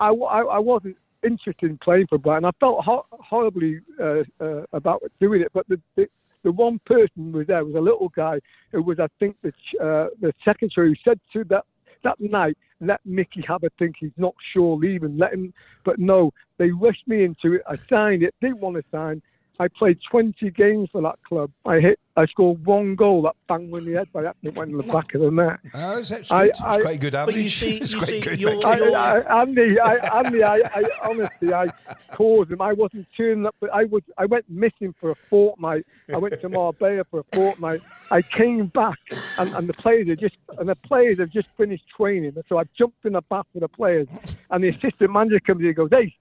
I, 0.00 0.08
I, 0.08 0.40
I 0.42 0.58
wasn't 0.58 0.96
interested 1.22 1.70
in 1.70 1.78
playing 1.78 2.08
for 2.08 2.18
Brighton. 2.18 2.46
I 2.46 2.50
felt 2.58 2.84
ho- 2.84 3.06
horribly 3.12 3.80
uh, 4.00 4.22
uh, 4.40 4.64
about 4.72 5.02
doing 5.20 5.42
it, 5.42 5.50
but 5.52 5.68
the, 5.68 5.80
the 5.96 6.08
the 6.42 6.52
one 6.52 6.80
person 6.86 7.32
was 7.32 7.46
there 7.48 7.64
was 7.64 7.74
a 7.74 7.80
little 7.80 8.08
guy 8.08 8.40
who 8.72 8.82
was, 8.82 8.98
I 8.98 9.08
think, 9.18 9.36
the 9.42 9.52
uh, 9.78 10.08
the 10.20 10.32
secretary 10.44 10.88
who 10.88 11.10
said 11.10 11.20
to 11.34 11.44
that 11.44 11.64
that 12.02 12.18
night, 12.18 12.56
let 12.80 13.04
Mickey 13.04 13.44
have 13.46 13.62
a 13.62 13.70
think. 13.78 13.96
He's 14.00 14.10
not 14.16 14.34
sure 14.52 14.76
leaving. 14.76 15.18
Let 15.18 15.34
him. 15.34 15.52
But 15.84 15.98
no, 15.98 16.32
they 16.56 16.70
rushed 16.70 17.06
me 17.06 17.24
into 17.24 17.56
it. 17.56 17.62
I 17.68 17.76
signed 17.90 18.22
it. 18.22 18.34
Didn't 18.40 18.60
want 18.60 18.76
to 18.76 18.84
sign. 18.90 19.22
I 19.60 19.68
played 19.68 19.98
20 20.10 20.50
games 20.52 20.88
for 20.90 21.02
that 21.02 21.22
club. 21.22 21.50
I 21.66 21.80
hit, 21.80 22.00
I 22.16 22.24
scored 22.24 22.64
one 22.64 22.94
goal 22.94 23.20
that 23.22 23.36
banged 23.46 23.74
in 23.76 23.84
the 23.84 23.92
head 23.98 24.08
by 24.10 24.24
accident 24.24 24.56
went 24.56 24.70
in 24.70 24.78
the 24.78 24.84
back 24.84 25.14
of 25.14 25.20
the 25.20 25.30
net. 25.30 25.58
Oh, 25.74 25.98
it's, 25.98 26.10
it's, 26.10 26.30
I- 26.30 26.44
good. 26.46 26.50
it's 26.52 26.60
I- 26.62 26.80
quite 26.80 26.94
a 26.94 26.98
good 26.98 27.12
But 27.12 27.18
average. 27.28 27.36
you 27.44 27.48
see, 27.50 27.76
it's 27.82 27.92
you 27.92 28.00
see, 28.06 28.20
good. 28.22 28.40
you're, 28.40 28.66
I, 28.66 28.76
you're, 28.78 28.96
I, 28.96 29.42
Andy, 29.42 29.78
I, 29.78 30.18
Andy, 30.20 30.42
I, 30.42 30.62
I 30.74 30.84
honestly, 31.04 31.52
I 31.52 31.66
caused 32.12 32.50
him. 32.50 32.62
I 32.62 32.72
wasn't 32.72 33.06
turning 33.14 33.44
up, 33.44 33.54
but 33.60 33.68
I 33.70 33.84
was. 33.84 34.02
I 34.16 34.24
went 34.24 34.48
missing 34.48 34.94
for 34.98 35.10
a 35.10 35.14
fortnight. 35.28 35.84
I 36.10 36.16
went 36.16 36.40
to 36.40 36.48
Marbella 36.48 37.04
for 37.10 37.20
a 37.20 37.24
fortnight. 37.36 37.82
I 38.10 38.22
came 38.22 38.68
back, 38.68 38.98
and, 39.36 39.52
and 39.54 39.68
the 39.68 39.74
players 39.74 40.08
had 40.08 40.20
just 40.20 40.36
and 40.58 40.70
the 40.70 40.74
players 40.76 41.18
have 41.18 41.30
just 41.30 41.48
finished 41.58 41.84
training. 41.94 42.32
So 42.48 42.56
I 42.58 42.64
jumped 42.78 43.04
in 43.04 43.12
the 43.12 43.20
bath 43.22 43.46
with 43.52 43.60
the 43.60 43.68
players, 43.68 44.08
and 44.50 44.64
the 44.64 44.68
assistant 44.68 45.12
manager 45.12 45.38
comes 45.38 45.60
in 45.60 45.66
and 45.66 45.76
goes, 45.76 45.90
"Hey." 45.92 46.16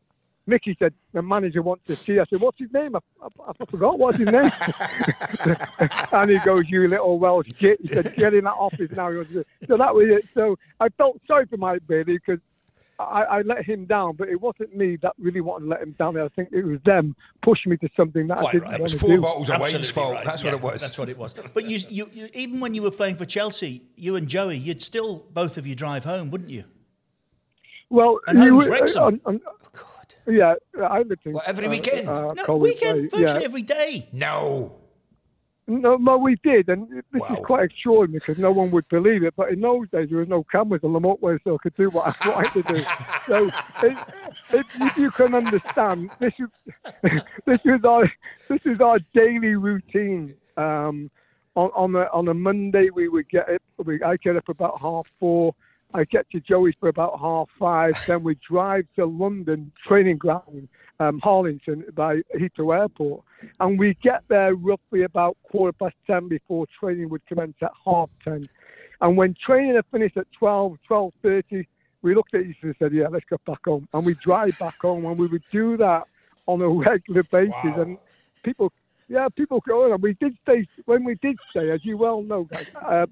Mickey 0.50 0.76
said, 0.80 0.94
the 1.14 1.22
manager 1.22 1.62
wants 1.62 1.86
to 1.88 1.96
see. 1.96 2.20
I 2.20 2.26
said, 2.30 2.42
what's 2.42 2.58
his 2.60 2.72
name? 2.74 2.96
I, 2.96 3.00
I, 3.22 3.52
I 3.60 3.66
forgot 3.66 4.00
what's 4.00 4.18
his 4.18 4.28
name. 4.28 4.52
and 6.12 6.32
he 6.32 6.40
goes, 6.40 6.66
you 6.68 6.88
little 6.88 7.20
Welsh 7.20 7.50
git. 7.58 7.80
He 7.82 7.88
said, 7.90 8.16
get 8.18 8.34
in 8.34 8.44
that 8.46 8.54
office 8.56 8.92
now. 8.92 9.12
So 9.68 9.78
that 9.78 9.94
was 9.96 10.08
it. 10.10 10.28
So 10.34 10.58
I 10.80 10.90
felt 10.90 11.22
sorry 11.28 11.46
for 11.46 11.58
Mike 11.58 11.82
Bailey 11.88 12.14
because 12.14 12.40
I, 13.00 13.24
I 13.24 13.42
let 13.44 13.64
him 13.64 13.86
down, 13.86 14.16
but 14.18 14.28
it 14.28 14.42
wasn't 14.42 14.76
me 14.76 14.98
that 14.98 15.14
really 15.18 15.40
wanted 15.40 15.66
to 15.66 15.70
let 15.72 15.82
him 15.82 15.96
down. 15.98 16.18
I 16.20 16.28
think 16.30 16.50
it 16.52 16.66
was 16.66 16.80
them 16.84 17.16
pushing 17.42 17.70
me 17.70 17.78
to 17.78 17.90
something 17.96 18.28
that 18.28 18.40
I 18.40 18.52
didn't 18.52 18.64
right. 18.64 18.74
It 18.74 18.82
want 18.82 18.82
was 18.84 18.92
to 18.94 19.00
four 19.00 19.10
do. 19.16 19.22
bottles 19.22 19.50
of 19.50 19.62
wine's 19.62 19.76
Absolutely 19.76 19.92
fault. 19.94 20.14
right. 20.16 20.26
That's 20.26 20.44
Yeah, 20.44 20.52
what 20.52 20.58
it 20.58 20.62
was. 20.64 20.82
That's 20.82 20.98
what 20.98 21.10
it 21.10 21.18
was. 21.18 21.34
But 21.54 21.64
you, 21.66 21.80
you, 21.90 22.10
you, 22.12 22.30
even 22.34 22.60
when 22.60 22.74
you 22.74 22.82
were 22.82 22.92
playing 22.92 23.16
for 23.16 23.26
Chelsea, 23.26 23.84
you 23.96 24.18
and 24.18 24.28
Joey, 24.28 24.58
you'd 24.58 24.82
still 24.82 25.26
both 25.32 25.58
of 25.58 25.66
you 25.66 25.76
drive 25.76 26.04
home, 26.04 26.30
wouldn't 26.30 26.50
you? 26.50 26.66
Well, 27.90 28.20
And 28.28 28.44
you 28.44 28.52
home's 28.52 28.66
were- 28.66 28.72
Wrexham. 28.72 29.02
Uh, 29.02 29.06
on- 29.06 29.22
on- 29.26 29.42
yeah, 30.30 30.56
I 30.82 31.02
lived 31.02 31.26
in 31.26 31.34
What, 31.34 31.48
every 31.48 31.68
uh, 31.68 31.70
weekend? 31.72 32.08
uh, 32.08 32.34
No, 32.48 32.58
weekend, 32.58 33.12
virtually 33.12 33.24
yeah. 33.24 33.39
every 33.46 33.62
day. 33.63 34.08
No. 34.13 34.76
No, 35.68 35.98
no, 35.98 36.18
we 36.18 36.36
did, 36.44 36.68
and 36.68 36.89
this 36.89 37.04
Wow. 37.22 37.36
is 37.36 37.46
quite 37.46 37.63
extraordinary 37.65 38.20
because 38.26 38.39
no 38.39 38.52
one 38.52 38.72
would 38.72 38.89
believe 38.89 39.22
it. 39.24 39.36
But 39.38 39.52
in 39.52 39.62
those 39.62 39.88
days, 39.92 40.10
there 40.10 40.18
was 40.18 40.28
no 40.28 40.44
cameras 40.52 40.82
on 40.84 40.94
the 40.94 41.00
motorway, 41.00 41.38
so 41.44 41.54
I 41.54 41.58
could 41.62 41.76
do 41.76 41.92
what 41.92 42.18
I 42.26 42.30
wanted 42.34 42.65
to 42.65 42.74
do. 42.74 42.84
so, 43.28 43.46
if, 43.84 44.04
if, 44.52 44.65
if 44.82 44.98
you 44.98 45.12
can 45.12 45.36
understand, 45.36 46.10
this 46.20 46.34
is 46.39 46.48
this 47.46 47.60
is 47.65 47.86
our 47.86 48.12
this 48.48 48.62
is 48.65 48.82
our 48.82 48.98
daily 49.13 49.56
routine. 49.56 50.34
Um, 50.58 51.12
on 51.56 51.70
on 51.76 51.96
a, 51.96 52.08
on 52.13 52.28
a 52.30 52.34
Monday, 52.34 52.89
we 52.89 53.08
would 53.08 53.30
get 53.30 53.48
it. 53.48 53.62
We, 53.86 54.02
I 54.02 54.18
get 54.18 54.38
up 54.38 54.50
about 54.50 54.82
half 54.82 55.06
four. 55.20 55.54
I 55.93 56.04
get 56.04 56.30
to 56.32 56.39
Joey's 56.39 56.75
for 56.80 56.89
about 56.89 57.19
half 57.19 57.49
five. 57.58 57.93
Then 58.08 58.23
we 58.23 58.36
drive 58.36 58.86
to 58.95 59.06
London 59.06 59.71
training 59.88 60.17
ground, 60.17 60.69
um, 60.99 61.19
Harlington 61.19 61.86
by 61.93 62.21
Heathrow 62.36 62.80
Airport, 62.80 63.23
and 63.60 63.80
we 63.80 63.95
get 63.95 64.23
there 64.28 64.56
roughly 64.56 65.04
about 65.04 65.38
quarter 65.43 65.73
past 65.73 65.95
ten 66.06 66.28
before 66.28 66.65
training 66.80 67.10
would 67.10 67.25
commence 67.25 67.56
at 67.62 67.71
half 67.86 68.10
ten. 68.23 68.47
And 69.02 69.15
when 69.15 69.34
training 69.34 69.75
had 69.75 69.86
finished 69.91 70.17
at 70.17 70.28
12, 70.34 70.78
12.30, 70.89 71.65
we 72.02 72.15
looked 72.15 72.34
at 72.34 72.41
each 72.41 72.58
other 72.62 72.69
and 72.69 72.75
said, 72.80 72.93
yeah, 72.93 73.08
let's 73.08 73.25
go 73.30 73.38
back 73.45 73.60
home. 73.65 73.88
And 73.93 74.06
we 74.06 74.13
drive 74.15 74.58
back 74.60 74.75
home, 74.82 75.06
and 75.06 75.17
we 75.17 75.28
would 75.28 75.43
do 75.52 75.78
that 75.78 76.04
on 76.47 76.62
a 76.62 76.67
regular 76.89 77.23
basis. 77.23 77.54
Wow. 77.63 77.82
And 77.82 77.97
people, 78.43 78.73
yeah, 79.10 79.28
people 79.36 79.60
go, 79.67 79.91
and 79.91 80.02
we 80.02 80.13
did 80.13 80.38
stay, 80.43 80.67
when 80.86 81.04
we 81.04 81.15
did 81.15 81.38
stay, 81.50 81.72
as 81.72 81.84
you 81.84 81.98
well 81.98 82.22
know, 82.22 82.43
guys, 82.43 82.67
uh, 82.76 83.08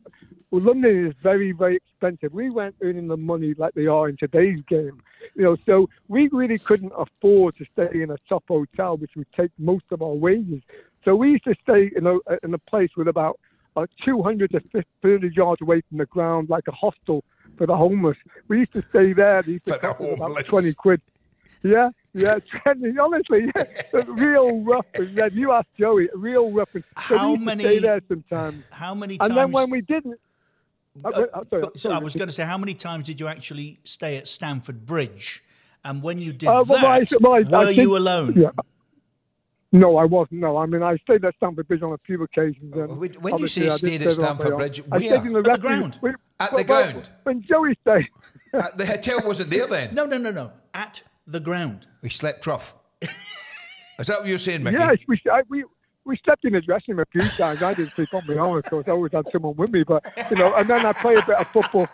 well, 0.51 0.61
London 0.61 1.07
is 1.07 1.13
very, 1.21 1.51
very 1.51 1.75
expensive. 1.75 2.31
We 2.31 2.49
weren't 2.49 2.75
earning 2.81 3.07
the 3.07 3.17
money 3.17 3.53
like 3.57 3.73
they 3.73 3.87
are 3.87 4.07
in 4.07 4.15
today's 4.15 4.59
game. 4.69 5.01
You 5.35 5.43
know, 5.43 5.57
so 5.65 5.89
we 6.07 6.29
really 6.31 6.59
couldn't 6.59 6.93
afford 6.97 7.57
to 7.57 7.65
stay 7.73 8.01
in 8.01 8.11
a 8.11 8.17
top 8.29 8.45
hotel, 8.47 8.95
which 8.97 9.11
would 9.17 9.27
take 9.35 9.51
most 9.57 9.85
of 9.91 10.01
our 10.01 10.13
wages. 10.13 10.61
So 11.03 11.15
we 11.15 11.31
used 11.31 11.43
to 11.45 11.55
stay 11.63 11.91
in 11.95 12.05
a, 12.05 12.17
in 12.43 12.53
a 12.53 12.57
place 12.59 12.91
with 12.95 13.07
about 13.07 13.39
uh, 13.75 13.87
200 14.05 14.51
to 14.51 14.83
300 15.01 15.35
yards 15.35 15.61
away 15.61 15.81
from 15.89 15.97
the 15.97 16.05
ground, 16.05 16.49
like 16.49 16.63
a 16.67 16.71
hostel 16.71 17.23
for 17.57 17.67
the 17.67 17.75
homeless. 17.75 18.17
We 18.47 18.59
used 18.59 18.73
to 18.73 18.83
stay 18.89 19.13
there. 19.13 19.41
They 19.41 19.53
used 19.53 19.65
to 19.65 19.73
For 19.73 19.79
the 19.79 19.93
cost 19.93 20.21
about 20.21 20.45
20 20.45 20.73
quid. 20.75 21.01
Yeah, 21.63 21.89
yeah, 22.17 22.39
Trendy, 22.65 22.93
honestly, 23.01 23.51
yeah, 23.55 24.03
real 24.07 24.61
rough 24.61 24.85
and. 24.95 25.31
You 25.33 25.51
asked 25.51 25.67
Joey, 25.79 26.09
real 26.15 26.51
rough 26.51 26.69
and 26.73 26.83
so 27.07 27.17
How 27.17 27.35
many- 27.35 27.63
stay 27.63 27.79
there 27.79 28.01
sometimes. 28.07 28.63
How 28.71 28.93
many 28.95 29.17
times? 29.17 29.29
And 29.29 29.37
then 29.37 29.51
when 29.51 29.69
we 29.69 29.81
didn't, 29.81 30.19
uh, 31.05 31.09
uh, 31.09 31.43
sorry, 31.49 31.61
so 31.61 31.71
sorry, 31.75 31.95
I 31.95 31.99
was 31.99 32.15
going 32.15 32.27
to 32.27 32.33
say, 32.33 32.43
how 32.43 32.57
many 32.57 32.73
times 32.73 33.05
did 33.05 33.19
you 33.19 33.27
actually 33.27 33.79
stay 33.83 34.17
at 34.17 34.27
Stamford 34.27 34.85
Bridge? 34.85 35.43
And 35.85 36.01
when 36.01 36.17
you 36.19 36.33
did 36.33 36.49
Uh, 36.49 36.63
that, 36.63 36.69
well, 36.69 36.85
I- 36.85 37.05
well, 37.21 37.33
I- 37.33 37.37
I 37.61 37.65
were 37.65 37.73
did- 37.73 37.77
you 37.77 37.95
alone? 37.97 38.33
Yeah. 38.35 38.49
No, 39.73 39.97
I 39.97 40.05
wasn't. 40.05 40.39
No, 40.39 40.57
I 40.57 40.65
mean 40.65 40.81
I 40.81 40.95
stayed 40.97 41.23
at 41.25 41.35
Stamford 41.35 41.67
Bridge 41.67 41.81
on 41.83 41.91
a 41.93 41.97
few 41.99 42.23
occasions. 42.23 42.73
When- 42.73 43.11
when 43.21 43.37
you 43.37 43.47
say 43.47 43.69
stayed 43.69 44.01
at 44.01 44.13
Stamford 44.13 44.55
Bridge. 44.55 44.81
I 44.91 44.99
stayed 44.99 45.25
in 45.25 45.33
the, 45.33 45.39
At 45.39 45.45
the 45.45 45.57
ground? 45.59 45.97
when- 45.99 46.15
At 46.39 46.51
the 46.51 46.55
well, 46.57 46.63
ground? 46.65 47.09
When 47.23 47.41
Joey 47.43 47.77
stayed. 47.81 48.07
Uh, 48.53 48.69
the 48.75 48.85
hotel 48.85 49.19
wasn't 49.25 49.49
there 49.49 49.67
then. 49.67 49.93
No, 49.99 50.05
no, 50.05 50.17
no, 50.17 50.31
no. 50.31 50.51
At 50.73 51.03
the 51.27 51.39
ground. 51.39 51.87
We 52.01 52.09
slept 52.09 52.47
rough. 52.47 52.73
Is 53.01 54.07
that 54.07 54.19
what 54.19 54.27
you're 54.27 54.37
saying, 54.37 54.63
Mickey? 54.63 54.77
Yes, 54.77 54.97
we, 55.07 55.19
I, 55.31 55.41
we 55.49 55.63
we 56.05 56.17
slept 56.23 56.45
in 56.45 56.53
the 56.53 56.61
dressing 56.61 56.95
room 56.95 57.05
a 57.07 57.11
few 57.11 57.29
times. 57.31 57.61
I 57.61 57.73
didn't 57.73 57.91
sleep 57.91 58.13
on 58.13 58.25
my 58.27 58.35
own, 58.35 58.57
of 58.57 58.63
course. 58.63 58.87
I 58.87 58.91
always 58.91 59.11
had 59.11 59.25
someone 59.31 59.55
with 59.57 59.71
me, 59.71 59.83
but 59.83 60.05
you 60.29 60.37
know. 60.37 60.55
And 60.55 60.69
then 60.69 60.85
I 60.85 60.93
play 60.93 61.15
a 61.15 61.25
bit 61.25 61.35
of 61.35 61.47
football. 61.47 61.87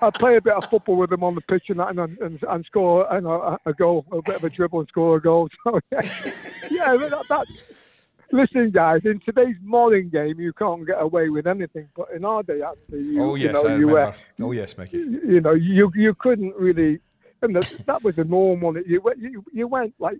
I 0.00 0.10
play 0.10 0.36
a 0.36 0.40
bit 0.40 0.54
of 0.54 0.68
football 0.68 0.96
with 0.96 1.10
them 1.10 1.22
on 1.22 1.36
the 1.36 1.40
pitch 1.42 1.64
and 1.68 1.78
that, 1.78 1.90
and 1.90 2.18
and, 2.18 2.42
and 2.42 2.64
score 2.64 3.06
you 3.12 3.20
know, 3.20 3.58
a, 3.64 3.70
a 3.70 3.72
goal, 3.72 4.04
a 4.10 4.20
bit 4.22 4.36
of 4.36 4.44
a 4.44 4.50
dribble 4.50 4.80
and 4.80 4.88
score 4.88 5.16
a 5.16 5.22
goal. 5.22 5.48
So 5.64 5.78
yeah, 5.92 6.00
yeah. 6.70 6.96
That, 6.96 7.24
that, 7.28 7.46
listen, 8.32 8.70
guys, 8.70 9.04
in 9.04 9.20
today's 9.20 9.56
modern 9.62 10.08
game, 10.08 10.40
you 10.40 10.52
can't 10.52 10.86
get 10.86 11.00
away 11.00 11.28
with 11.28 11.46
anything. 11.46 11.88
But 11.94 12.08
in 12.14 12.24
our 12.24 12.42
day, 12.42 12.62
actually, 12.62 13.02
you, 13.02 13.22
Oh 13.22 13.34
yes, 13.36 13.48
you 13.48 13.52
know, 13.52 13.68
I 13.68 13.76
you 13.76 13.86
were 13.86 13.94
remember. 13.94 14.16
Oh 14.40 14.52
yes, 14.52 14.76
Mickey. 14.78 14.98
you 14.98 15.40
know, 15.40 15.52
you 15.52 15.92
you 15.94 16.14
couldn't 16.14 16.56
really, 16.56 17.00
and 17.42 17.56
that, 17.56 17.74
that 17.86 18.04
was 18.04 18.16
the 18.16 18.24
normal. 18.24 18.76
You 18.78 19.00
went- 19.00 19.18
you 19.18 19.44
you 19.52 19.66
went 19.66 19.94
like 19.98 20.18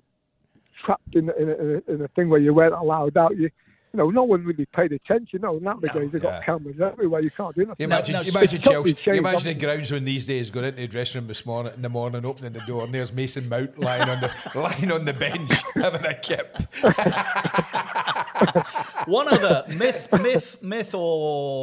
trapped 0.85 1.15
in 1.15 1.31
in 1.39 1.49
a, 1.51 1.93
in 1.93 2.03
a 2.03 2.09
thing 2.09 2.29
where 2.31 2.41
you 2.41 2.55
weren't 2.55 2.75
allowed 2.75 3.17
out. 3.17 3.37
You 3.37 3.51
you 3.93 3.99
know, 3.99 4.09
no 4.11 4.23
one 4.23 4.45
really 4.45 4.67
paid 4.67 4.93
attention. 4.93 5.41
No, 5.43 5.59
nowadays 5.59 6.11
they've 6.13 6.23
got 6.23 6.35
yeah. 6.35 6.43
cameras 6.45 6.81
everywhere. 6.81 7.21
You 7.25 7.31
can't 7.33 7.53
do 7.57 7.63
You 7.63 7.67
nothing. 7.67 7.85
imagine, 7.85 8.13
no, 8.13 8.21
you 8.21 8.27
it's 8.29 8.37
imagine 8.37 8.61
totally 8.61 8.93
Chelsea. 8.95 9.11
You 9.11 9.19
imagine 9.19 9.59
the 9.59 9.67
hasn't 9.69 10.03
groundsman 10.03 10.05
these 10.05 10.27
days 10.27 10.49
going 10.49 10.67
into 10.67 10.81
the 10.83 10.87
dressing 10.87 11.23
room 11.23 11.27
this 11.29 11.45
morning 11.45 11.73
in 11.75 11.83
the 11.83 11.89
morning, 11.89 12.25
opening 12.25 12.53
the 12.53 12.61
door, 12.69 12.85
and 12.85 12.95
there's 12.95 13.13
Mason 13.13 13.49
Mount 13.49 13.81
lying 13.81 14.09
on 14.09 14.21
the 14.21 14.31
lying 14.55 14.93
on 14.93 15.07
the 15.07 15.13
bench 15.13 15.51
having 15.75 16.05
a 16.07 16.15
kip. 16.15 16.57
One 19.07 19.27
other 19.29 19.65
myth, 19.77 20.09
myth, 20.21 20.63
myth, 20.63 20.95
or 20.95 21.01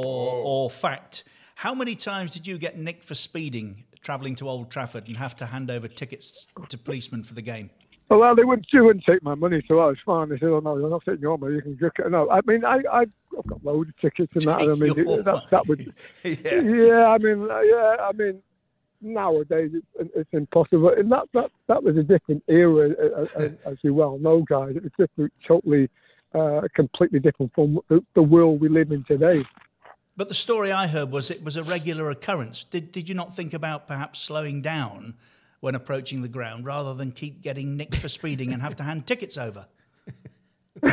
Oh. 0.06 0.42
or 0.44 0.70
fact. 0.70 1.24
How 1.56 1.74
many 1.74 1.96
times 1.96 2.32
did 2.32 2.46
you 2.46 2.58
get 2.58 2.78
nicked 2.78 3.06
for 3.06 3.16
speeding 3.16 3.86
travelling 4.02 4.36
to 4.36 4.50
Old 4.50 4.70
Trafford 4.72 5.08
and 5.08 5.18
have 5.18 5.36
to 5.38 5.46
hand 5.46 5.70
over 5.70 5.88
tickets 5.88 6.48
to 6.70 6.78
policemen 6.78 7.24
for 7.24 7.34
the 7.34 7.42
game? 7.42 7.70
Well, 8.10 8.36
they 8.36 8.46
wouldn't, 8.46 8.68
they 8.72 8.80
wouldn't 8.80 9.04
take 9.04 9.22
my 9.22 9.36
money, 9.36 9.62
so 9.68 9.80
I 9.80 9.88
was 9.88 9.98
fine. 10.06 10.30
They 10.30 10.38
said, 10.38 10.48
"Oh 10.48 10.60
no, 10.60 10.78
you're 10.78 10.90
not 10.90 11.04
taking 11.04 11.22
your 11.22 11.38
money. 11.38 11.56
You 11.56 11.62
can 11.62 11.78
it." 11.82 12.10
No, 12.12 12.30
I 12.30 12.40
mean, 12.48 12.64
I, 12.64 12.80
I 12.90 13.02
I've 13.02 13.48
got 13.48 13.64
loads 13.66 13.90
of 13.90 13.98
tickets 13.98 14.32
and 14.34 14.44
that. 14.46 14.62
and 14.62 14.72
I 14.72 14.76
mean, 14.94 15.24
that, 15.24 15.44
that 15.52 15.68
would, 15.68 15.94
yeah. 16.24 16.62
yeah. 16.62 17.08
I 17.10 17.18
mean, 17.18 17.42
yeah. 17.42 17.96
I 18.00 18.12
mean, 18.14 18.42
nowadays 19.02 19.72
it's, 19.74 20.12
it's 20.16 20.30
impossible, 20.32 20.90
and 20.98 21.12
that 21.12 21.24
that 21.34 21.52
that 21.68 21.84
was 21.84 21.98
a 21.98 22.04
different 22.04 22.44
era, 22.48 22.92
uh, 22.92 23.50
as 23.70 23.78
you 23.82 23.94
well 23.94 24.18
know, 24.20 24.42
guys. 24.42 24.78
It 24.78 24.84
was 24.84 24.92
different, 24.98 25.34
totally, 25.46 25.90
uh, 26.34 26.62
completely 26.76 27.20
different 27.20 27.54
from 27.54 27.80
the, 27.90 28.02
the 28.16 28.24
world 28.24 28.62
we 28.62 28.70
live 28.70 28.92
in 28.92 29.04
today. 29.04 29.44
But 30.18 30.28
the 30.30 30.34
story 30.34 30.72
I 30.72 30.88
heard 30.88 31.12
was 31.12 31.30
it 31.30 31.44
was 31.44 31.58
a 31.58 31.64
regular 31.64 32.10
occurrence. 32.10 32.64
Did 32.64 32.92
did 32.92 33.08
you 33.08 33.14
not 33.16 33.36
think 33.36 33.54
about 33.54 33.88
perhaps 33.88 34.20
slowing 34.20 34.64
down 34.64 35.14
when 35.60 35.76
approaching 35.76 36.24
the 36.24 36.28
ground 36.28 36.66
rather 36.66 36.96
than 36.96 37.12
keep 37.12 37.42
getting 37.44 37.78
nicked 37.78 37.98
for 37.98 38.10
speeding 38.10 38.52
and 38.52 38.62
have 38.62 38.76
to 38.78 38.84
hand 38.84 39.06
tickets 39.06 39.38
over? 39.38 39.68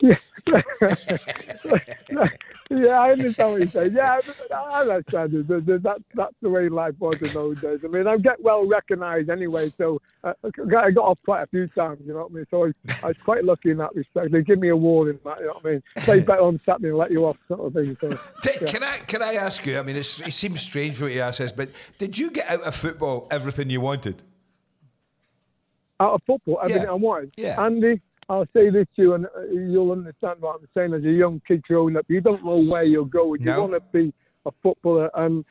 yeah, 0.00 0.16
yeah, 2.70 3.00
I 3.00 3.12
understand 3.12 3.52
what 3.52 3.60
you're 3.60 3.68
saying. 3.68 3.94
Yeah, 3.94 4.20
I 4.52 4.80
understand 4.82 5.34
it. 5.34 5.82
That's 5.82 6.02
that's 6.14 6.34
the 6.42 6.50
way 6.50 6.68
life 6.68 6.94
was 6.98 7.20
in 7.22 7.32
those 7.32 7.60
days. 7.60 7.80
I 7.84 7.88
mean, 7.88 8.06
I 8.06 8.16
get 8.16 8.42
well 8.42 8.66
recognised 8.66 9.30
anyway, 9.30 9.70
so 9.78 10.00
uh, 10.24 10.32
I 10.44 10.90
got 10.90 11.04
off 11.04 11.18
quite 11.24 11.42
a 11.42 11.46
few 11.46 11.68
times. 11.68 12.00
You 12.04 12.14
know 12.14 12.22
what 12.22 12.32
I 12.32 12.34
mean? 12.34 12.46
So 12.50 12.64
I, 12.66 12.72
I 13.04 13.08
was 13.08 13.16
quite 13.24 13.44
lucky 13.44 13.70
in 13.70 13.78
that 13.78 13.94
respect. 13.94 14.32
They 14.32 14.42
give 14.42 14.58
me 14.58 14.68
a 14.68 14.76
warning, 14.76 15.20
that, 15.24 15.38
you 15.38 15.46
know 15.46 15.52
what 15.52 15.66
I 15.66 15.70
mean? 15.70 15.82
Play 15.98 16.20
better 16.20 16.42
on 16.42 16.60
Saturday 16.66 16.88
and 16.88 16.98
let 16.98 17.10
you 17.10 17.24
off, 17.24 17.36
sort 17.46 17.60
of 17.60 17.72
thing. 17.72 17.96
So, 18.00 18.18
yeah. 18.44 18.66
Can 18.66 18.82
I 18.82 18.98
can 18.98 19.22
I 19.22 19.34
ask 19.34 19.64
you? 19.64 19.78
I 19.78 19.82
mean, 19.82 19.96
it 19.96 20.04
seems 20.04 20.60
strange 20.60 21.00
what 21.00 21.12
you 21.12 21.20
ask 21.20 21.38
this, 21.38 21.52
but 21.52 21.70
did 21.98 22.18
you 22.18 22.30
get 22.30 22.50
out 22.50 22.62
of 22.62 22.74
football 22.74 23.28
everything 23.30 23.70
you 23.70 23.80
wanted? 23.80 24.22
Out 26.00 26.14
of 26.14 26.22
football, 26.26 26.58
everything 26.62 26.82
yeah. 26.82 26.90
I 26.90 26.94
wanted. 26.94 27.32
Yeah. 27.36 27.64
Andy, 27.64 28.02
I'll 28.28 28.46
say 28.52 28.70
this 28.70 28.86
to 28.96 29.02
you, 29.02 29.14
and 29.14 29.26
uh, 29.26 29.42
you'll 29.52 29.92
understand 29.92 30.40
what 30.40 30.60
I'm 30.60 30.68
saying. 30.74 30.94
As 30.94 31.04
a 31.04 31.10
young 31.10 31.40
kid 31.46 31.62
growing 31.62 31.96
up, 31.96 32.06
you 32.08 32.20
don't 32.20 32.44
know 32.44 32.58
where 32.58 32.82
you're 32.82 33.04
going. 33.04 33.44
No. 33.44 33.54
You 33.54 33.60
want 33.60 33.72
to 33.74 33.80
be 33.92 34.12
a 34.46 34.50
footballer, 34.62 35.10
and 35.14 35.44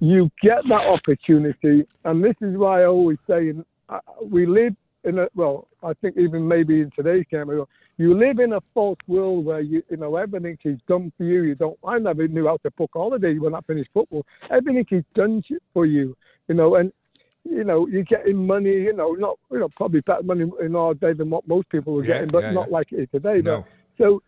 you 0.00 0.30
get 0.40 0.58
that 0.68 0.86
opportunity. 0.86 1.86
And 2.04 2.22
this 2.22 2.36
is 2.40 2.56
why 2.56 2.82
I 2.82 2.86
always 2.86 3.18
say, 3.28 3.52
uh, 3.88 3.98
we 4.24 4.46
live 4.46 4.74
in 5.04 5.18
a 5.18 5.28
well, 5.34 5.68
I 5.82 5.92
think 5.94 6.16
even 6.16 6.46
maybe 6.46 6.82
in 6.82 6.90
today's 6.94 7.24
camera, 7.30 7.64
you 7.96 8.16
live 8.16 8.38
in 8.38 8.52
a 8.52 8.60
false 8.74 8.98
world 9.06 9.44
where 9.44 9.60
you 9.60 9.82
you 9.90 9.96
know 9.96 10.16
everything 10.16 10.56
is 10.64 10.78
done 10.86 11.12
for 11.16 11.24
you. 11.24 11.42
You 11.42 11.54
don't. 11.54 11.78
I 11.84 11.98
never 11.98 12.28
knew 12.28 12.46
how 12.46 12.58
to 12.58 12.70
book 12.72 12.90
holiday 12.92 13.38
when 13.38 13.54
I 13.54 13.60
finished 13.66 13.90
football. 13.92 14.24
Everything 14.50 14.86
is 14.90 15.04
done 15.14 15.42
for 15.72 15.86
you. 15.86 16.16
You 16.48 16.54
know, 16.54 16.76
and 16.76 16.92
you 17.44 17.64
know, 17.64 17.86
you're 17.86 18.04
getting 18.04 18.46
money, 18.46 18.72
you 18.72 18.92
know, 18.92 19.12
not, 19.12 19.38
you 19.50 19.58
know, 19.58 19.68
probably 19.68 20.00
better 20.00 20.22
money 20.22 20.50
in 20.60 20.76
our 20.76 20.94
day 20.94 21.12
than 21.12 21.30
what 21.30 21.46
most 21.48 21.68
people 21.68 21.94
were 21.94 22.04
yeah, 22.04 22.14
getting, 22.14 22.30
but 22.30 22.42
yeah, 22.42 22.50
not 22.50 22.68
yeah. 22.68 22.72
like 22.72 22.92
it 22.92 23.00
is 23.00 23.08
today. 23.12 23.40
No. 23.40 23.58
But, 23.58 24.04
so, 24.04 24.22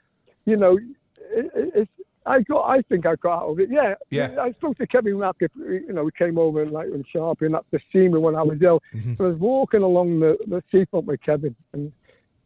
you 0.46 0.56
know, 0.56 0.78
it, 1.18 1.50
it's, 1.74 1.90
I 2.24 2.40
got, 2.42 2.62
I 2.62 2.82
think 2.82 3.04
I 3.04 3.16
got 3.16 3.42
out 3.42 3.48
of 3.50 3.60
it. 3.60 3.68
Yeah. 3.70 3.94
Yeah. 4.10 4.40
I 4.40 4.52
spoke 4.52 4.78
to 4.78 4.86
Kevin 4.86 5.18
Rapp, 5.18 5.36
you 5.40 5.92
know, 5.92 6.04
we 6.04 6.12
came 6.12 6.38
over 6.38 6.62
and 6.62 6.70
like 6.70 6.88
when 6.88 7.04
Sharpie 7.14 7.46
and 7.46 7.54
that 7.54 7.64
to 7.72 7.80
see 7.92 8.08
me 8.08 8.18
when 8.18 8.36
I 8.36 8.42
was 8.42 8.58
ill. 8.62 8.80
Mm-hmm. 8.94 9.22
I 9.22 9.26
was 9.26 9.38
walking 9.38 9.82
along 9.82 10.20
the, 10.20 10.38
the 10.46 10.62
seafront 10.70 11.06
with 11.06 11.20
Kevin 11.22 11.54
and 11.72 11.92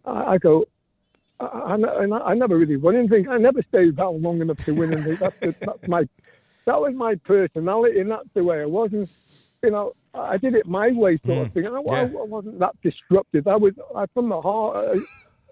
I, 0.05 0.33
I 0.33 0.39
go, 0.39 0.65
I, 1.39 1.45
I, 1.45 2.31
I, 2.31 2.35
never 2.35 2.57
really 2.57 2.77
won 2.77 2.97
anything. 2.97 3.29
I 3.29 3.37
never 3.37 3.63
stayed 3.69 3.97
that 3.97 4.09
long 4.09 4.41
enough 4.41 4.57
to 4.65 4.75
win 4.75 4.95
anything. 4.95 5.17
That's, 5.17 5.39
that's 5.41 5.87
my, 5.87 6.09
that 6.65 6.81
was 6.81 6.95
my 6.95 7.17
personality 7.17 8.01
and 8.01 8.11
that's 8.11 8.29
the 8.35 8.43
way 8.43 8.63
I 8.63 8.67
wasn't 8.67 9.11
you 9.63 9.71
know, 9.71 9.95
I 10.17 10.37
did 10.37 10.55
it 10.55 10.67
my 10.67 10.91
way, 10.93 11.19
sort 11.25 11.39
mm. 11.39 11.47
of 11.47 11.53
thing. 11.53 11.67
I, 11.67 11.81
yeah. 11.87 11.93
I, 11.93 12.03
I, 12.03 12.25
wasn't 12.25 12.59
that 12.59 12.75
disruptive. 12.83 13.47
I 13.47 13.57
was 13.57 13.75
I, 13.95 14.07
from 14.15 14.29
the 14.29 14.41
heart. 14.41 14.77
Uh, 14.77 15.01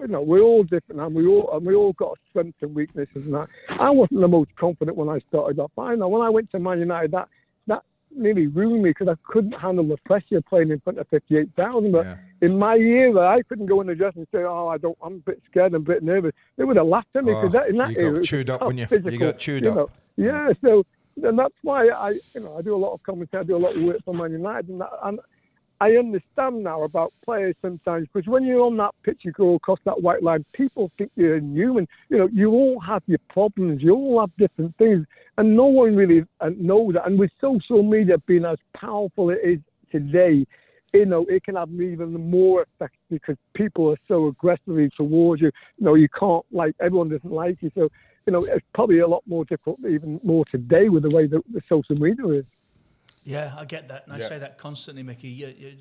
you 0.00 0.08
know, 0.08 0.22
we're 0.22 0.42
all 0.42 0.64
different, 0.64 1.00
and 1.00 1.14
we 1.14 1.26
all 1.26 1.56
and 1.56 1.64
we 1.64 1.74
all 1.74 1.92
got 1.92 2.18
strengths 2.30 2.58
and 2.62 2.74
weaknesses. 2.74 3.26
And 3.26 3.34
that 3.34 3.48
I 3.68 3.90
wasn't 3.90 4.20
the 4.20 4.28
most 4.28 4.50
confident 4.56 4.96
when 4.96 5.08
I 5.08 5.20
started 5.28 5.60
off. 5.60 5.70
I 5.78 5.94
know 5.94 6.08
when 6.08 6.22
I 6.22 6.30
went 6.30 6.50
to 6.50 6.58
Man 6.58 6.80
United, 6.80 7.12
that 7.12 7.28
that 7.68 7.82
nearly 8.10 8.48
ruined 8.48 8.82
me 8.82 8.90
because 8.90 9.08
I 9.08 9.14
couldn't 9.30 9.52
handle 9.52 9.86
the 9.86 9.96
pressure 9.98 10.40
playing 10.40 10.70
in 10.70 10.80
front 10.80 10.98
of 10.98 11.06
fifty-eight 11.08 11.50
thousand. 11.56 11.92
But 11.92 12.06
yeah. 12.06 12.16
in 12.42 12.58
my 12.58 12.74
era, 12.76 13.28
I 13.28 13.42
couldn't 13.42 13.66
go 13.66 13.80
in 13.82 13.86
the 13.86 13.94
dressing 13.94 14.22
and 14.22 14.28
say, 14.32 14.44
"Oh, 14.44 14.66
I 14.66 14.78
don't. 14.78 14.98
I'm 15.00 15.14
a 15.14 15.18
bit 15.18 15.40
scared. 15.48 15.74
I'm 15.74 15.82
a 15.82 15.84
bit 15.84 16.02
nervous." 16.02 16.32
They 16.56 16.64
would 16.64 16.76
have 16.76 16.86
laughed 16.86 17.14
at 17.14 17.24
me 17.24 17.32
because 17.32 17.54
oh, 17.54 17.68
in 17.68 17.76
that 17.78 17.90
you 17.92 17.98
era, 17.98 18.14
got 18.14 18.24
chewed 18.24 18.50
up, 18.50 18.62
when 18.62 18.78
you? 18.78 18.86
Physical, 18.86 19.12
you 19.12 19.18
got 19.18 19.38
chewed 19.38 19.64
you 19.64 19.70
up. 19.70 19.76
Know, 19.76 19.90
yeah, 20.16 20.52
so 20.60 20.84
and 21.22 21.38
that's 21.38 21.54
why 21.62 21.88
I, 21.88 22.10
you 22.34 22.40
know, 22.40 22.56
I 22.56 22.62
do 22.62 22.74
a 22.74 22.78
lot 22.78 22.94
of 22.94 23.02
commentary, 23.02 23.42
I 23.42 23.46
do 23.46 23.56
a 23.56 23.58
lot 23.58 23.76
of 23.76 23.82
work 23.82 23.98
for 24.04 24.14
Man 24.14 24.32
United, 24.32 24.68
and, 24.68 24.80
that, 24.80 24.90
and 25.02 25.20
I 25.80 25.90
understand 25.92 26.62
now 26.62 26.84
about 26.84 27.12
players 27.24 27.56
sometimes 27.60 28.08
because 28.12 28.28
when 28.28 28.44
you're 28.44 28.64
on 28.64 28.76
that 28.78 28.94
pitch, 29.02 29.18
you 29.22 29.32
go 29.32 29.54
across 29.54 29.80
that 29.84 30.00
white 30.00 30.22
line, 30.22 30.44
people 30.52 30.90
think 30.96 31.10
you're 31.16 31.36
inhuman. 31.36 31.88
You 32.08 32.18
know, 32.18 32.28
you 32.32 32.50
all 32.52 32.80
have 32.80 33.02
your 33.06 33.18
problems, 33.28 33.82
you 33.82 33.94
all 33.94 34.20
have 34.20 34.30
different 34.38 34.76
things, 34.78 35.04
and 35.36 35.56
no 35.56 35.66
one 35.66 35.96
really 35.96 36.24
uh, 36.40 36.50
knows 36.56 36.94
that. 36.94 37.06
And 37.06 37.18
with 37.18 37.30
social 37.40 37.82
media 37.82 38.18
being 38.26 38.44
as 38.44 38.58
powerful 38.74 39.30
it 39.30 39.40
is 39.42 39.58
today, 39.90 40.46
you 40.94 41.06
know, 41.06 41.26
it 41.28 41.42
can 41.42 41.56
have 41.56 41.68
even 41.72 42.30
more 42.30 42.62
effect 42.62 42.94
because 43.10 43.36
people 43.54 43.90
are 43.90 43.98
so 44.06 44.28
aggressively 44.28 44.90
towards 44.96 45.42
you. 45.42 45.50
You 45.78 45.84
know, 45.84 45.94
you 45.94 46.08
can't 46.18 46.44
like 46.52 46.76
everyone 46.80 47.08
doesn't 47.08 47.32
like 47.32 47.58
you, 47.60 47.70
so 47.74 47.88
you 48.26 48.32
know, 48.32 48.44
it's 48.44 48.64
probably 48.74 49.00
a 49.00 49.06
lot 49.06 49.22
more 49.26 49.44
difficult, 49.44 49.78
even 49.88 50.20
more 50.22 50.44
today 50.46 50.88
with 50.88 51.02
the 51.02 51.10
way 51.10 51.26
that 51.26 51.42
the 51.52 51.60
social 51.68 51.96
media 51.96 52.26
is. 52.28 52.44
Yeah, 53.22 53.54
I 53.56 53.64
get 53.64 53.88
that, 53.88 54.06
and 54.06 54.18
yeah. 54.18 54.26
I 54.26 54.28
say 54.28 54.38
that 54.38 54.58
constantly, 54.58 55.02
Mickey. 55.02 55.28
You, 55.28 55.54
you, 55.56 55.76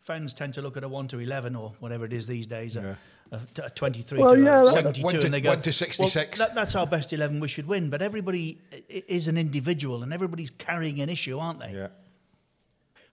fans 0.00 0.32
tend 0.32 0.54
to 0.54 0.62
look 0.62 0.78
at 0.78 0.84
a 0.84 0.88
one 0.88 1.08
to 1.08 1.18
eleven 1.18 1.54
or 1.54 1.74
whatever 1.78 2.06
it 2.06 2.12
is 2.12 2.26
these 2.26 2.46
days, 2.46 2.74
yeah. 2.74 2.94
a, 3.32 3.40
a, 3.64 3.70
twenty-three 3.70 4.18
well, 4.18 4.30
to 4.30 4.42
yeah, 4.42 4.70
seventy-two, 4.70 5.04
one 5.04 5.14
to, 5.18 5.26
and 5.26 5.34
they 5.34 5.42
go 5.42 5.50
one 5.50 5.60
to 5.60 5.72
sixty-six. 5.72 6.38
Well, 6.38 6.48
that, 6.48 6.54
that's 6.54 6.74
our 6.74 6.86
best 6.86 7.12
eleven. 7.12 7.38
We 7.38 7.48
should 7.48 7.66
win, 7.66 7.90
but 7.90 8.00
everybody 8.00 8.58
is 8.88 9.28
an 9.28 9.36
individual, 9.36 10.02
and 10.02 10.12
everybody's 10.12 10.50
carrying 10.50 11.00
an 11.00 11.10
issue, 11.10 11.38
aren't 11.38 11.60
they? 11.60 11.72
Yeah. 11.72 11.88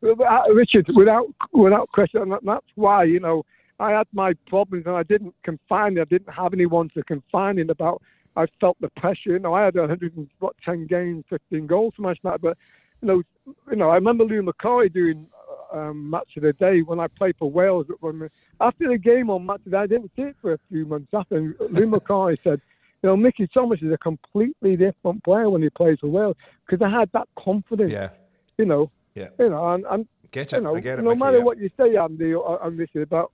Uh, 0.01 0.53
Richard, 0.53 0.88
without 0.95 1.27
without 1.51 1.89
question, 1.91 2.34
that's 2.41 2.65
why 2.75 3.03
you 3.03 3.19
know 3.19 3.43
I 3.81 3.91
had 3.91 4.07
my 4.13 4.34
problems, 4.47 4.86
and 4.86 4.95
I 4.95 5.03
didn't 5.03 5.36
confine. 5.43 5.99
I 5.99 6.05
didn't 6.05 6.34
have 6.34 6.53
anyone 6.53 6.89
to 6.95 7.03
confine 7.03 7.59
in 7.59 7.69
about 7.69 8.01
I 8.36 8.45
felt 8.59 8.77
the 8.81 8.89
pressure. 8.89 9.31
You 9.31 9.39
know, 9.39 9.53
I 9.53 9.65
had 9.65 9.75
110 9.75 10.88
games, 10.88 11.23
15 11.29 11.67
goals 11.67 11.93
from 11.95 12.05
match 12.05 12.19
night, 12.23 12.41
but 12.41 12.57
you 13.01 13.07
know, 13.07 13.23
you 13.69 13.75
know, 13.75 13.89
I 13.89 13.95
remember 13.95 14.23
Lou 14.23 14.41
Macari 14.41 14.91
doing 14.91 15.27
um, 15.73 16.09
match 16.09 16.29
of 16.38 16.43
the 16.43 16.53
day 16.53 16.81
when 16.81 16.99
I 16.99 17.07
played 17.07 17.36
for 17.38 17.49
Wales. 17.49 17.88
When 17.99 18.29
after 18.61 18.88
the 18.88 18.97
game 18.97 19.29
on 19.29 19.45
match 19.45 19.57
of 19.57 19.65
the 19.65 19.71
day, 19.71 19.77
I 19.77 19.88
didn't 19.88 20.11
see 20.15 20.23
it 20.23 20.36
for 20.41 20.53
a 20.53 20.59
few 20.69 20.86
months 20.86 21.09
after. 21.13 21.38
And 21.38 21.55
Lou 21.59 21.88
Macari 21.88 22.38
said, 22.43 22.61
you 23.01 23.09
know, 23.09 23.17
Mickey 23.17 23.47
Thomas 23.47 23.81
is 23.81 23.91
a 23.91 23.97
completely 23.97 24.77
different 24.77 25.23
player 25.23 25.49
when 25.49 25.61
he 25.61 25.69
plays 25.69 25.97
for 25.99 26.07
Wales 26.07 26.38
because 26.65 26.84
I 26.86 26.89
had 26.89 27.09
that 27.13 27.27
confidence. 27.38 27.91
Yeah. 27.91 28.09
You 28.57 28.65
know. 28.65 28.91
Yeah. 29.15 29.29
You 29.38 29.49
know, 29.49 29.73
and, 29.73 29.86
and 29.89 30.07
get 30.31 30.53
it. 30.53 30.57
You 30.57 30.63
know, 30.63 30.75
I 30.75 30.79
get 30.79 30.99
it, 30.99 31.01
no 31.01 31.09
Mickey, 31.09 31.19
matter 31.19 31.38
yeah. 31.39 31.43
what 31.43 31.57
you 31.57 31.69
say, 31.77 31.95
Andy 31.97 32.34
or, 32.34 32.59
or 32.61 32.69
Richard, 32.71 33.03
about 33.03 33.31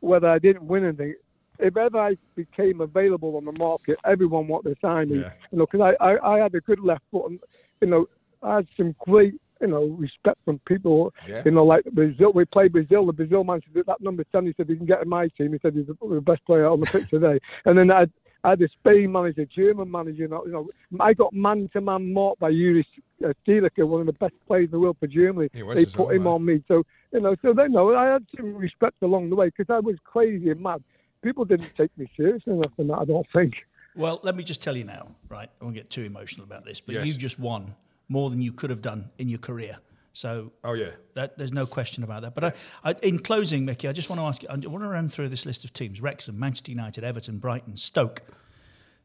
whether 0.00 0.28
I 0.28 0.38
didn't 0.38 0.66
win 0.66 0.84
anything, 0.84 1.14
if 1.58 1.76
ever 1.76 1.98
I 1.98 2.16
became 2.34 2.80
available 2.80 3.36
on 3.36 3.44
the 3.44 3.52
market, 3.52 3.98
everyone 4.04 4.48
wanted 4.48 4.74
to 4.74 4.76
sign 4.80 5.10
me. 5.10 5.20
Yeah. 5.20 5.32
You 5.50 5.58
know, 5.58 5.66
because 5.70 5.94
I, 6.00 6.04
I, 6.04 6.34
I 6.34 6.38
had 6.38 6.54
a 6.54 6.60
good 6.60 6.80
left 6.80 7.02
foot, 7.10 7.30
and 7.30 7.40
you 7.80 7.88
know, 7.88 8.06
I 8.42 8.56
had 8.56 8.68
some 8.76 8.94
great 9.00 9.34
you 9.60 9.68
know 9.68 9.84
respect 9.98 10.38
from 10.44 10.58
people. 10.66 11.12
Yeah. 11.26 11.42
You 11.44 11.52
know, 11.52 11.64
like 11.64 11.84
Brazil. 11.86 12.32
We 12.32 12.44
played 12.44 12.72
Brazil. 12.72 13.06
The 13.06 13.12
Brazil 13.12 13.44
man 13.44 13.60
said 13.72 13.84
that 13.86 14.00
number 14.00 14.24
ten. 14.32 14.46
He 14.46 14.54
said 14.56 14.68
he 14.68 14.76
can 14.76 14.86
get 14.86 15.02
in 15.02 15.08
my 15.08 15.28
team. 15.28 15.52
He 15.52 15.58
said 15.60 15.74
he's 15.74 15.86
the 15.86 16.20
best 16.20 16.44
player 16.44 16.66
on 16.66 16.80
the 16.80 16.86
pitch 16.86 17.10
today. 17.10 17.38
And 17.64 17.78
then 17.78 17.90
I 17.90 18.00
had, 18.00 18.12
I 18.44 18.50
had 18.50 18.62
a 18.62 18.68
Spain 18.68 19.10
manager, 19.10 19.44
German 19.46 19.90
manager. 19.90 20.22
You 20.22 20.28
know, 20.28 20.44
you 20.46 20.52
know 20.52 20.68
I 21.00 21.14
got 21.14 21.32
man 21.32 21.68
to 21.72 21.80
man 21.80 22.12
marked 22.12 22.40
by 22.40 22.50
Uli 22.50 22.86
Stielike, 23.22 23.86
one 23.86 24.00
of 24.00 24.06
the 24.06 24.12
best 24.12 24.34
players 24.46 24.66
in 24.66 24.70
the 24.72 24.78
world 24.78 24.96
for 25.00 25.06
Germany. 25.06 25.48
They 25.52 25.86
put 25.86 26.14
him 26.14 26.24
man. 26.24 26.32
on 26.32 26.44
me. 26.44 26.62
So 26.68 26.84
you 27.12 27.20
know, 27.20 27.34
so 27.42 27.52
they 27.52 27.68
know 27.68 27.94
I 27.94 28.12
had 28.12 28.26
some 28.36 28.54
respect 28.54 28.96
along 29.02 29.30
the 29.30 29.36
way 29.36 29.46
because 29.46 29.72
I 29.74 29.80
was 29.80 29.96
crazy 30.04 30.50
and 30.50 30.60
mad 30.60 30.82
people 31.22 31.44
didn't 31.44 31.72
take 31.76 31.90
me 31.96 32.10
seriously 32.16 32.52
enough 32.52 32.72
in 32.78 32.88
that, 32.88 32.98
I 32.98 33.04
don't 33.04 33.26
think. 33.32 33.54
Well, 33.94 34.20
let 34.22 34.36
me 34.36 34.44
just 34.44 34.62
tell 34.62 34.76
you 34.76 34.84
now, 34.84 35.08
right? 35.28 35.48
I 35.60 35.64
won't 35.64 35.74
get 35.74 35.90
too 35.90 36.02
emotional 36.02 36.44
about 36.44 36.64
this, 36.64 36.80
but 36.80 36.94
yes. 36.94 37.06
you 37.06 37.14
just 37.14 37.38
won 37.38 37.74
more 38.08 38.30
than 38.30 38.42
you 38.42 38.52
could 38.52 38.70
have 38.70 38.82
done 38.82 39.10
in 39.18 39.28
your 39.28 39.38
career. 39.38 39.78
So, 40.12 40.52
oh 40.64 40.72
yeah, 40.72 40.90
that, 41.14 41.36
there's 41.36 41.52
no 41.52 41.66
question 41.66 42.02
about 42.02 42.22
that. 42.22 42.34
But 42.34 42.44
I, 42.44 42.52
I, 42.84 42.94
in 43.02 43.18
closing, 43.18 43.66
Mickey, 43.66 43.86
I 43.86 43.92
just 43.92 44.08
want 44.08 44.18
to 44.18 44.24
ask 44.24 44.42
you. 44.42 44.48
I 44.48 44.56
want 44.66 44.82
to 44.82 44.88
run 44.88 45.10
through 45.10 45.28
this 45.28 45.44
list 45.44 45.64
of 45.64 45.74
teams: 45.74 46.00
Wrexham, 46.00 46.38
Manchester 46.38 46.70
United, 46.70 47.04
Everton, 47.04 47.38
Brighton, 47.38 47.76
Stoke, 47.76 48.22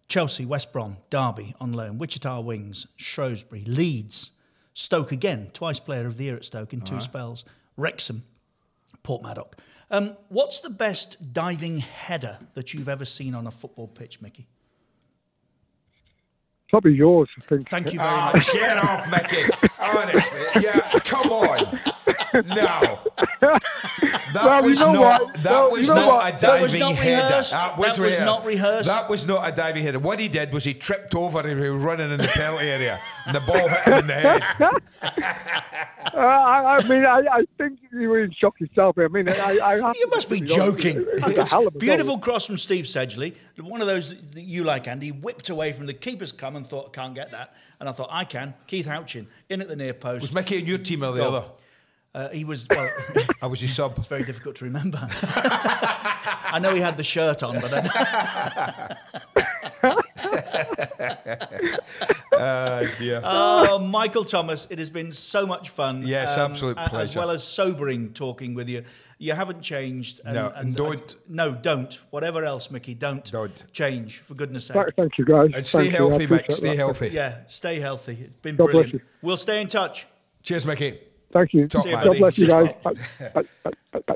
Chelsea, 0.07 0.45
West 0.45 0.71
Brom, 0.71 0.97
Derby 1.09 1.53
on 1.59 1.73
loan, 1.73 1.97
Wichita 1.97 2.39
Wings, 2.39 2.87
Shrewsbury, 2.95 3.65
Leeds, 3.65 4.31
Stoke 4.73 5.11
again, 5.11 5.49
twice 5.53 5.79
Player 5.79 6.07
of 6.07 6.15
the 6.15 6.25
Year 6.25 6.35
at 6.37 6.45
Stoke 6.45 6.71
in 6.73 6.79
two 6.79 6.95
right. 6.95 7.03
spells, 7.03 7.43
Wrexham, 7.75 8.23
Porthmadog. 9.03 9.53
Um, 9.91 10.15
what's 10.29 10.61
the 10.61 10.69
best 10.69 11.33
diving 11.33 11.79
header 11.79 12.39
that 12.53 12.73
you've 12.73 12.87
ever 12.87 13.03
seen 13.03 13.35
on 13.35 13.45
a 13.45 13.51
football 13.51 13.89
pitch, 13.89 14.21
Mickey? 14.21 14.47
Probably 16.71 16.93
yours, 16.93 17.27
I 17.37 17.41
think. 17.47 17.67
Thank 17.67 17.91
you 17.91 17.99
very 17.99 18.09
oh, 18.09 18.31
much. 18.33 18.51
Get 18.53 18.77
off, 18.77 19.11
Mickey. 19.11 19.43
Honestly, 19.77 20.39
yeah, 20.61 20.99
come 21.03 21.29
on. 21.29 21.79
No. 22.47 22.99
That 24.33 24.45
well, 24.45 24.63
was 24.63 24.79
you 24.79 24.85
know 24.85 24.93
not, 24.93 25.21
what? 25.25 25.33
that 25.43 25.51
well, 25.51 25.71
was 25.71 25.87
you 25.87 25.93
know 25.93 26.05
not 26.05 26.07
what? 26.07 26.33
a 26.33 26.37
diving 26.37 26.61
that 26.61 26.61
was 26.61 26.79
not 26.79 26.95
header. 26.95 27.27
Rehearsed. 27.27 27.51
That 27.51 27.77
was, 27.77 27.97
that 27.97 28.01
rehearsed. 28.01 28.19
was 28.19 28.25
not 28.25 28.45
rehearsed. 28.45 28.87
That 28.87 29.09
was 29.09 29.27
not 29.27 29.49
a 29.49 29.51
diving 29.53 29.83
header. 29.83 29.99
What 29.99 30.19
he 30.19 30.29
did 30.29 30.53
was 30.53 30.63
he 30.63 30.73
tripped 30.73 31.15
over 31.15 31.41
and 31.41 31.61
he 31.61 31.69
was 31.69 31.81
running 31.81 32.11
in 32.11 32.17
the 32.17 32.27
penalty 32.27 32.69
area 32.69 32.97
and 33.25 33.35
the 33.35 33.41
ball 33.41 33.67
hit 33.67 33.83
him 33.83 33.93
in 33.93 34.07
the 34.07 34.13
head. 34.13 34.41
uh, 36.13 36.17
I, 36.17 36.77
I, 36.77 36.87
mean, 36.87 37.05
I, 37.05 37.23
I, 37.31 37.45
think 37.57 37.79
you 37.91 38.09
were 38.09 38.23
in 38.23 38.31
shock 38.31 38.59
yourself. 38.59 38.97
I 38.97 39.07
mean, 39.07 39.27
I, 39.27 39.59
I 39.61 39.93
you 39.95 40.09
must 40.09 40.29
be 40.29 40.39
joking. 40.39 41.05
beautiful 41.77 42.17
cross 42.17 42.45
from 42.45 42.57
Steve 42.57 42.85
Sedgley. 42.85 43.35
One 43.59 43.81
of 43.81 43.87
those 43.87 44.09
that 44.09 44.41
you 44.41 44.63
like, 44.63 44.87
Andy. 44.87 45.11
Whipped 45.11 45.49
away 45.49 45.73
from 45.73 45.87
the 45.87 45.93
keeper's 45.93 46.31
come 46.31 46.55
and 46.61 46.69
thought, 46.69 46.93
can't 46.93 47.15
get 47.15 47.31
that. 47.31 47.55
And 47.79 47.89
I 47.89 47.91
thought, 47.91 48.09
I 48.11 48.23
can. 48.23 48.53
Keith 48.67 48.85
Houchen 48.85 49.25
in 49.49 49.61
at 49.61 49.67
the 49.67 49.75
near 49.75 49.93
post. 49.93 50.21
Was 50.21 50.33
Mickey 50.33 50.59
in 50.59 50.65
your 50.67 50.77
team 50.77 51.03
or 51.03 51.11
the 51.11 51.27
other? 51.27 51.43
Uh, 52.13 52.29
he 52.29 52.43
was 52.43 52.67
well. 52.69 52.89
I 53.41 53.47
was 53.47 53.61
his 53.61 53.73
sub. 53.73 53.97
It's 53.97 54.07
very 54.07 54.23
difficult 54.23 54.57
to 54.57 54.65
remember. 54.65 54.99
I 55.11 56.59
know 56.61 56.75
he 56.75 56.81
had 56.81 56.97
the 56.97 57.03
shirt 57.03 57.41
on, 57.41 57.59
but. 57.61 57.71
I... 57.73 58.97
Ah, 62.33 62.81
dear. 62.99 63.21
Oh, 63.23 63.79
Michael 63.79 64.25
Thomas, 64.25 64.67
it 64.69 64.77
has 64.79 64.89
been 64.89 65.11
so 65.11 65.45
much 65.45 65.69
fun. 65.69 66.03
Yes, 66.05 66.37
absolute 66.37 66.77
a- 66.77 66.93
As 66.93 67.15
well 67.15 67.31
as 67.31 67.43
sobering 67.43 68.13
talking 68.13 68.53
with 68.53 68.69
you. 68.69 68.83
You 69.21 69.33
haven't 69.33 69.61
changed. 69.61 70.19
And, 70.25 70.33
No, 70.33 70.51
and 70.55 70.75
don't. 70.75 71.15
no, 71.29 71.51
don't. 71.51 71.93
Whatever 72.09 72.43
else, 72.43 72.71
Mickey, 72.71 72.95
don't, 72.95 73.23
Don't. 73.31 73.63
change, 73.71 74.17
for 74.21 74.33
goodness 74.33 74.65
sake. 74.65 74.73
Thank, 74.77 74.95
thank 74.95 75.17
you, 75.19 75.25
guys. 75.25 75.51
And 75.53 75.63
stay 75.63 75.77
Thank 75.83 75.91
healthy, 75.93 76.25
Mick. 76.25 76.51
Stay 76.51 76.69
that. 76.69 76.77
healthy. 76.77 77.09
Yeah, 77.09 77.35
stay 77.47 77.79
healthy. 77.79 78.17
It's 78.19 78.39
been 78.41 78.55
God 78.55 78.71
bless 78.71 78.73
brilliant. 78.73 78.93
you. 78.93 79.01
We'll 79.21 79.37
stay 79.37 79.61
in 79.61 79.67
touch. 79.67 80.07
Cheers, 80.41 80.65
Mickey. 80.65 80.99
Thank 81.31 81.53
you. 81.53 81.67
Top 81.67 81.83
See 81.83 81.91
you. 81.91 81.95
God 81.97 82.17
bless 82.17 82.37
you 82.39 82.47
guys. 82.47 82.69
Bye, 82.83 82.93
bye, 83.35 83.43
bye, 83.63 83.71
bye, 83.91 83.99
bye. 84.07 84.15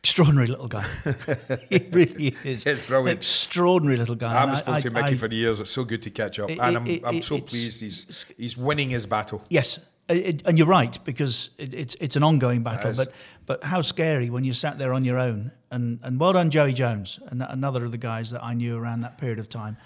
Extraordinary 0.00 0.46
little 0.48 0.68
guy. 0.68 0.84
he 1.70 1.88
really 1.90 2.36
is. 2.44 2.66
It's 2.66 2.86
brilliant. 2.86 3.18
Extraordinary 3.20 3.96
little 3.96 4.14
guy. 4.14 4.30
I 4.36 4.40
haven't 4.40 4.56
spoken 4.58 4.82
to 4.82 4.90
Mickey 4.90 5.14
I- 5.14 5.16
for 5.16 5.26
years. 5.28 5.58
It's 5.60 5.70
so 5.70 5.84
good 5.84 6.02
to 6.02 6.10
catch 6.10 6.38
up, 6.38 6.50
It- 6.50 6.58
and 6.60 6.76
I'm, 6.76 6.86
it- 6.86 7.02
I'm 7.02 7.22
so 7.22 7.40
pleased 7.40 7.80
he's 7.80 8.26
he's 8.36 8.56
winning 8.58 8.90
his 8.90 9.06
battle. 9.06 9.42
Yes, 9.48 9.78
it, 10.08 10.42
and 10.46 10.58
you're 10.58 10.66
right 10.66 10.98
because 11.04 11.50
it, 11.58 11.72
it's 11.74 11.96
it's 12.00 12.16
an 12.16 12.22
ongoing 12.22 12.62
battle. 12.62 12.92
But 12.96 13.12
but 13.46 13.64
how 13.64 13.80
scary 13.80 14.30
when 14.30 14.44
you 14.44 14.52
sat 14.54 14.78
there 14.78 14.92
on 14.92 15.04
your 15.04 15.18
own. 15.18 15.50
And 15.70 15.98
and 16.04 16.20
well 16.20 16.32
done, 16.32 16.50
Joey 16.50 16.72
Jones, 16.72 17.18
an- 17.28 17.42
another 17.42 17.84
of 17.84 17.90
the 17.90 17.98
guys 17.98 18.30
that 18.30 18.44
I 18.44 18.54
knew 18.54 18.76
around 18.76 19.00
that 19.00 19.18
period 19.18 19.40
of 19.40 19.48
time, 19.48 19.76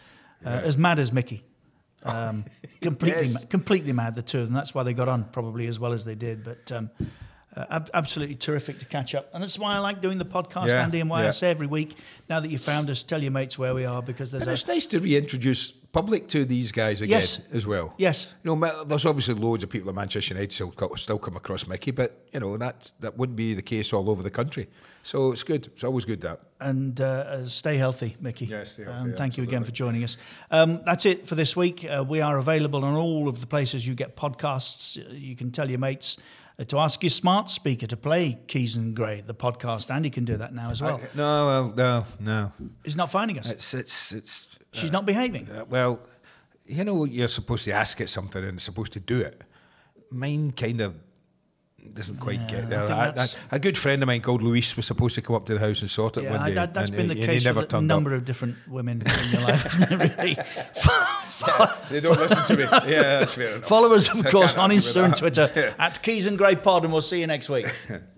uh, 0.45 0.51
as 0.51 0.77
mad 0.77 0.99
as 0.99 1.12
Mickey. 1.12 1.43
Um, 2.05 2.45
completely, 2.81 3.23
Yes. 3.25 3.35
ma- 3.35 3.41
completely 3.49 3.93
mad. 3.93 4.14
The 4.14 4.23
two 4.23 4.41
of 4.41 4.45
them. 4.47 4.55
That's 4.55 4.75
why 4.75 4.83
they 4.83 4.93
got 4.93 5.09
on 5.09 5.25
probably 5.33 5.66
as 5.66 5.81
well 5.81 5.93
as 5.95 6.05
they 6.05 6.14
did. 6.14 6.45
But 6.45 6.71
um, 6.73 6.91
uh, 7.57 7.64
ab- 7.71 7.91
absolutely 7.95 8.37
terrific 8.37 8.79
to 8.81 8.85
catch 8.85 9.14
up, 9.14 9.31
and 9.33 9.43
that's 9.43 9.59
why 9.59 9.75
I 9.75 9.79
like 9.79 10.03
doing 10.03 10.19
the 10.19 10.25
podcast, 10.27 10.69
Yeah, 10.69 10.83
Andy, 10.85 11.01
and 11.01 11.09
why 11.11 11.27
I 11.27 11.31
say 11.31 11.51
every 11.51 11.66
week. 11.66 11.97
Now 12.29 12.41
that 12.41 12.51
you 12.51 12.59
found 12.59 12.91
us, 12.91 13.03
tell 13.03 13.23
your 13.23 13.33
mates 13.33 13.59
where 13.59 13.75
we 13.75 13.87
are 13.87 14.03
because 14.03 14.31
there's 14.31 14.43
And 14.43 14.51
a 14.51 14.53
it's 14.53 14.66
nice 14.66 14.87
to 14.89 14.99
reintroduce 15.01 15.73
public 15.93 16.28
to 16.28 16.45
these 16.45 16.70
guys 16.72 17.01
again 17.01 17.20
Yes. 17.20 17.41
as 17.53 17.66
well. 17.66 17.95
yes. 17.99 18.26
You 18.45 18.55
know, 18.55 18.84
there's 18.84 19.07
obviously 19.07 19.34
loads 19.34 19.62
of 19.64 19.70
people 19.70 19.89
at 19.89 19.95
Manchester 19.95 20.34
United 20.34 20.53
still, 20.53 20.72
still 20.97 21.18
come 21.18 21.36
across 21.36 21.66
Mickey, 21.66 21.91
but 21.93 22.26
you 22.32 22.41
know 22.41 22.57
that 22.59 22.93
that 23.01 23.16
wouldn't 23.16 23.36
be 23.36 23.55
the 23.55 23.62
case 23.62 23.93
all 23.93 24.09
over 24.11 24.22
the 24.22 24.30
country. 24.30 24.68
So 25.03 25.32
it's 25.32 25.43
good. 25.45 25.66
It's 25.68 25.84
always 25.84 26.05
good 26.05 26.20
that. 26.20 26.41
and 26.61 27.01
uh, 27.01 27.05
uh, 27.05 27.47
stay 27.49 27.76
healthy, 27.78 28.16
Mickey. 28.20 28.45
Yes, 28.47 28.72
stay 28.72 28.84
healthy, 28.84 29.11
Um, 29.12 29.14
thank 29.16 29.36
you 29.39 29.45
again 29.45 29.64
for 29.64 29.70
joining 29.72 30.05
us. 30.05 30.16
Um, 30.51 30.80
that's 30.84 31.07
it 31.07 31.26
for 31.26 31.34
this 31.34 31.57
week. 31.57 31.84
Uh, 31.84 32.05
we 32.07 32.20
are 32.20 32.36
available 32.39 32.84
on 32.84 32.95
all 32.95 33.26
of 33.28 33.41
the 33.41 33.47
places 33.47 33.86
you 33.86 33.95
get 33.95 34.16
podcasts. 34.16 34.99
Uh, 34.99 35.12
You 35.14 35.34
can 35.36 35.51
tell 35.51 35.70
your 35.70 35.78
mates 35.78 36.18
uh, 36.59 36.64
to 36.64 36.78
ask 36.78 37.03
your 37.03 37.11
smart 37.11 37.49
speaker 37.49 37.86
to 37.86 37.97
play 37.97 38.39
Keys 38.49 38.76
and 38.76 38.95
Gray, 38.95 39.22
the 39.26 39.34
podcast. 39.34 39.91
Andy 39.91 40.11
can 40.11 40.24
do 40.26 40.36
that 40.36 40.53
now 40.53 40.70
as 40.70 40.82
well. 40.82 41.01
no, 41.14 41.47
well, 41.47 41.74
no, 41.76 42.05
no. 42.20 42.53
He's 42.84 42.97
not 42.97 43.11
finding 43.11 43.39
us. 43.39 43.49
It's 43.49 43.72
it's 43.72 44.12
it's. 44.12 44.58
She's 44.73 44.93
not 44.93 45.07
behaving. 45.07 45.49
Uh, 45.51 45.64
well, 45.69 46.01
you 46.66 46.85
know, 46.85 47.05
you're 47.05 47.29
supposed 47.29 47.64
to 47.64 47.73
ask 47.73 48.01
it 48.01 48.09
something 48.09 48.43
and 48.45 48.55
it's 48.57 48.64
supposed 48.64 48.93
to 48.93 49.01
do 49.01 49.21
it. 49.21 49.43
Mine 50.11 50.53
kind 50.53 50.81
of 50.83 50.95
doesn't 51.95 52.19
quite 52.19 52.39
Yeah, 52.41 52.47
get 52.49 52.69
there. 52.69 52.81
I- 52.83 52.85
I- 53.09 53.11
that's- 53.12 53.37
a 53.51 53.59
good 53.59 53.79
friend 53.79 54.03
of 54.03 54.07
mine 54.09 54.21
called 54.21 54.43
Luis 54.43 54.77
was 54.77 54.85
supposed 54.87 55.14
to 55.14 55.23
come 55.23 55.37
up 55.37 55.47
to 55.47 55.55
the 55.55 55.61
house 55.61 55.81
and 55.81 55.91
sort 55.91 56.19
it 56.19 56.25
Yeah, 56.25 56.33
one 56.33 56.41
I- 56.41 56.49
day. 56.51 56.55
that, 56.57 56.77
has 56.77 56.91
and 56.91 56.97
been 56.99 57.09
the 57.09 57.14
and 57.14 57.25
case 57.25 57.47
with 57.47 57.73
a 57.73 57.81
number 57.81 58.12
up. 58.12 58.19
of 58.19 58.25
different 58.27 58.57
women 58.69 59.03
in 59.07 59.31
your 59.33 59.41
life, 59.49 59.91
really? 59.91 60.37
They 61.89 62.01
don't 62.01 62.19
listen 62.19 62.45
to 62.47 62.57
me. 62.57 62.64
Yeah, 62.64 63.21
that's 63.21 63.35
fair 63.35 63.55
enough. 63.57 63.69
Follow 63.69 63.93
us, 63.95 64.09
of 64.09 64.25
course, 64.27 64.53
on 64.55 64.59
argue 64.73 64.77
with 64.79 64.87
Insta 64.87 65.05
and 65.05 65.12
that. 65.14 65.19
Twitter 65.19 65.75
at 65.79 66.03
Keys 66.03 66.27
and 66.27 66.37
Gray 66.37 66.57
Pod, 66.57 66.83
and 66.83 66.93
we'll 66.93 67.01
see 67.01 67.21
you 67.21 67.29
next 67.29 67.49
week. 67.49 67.66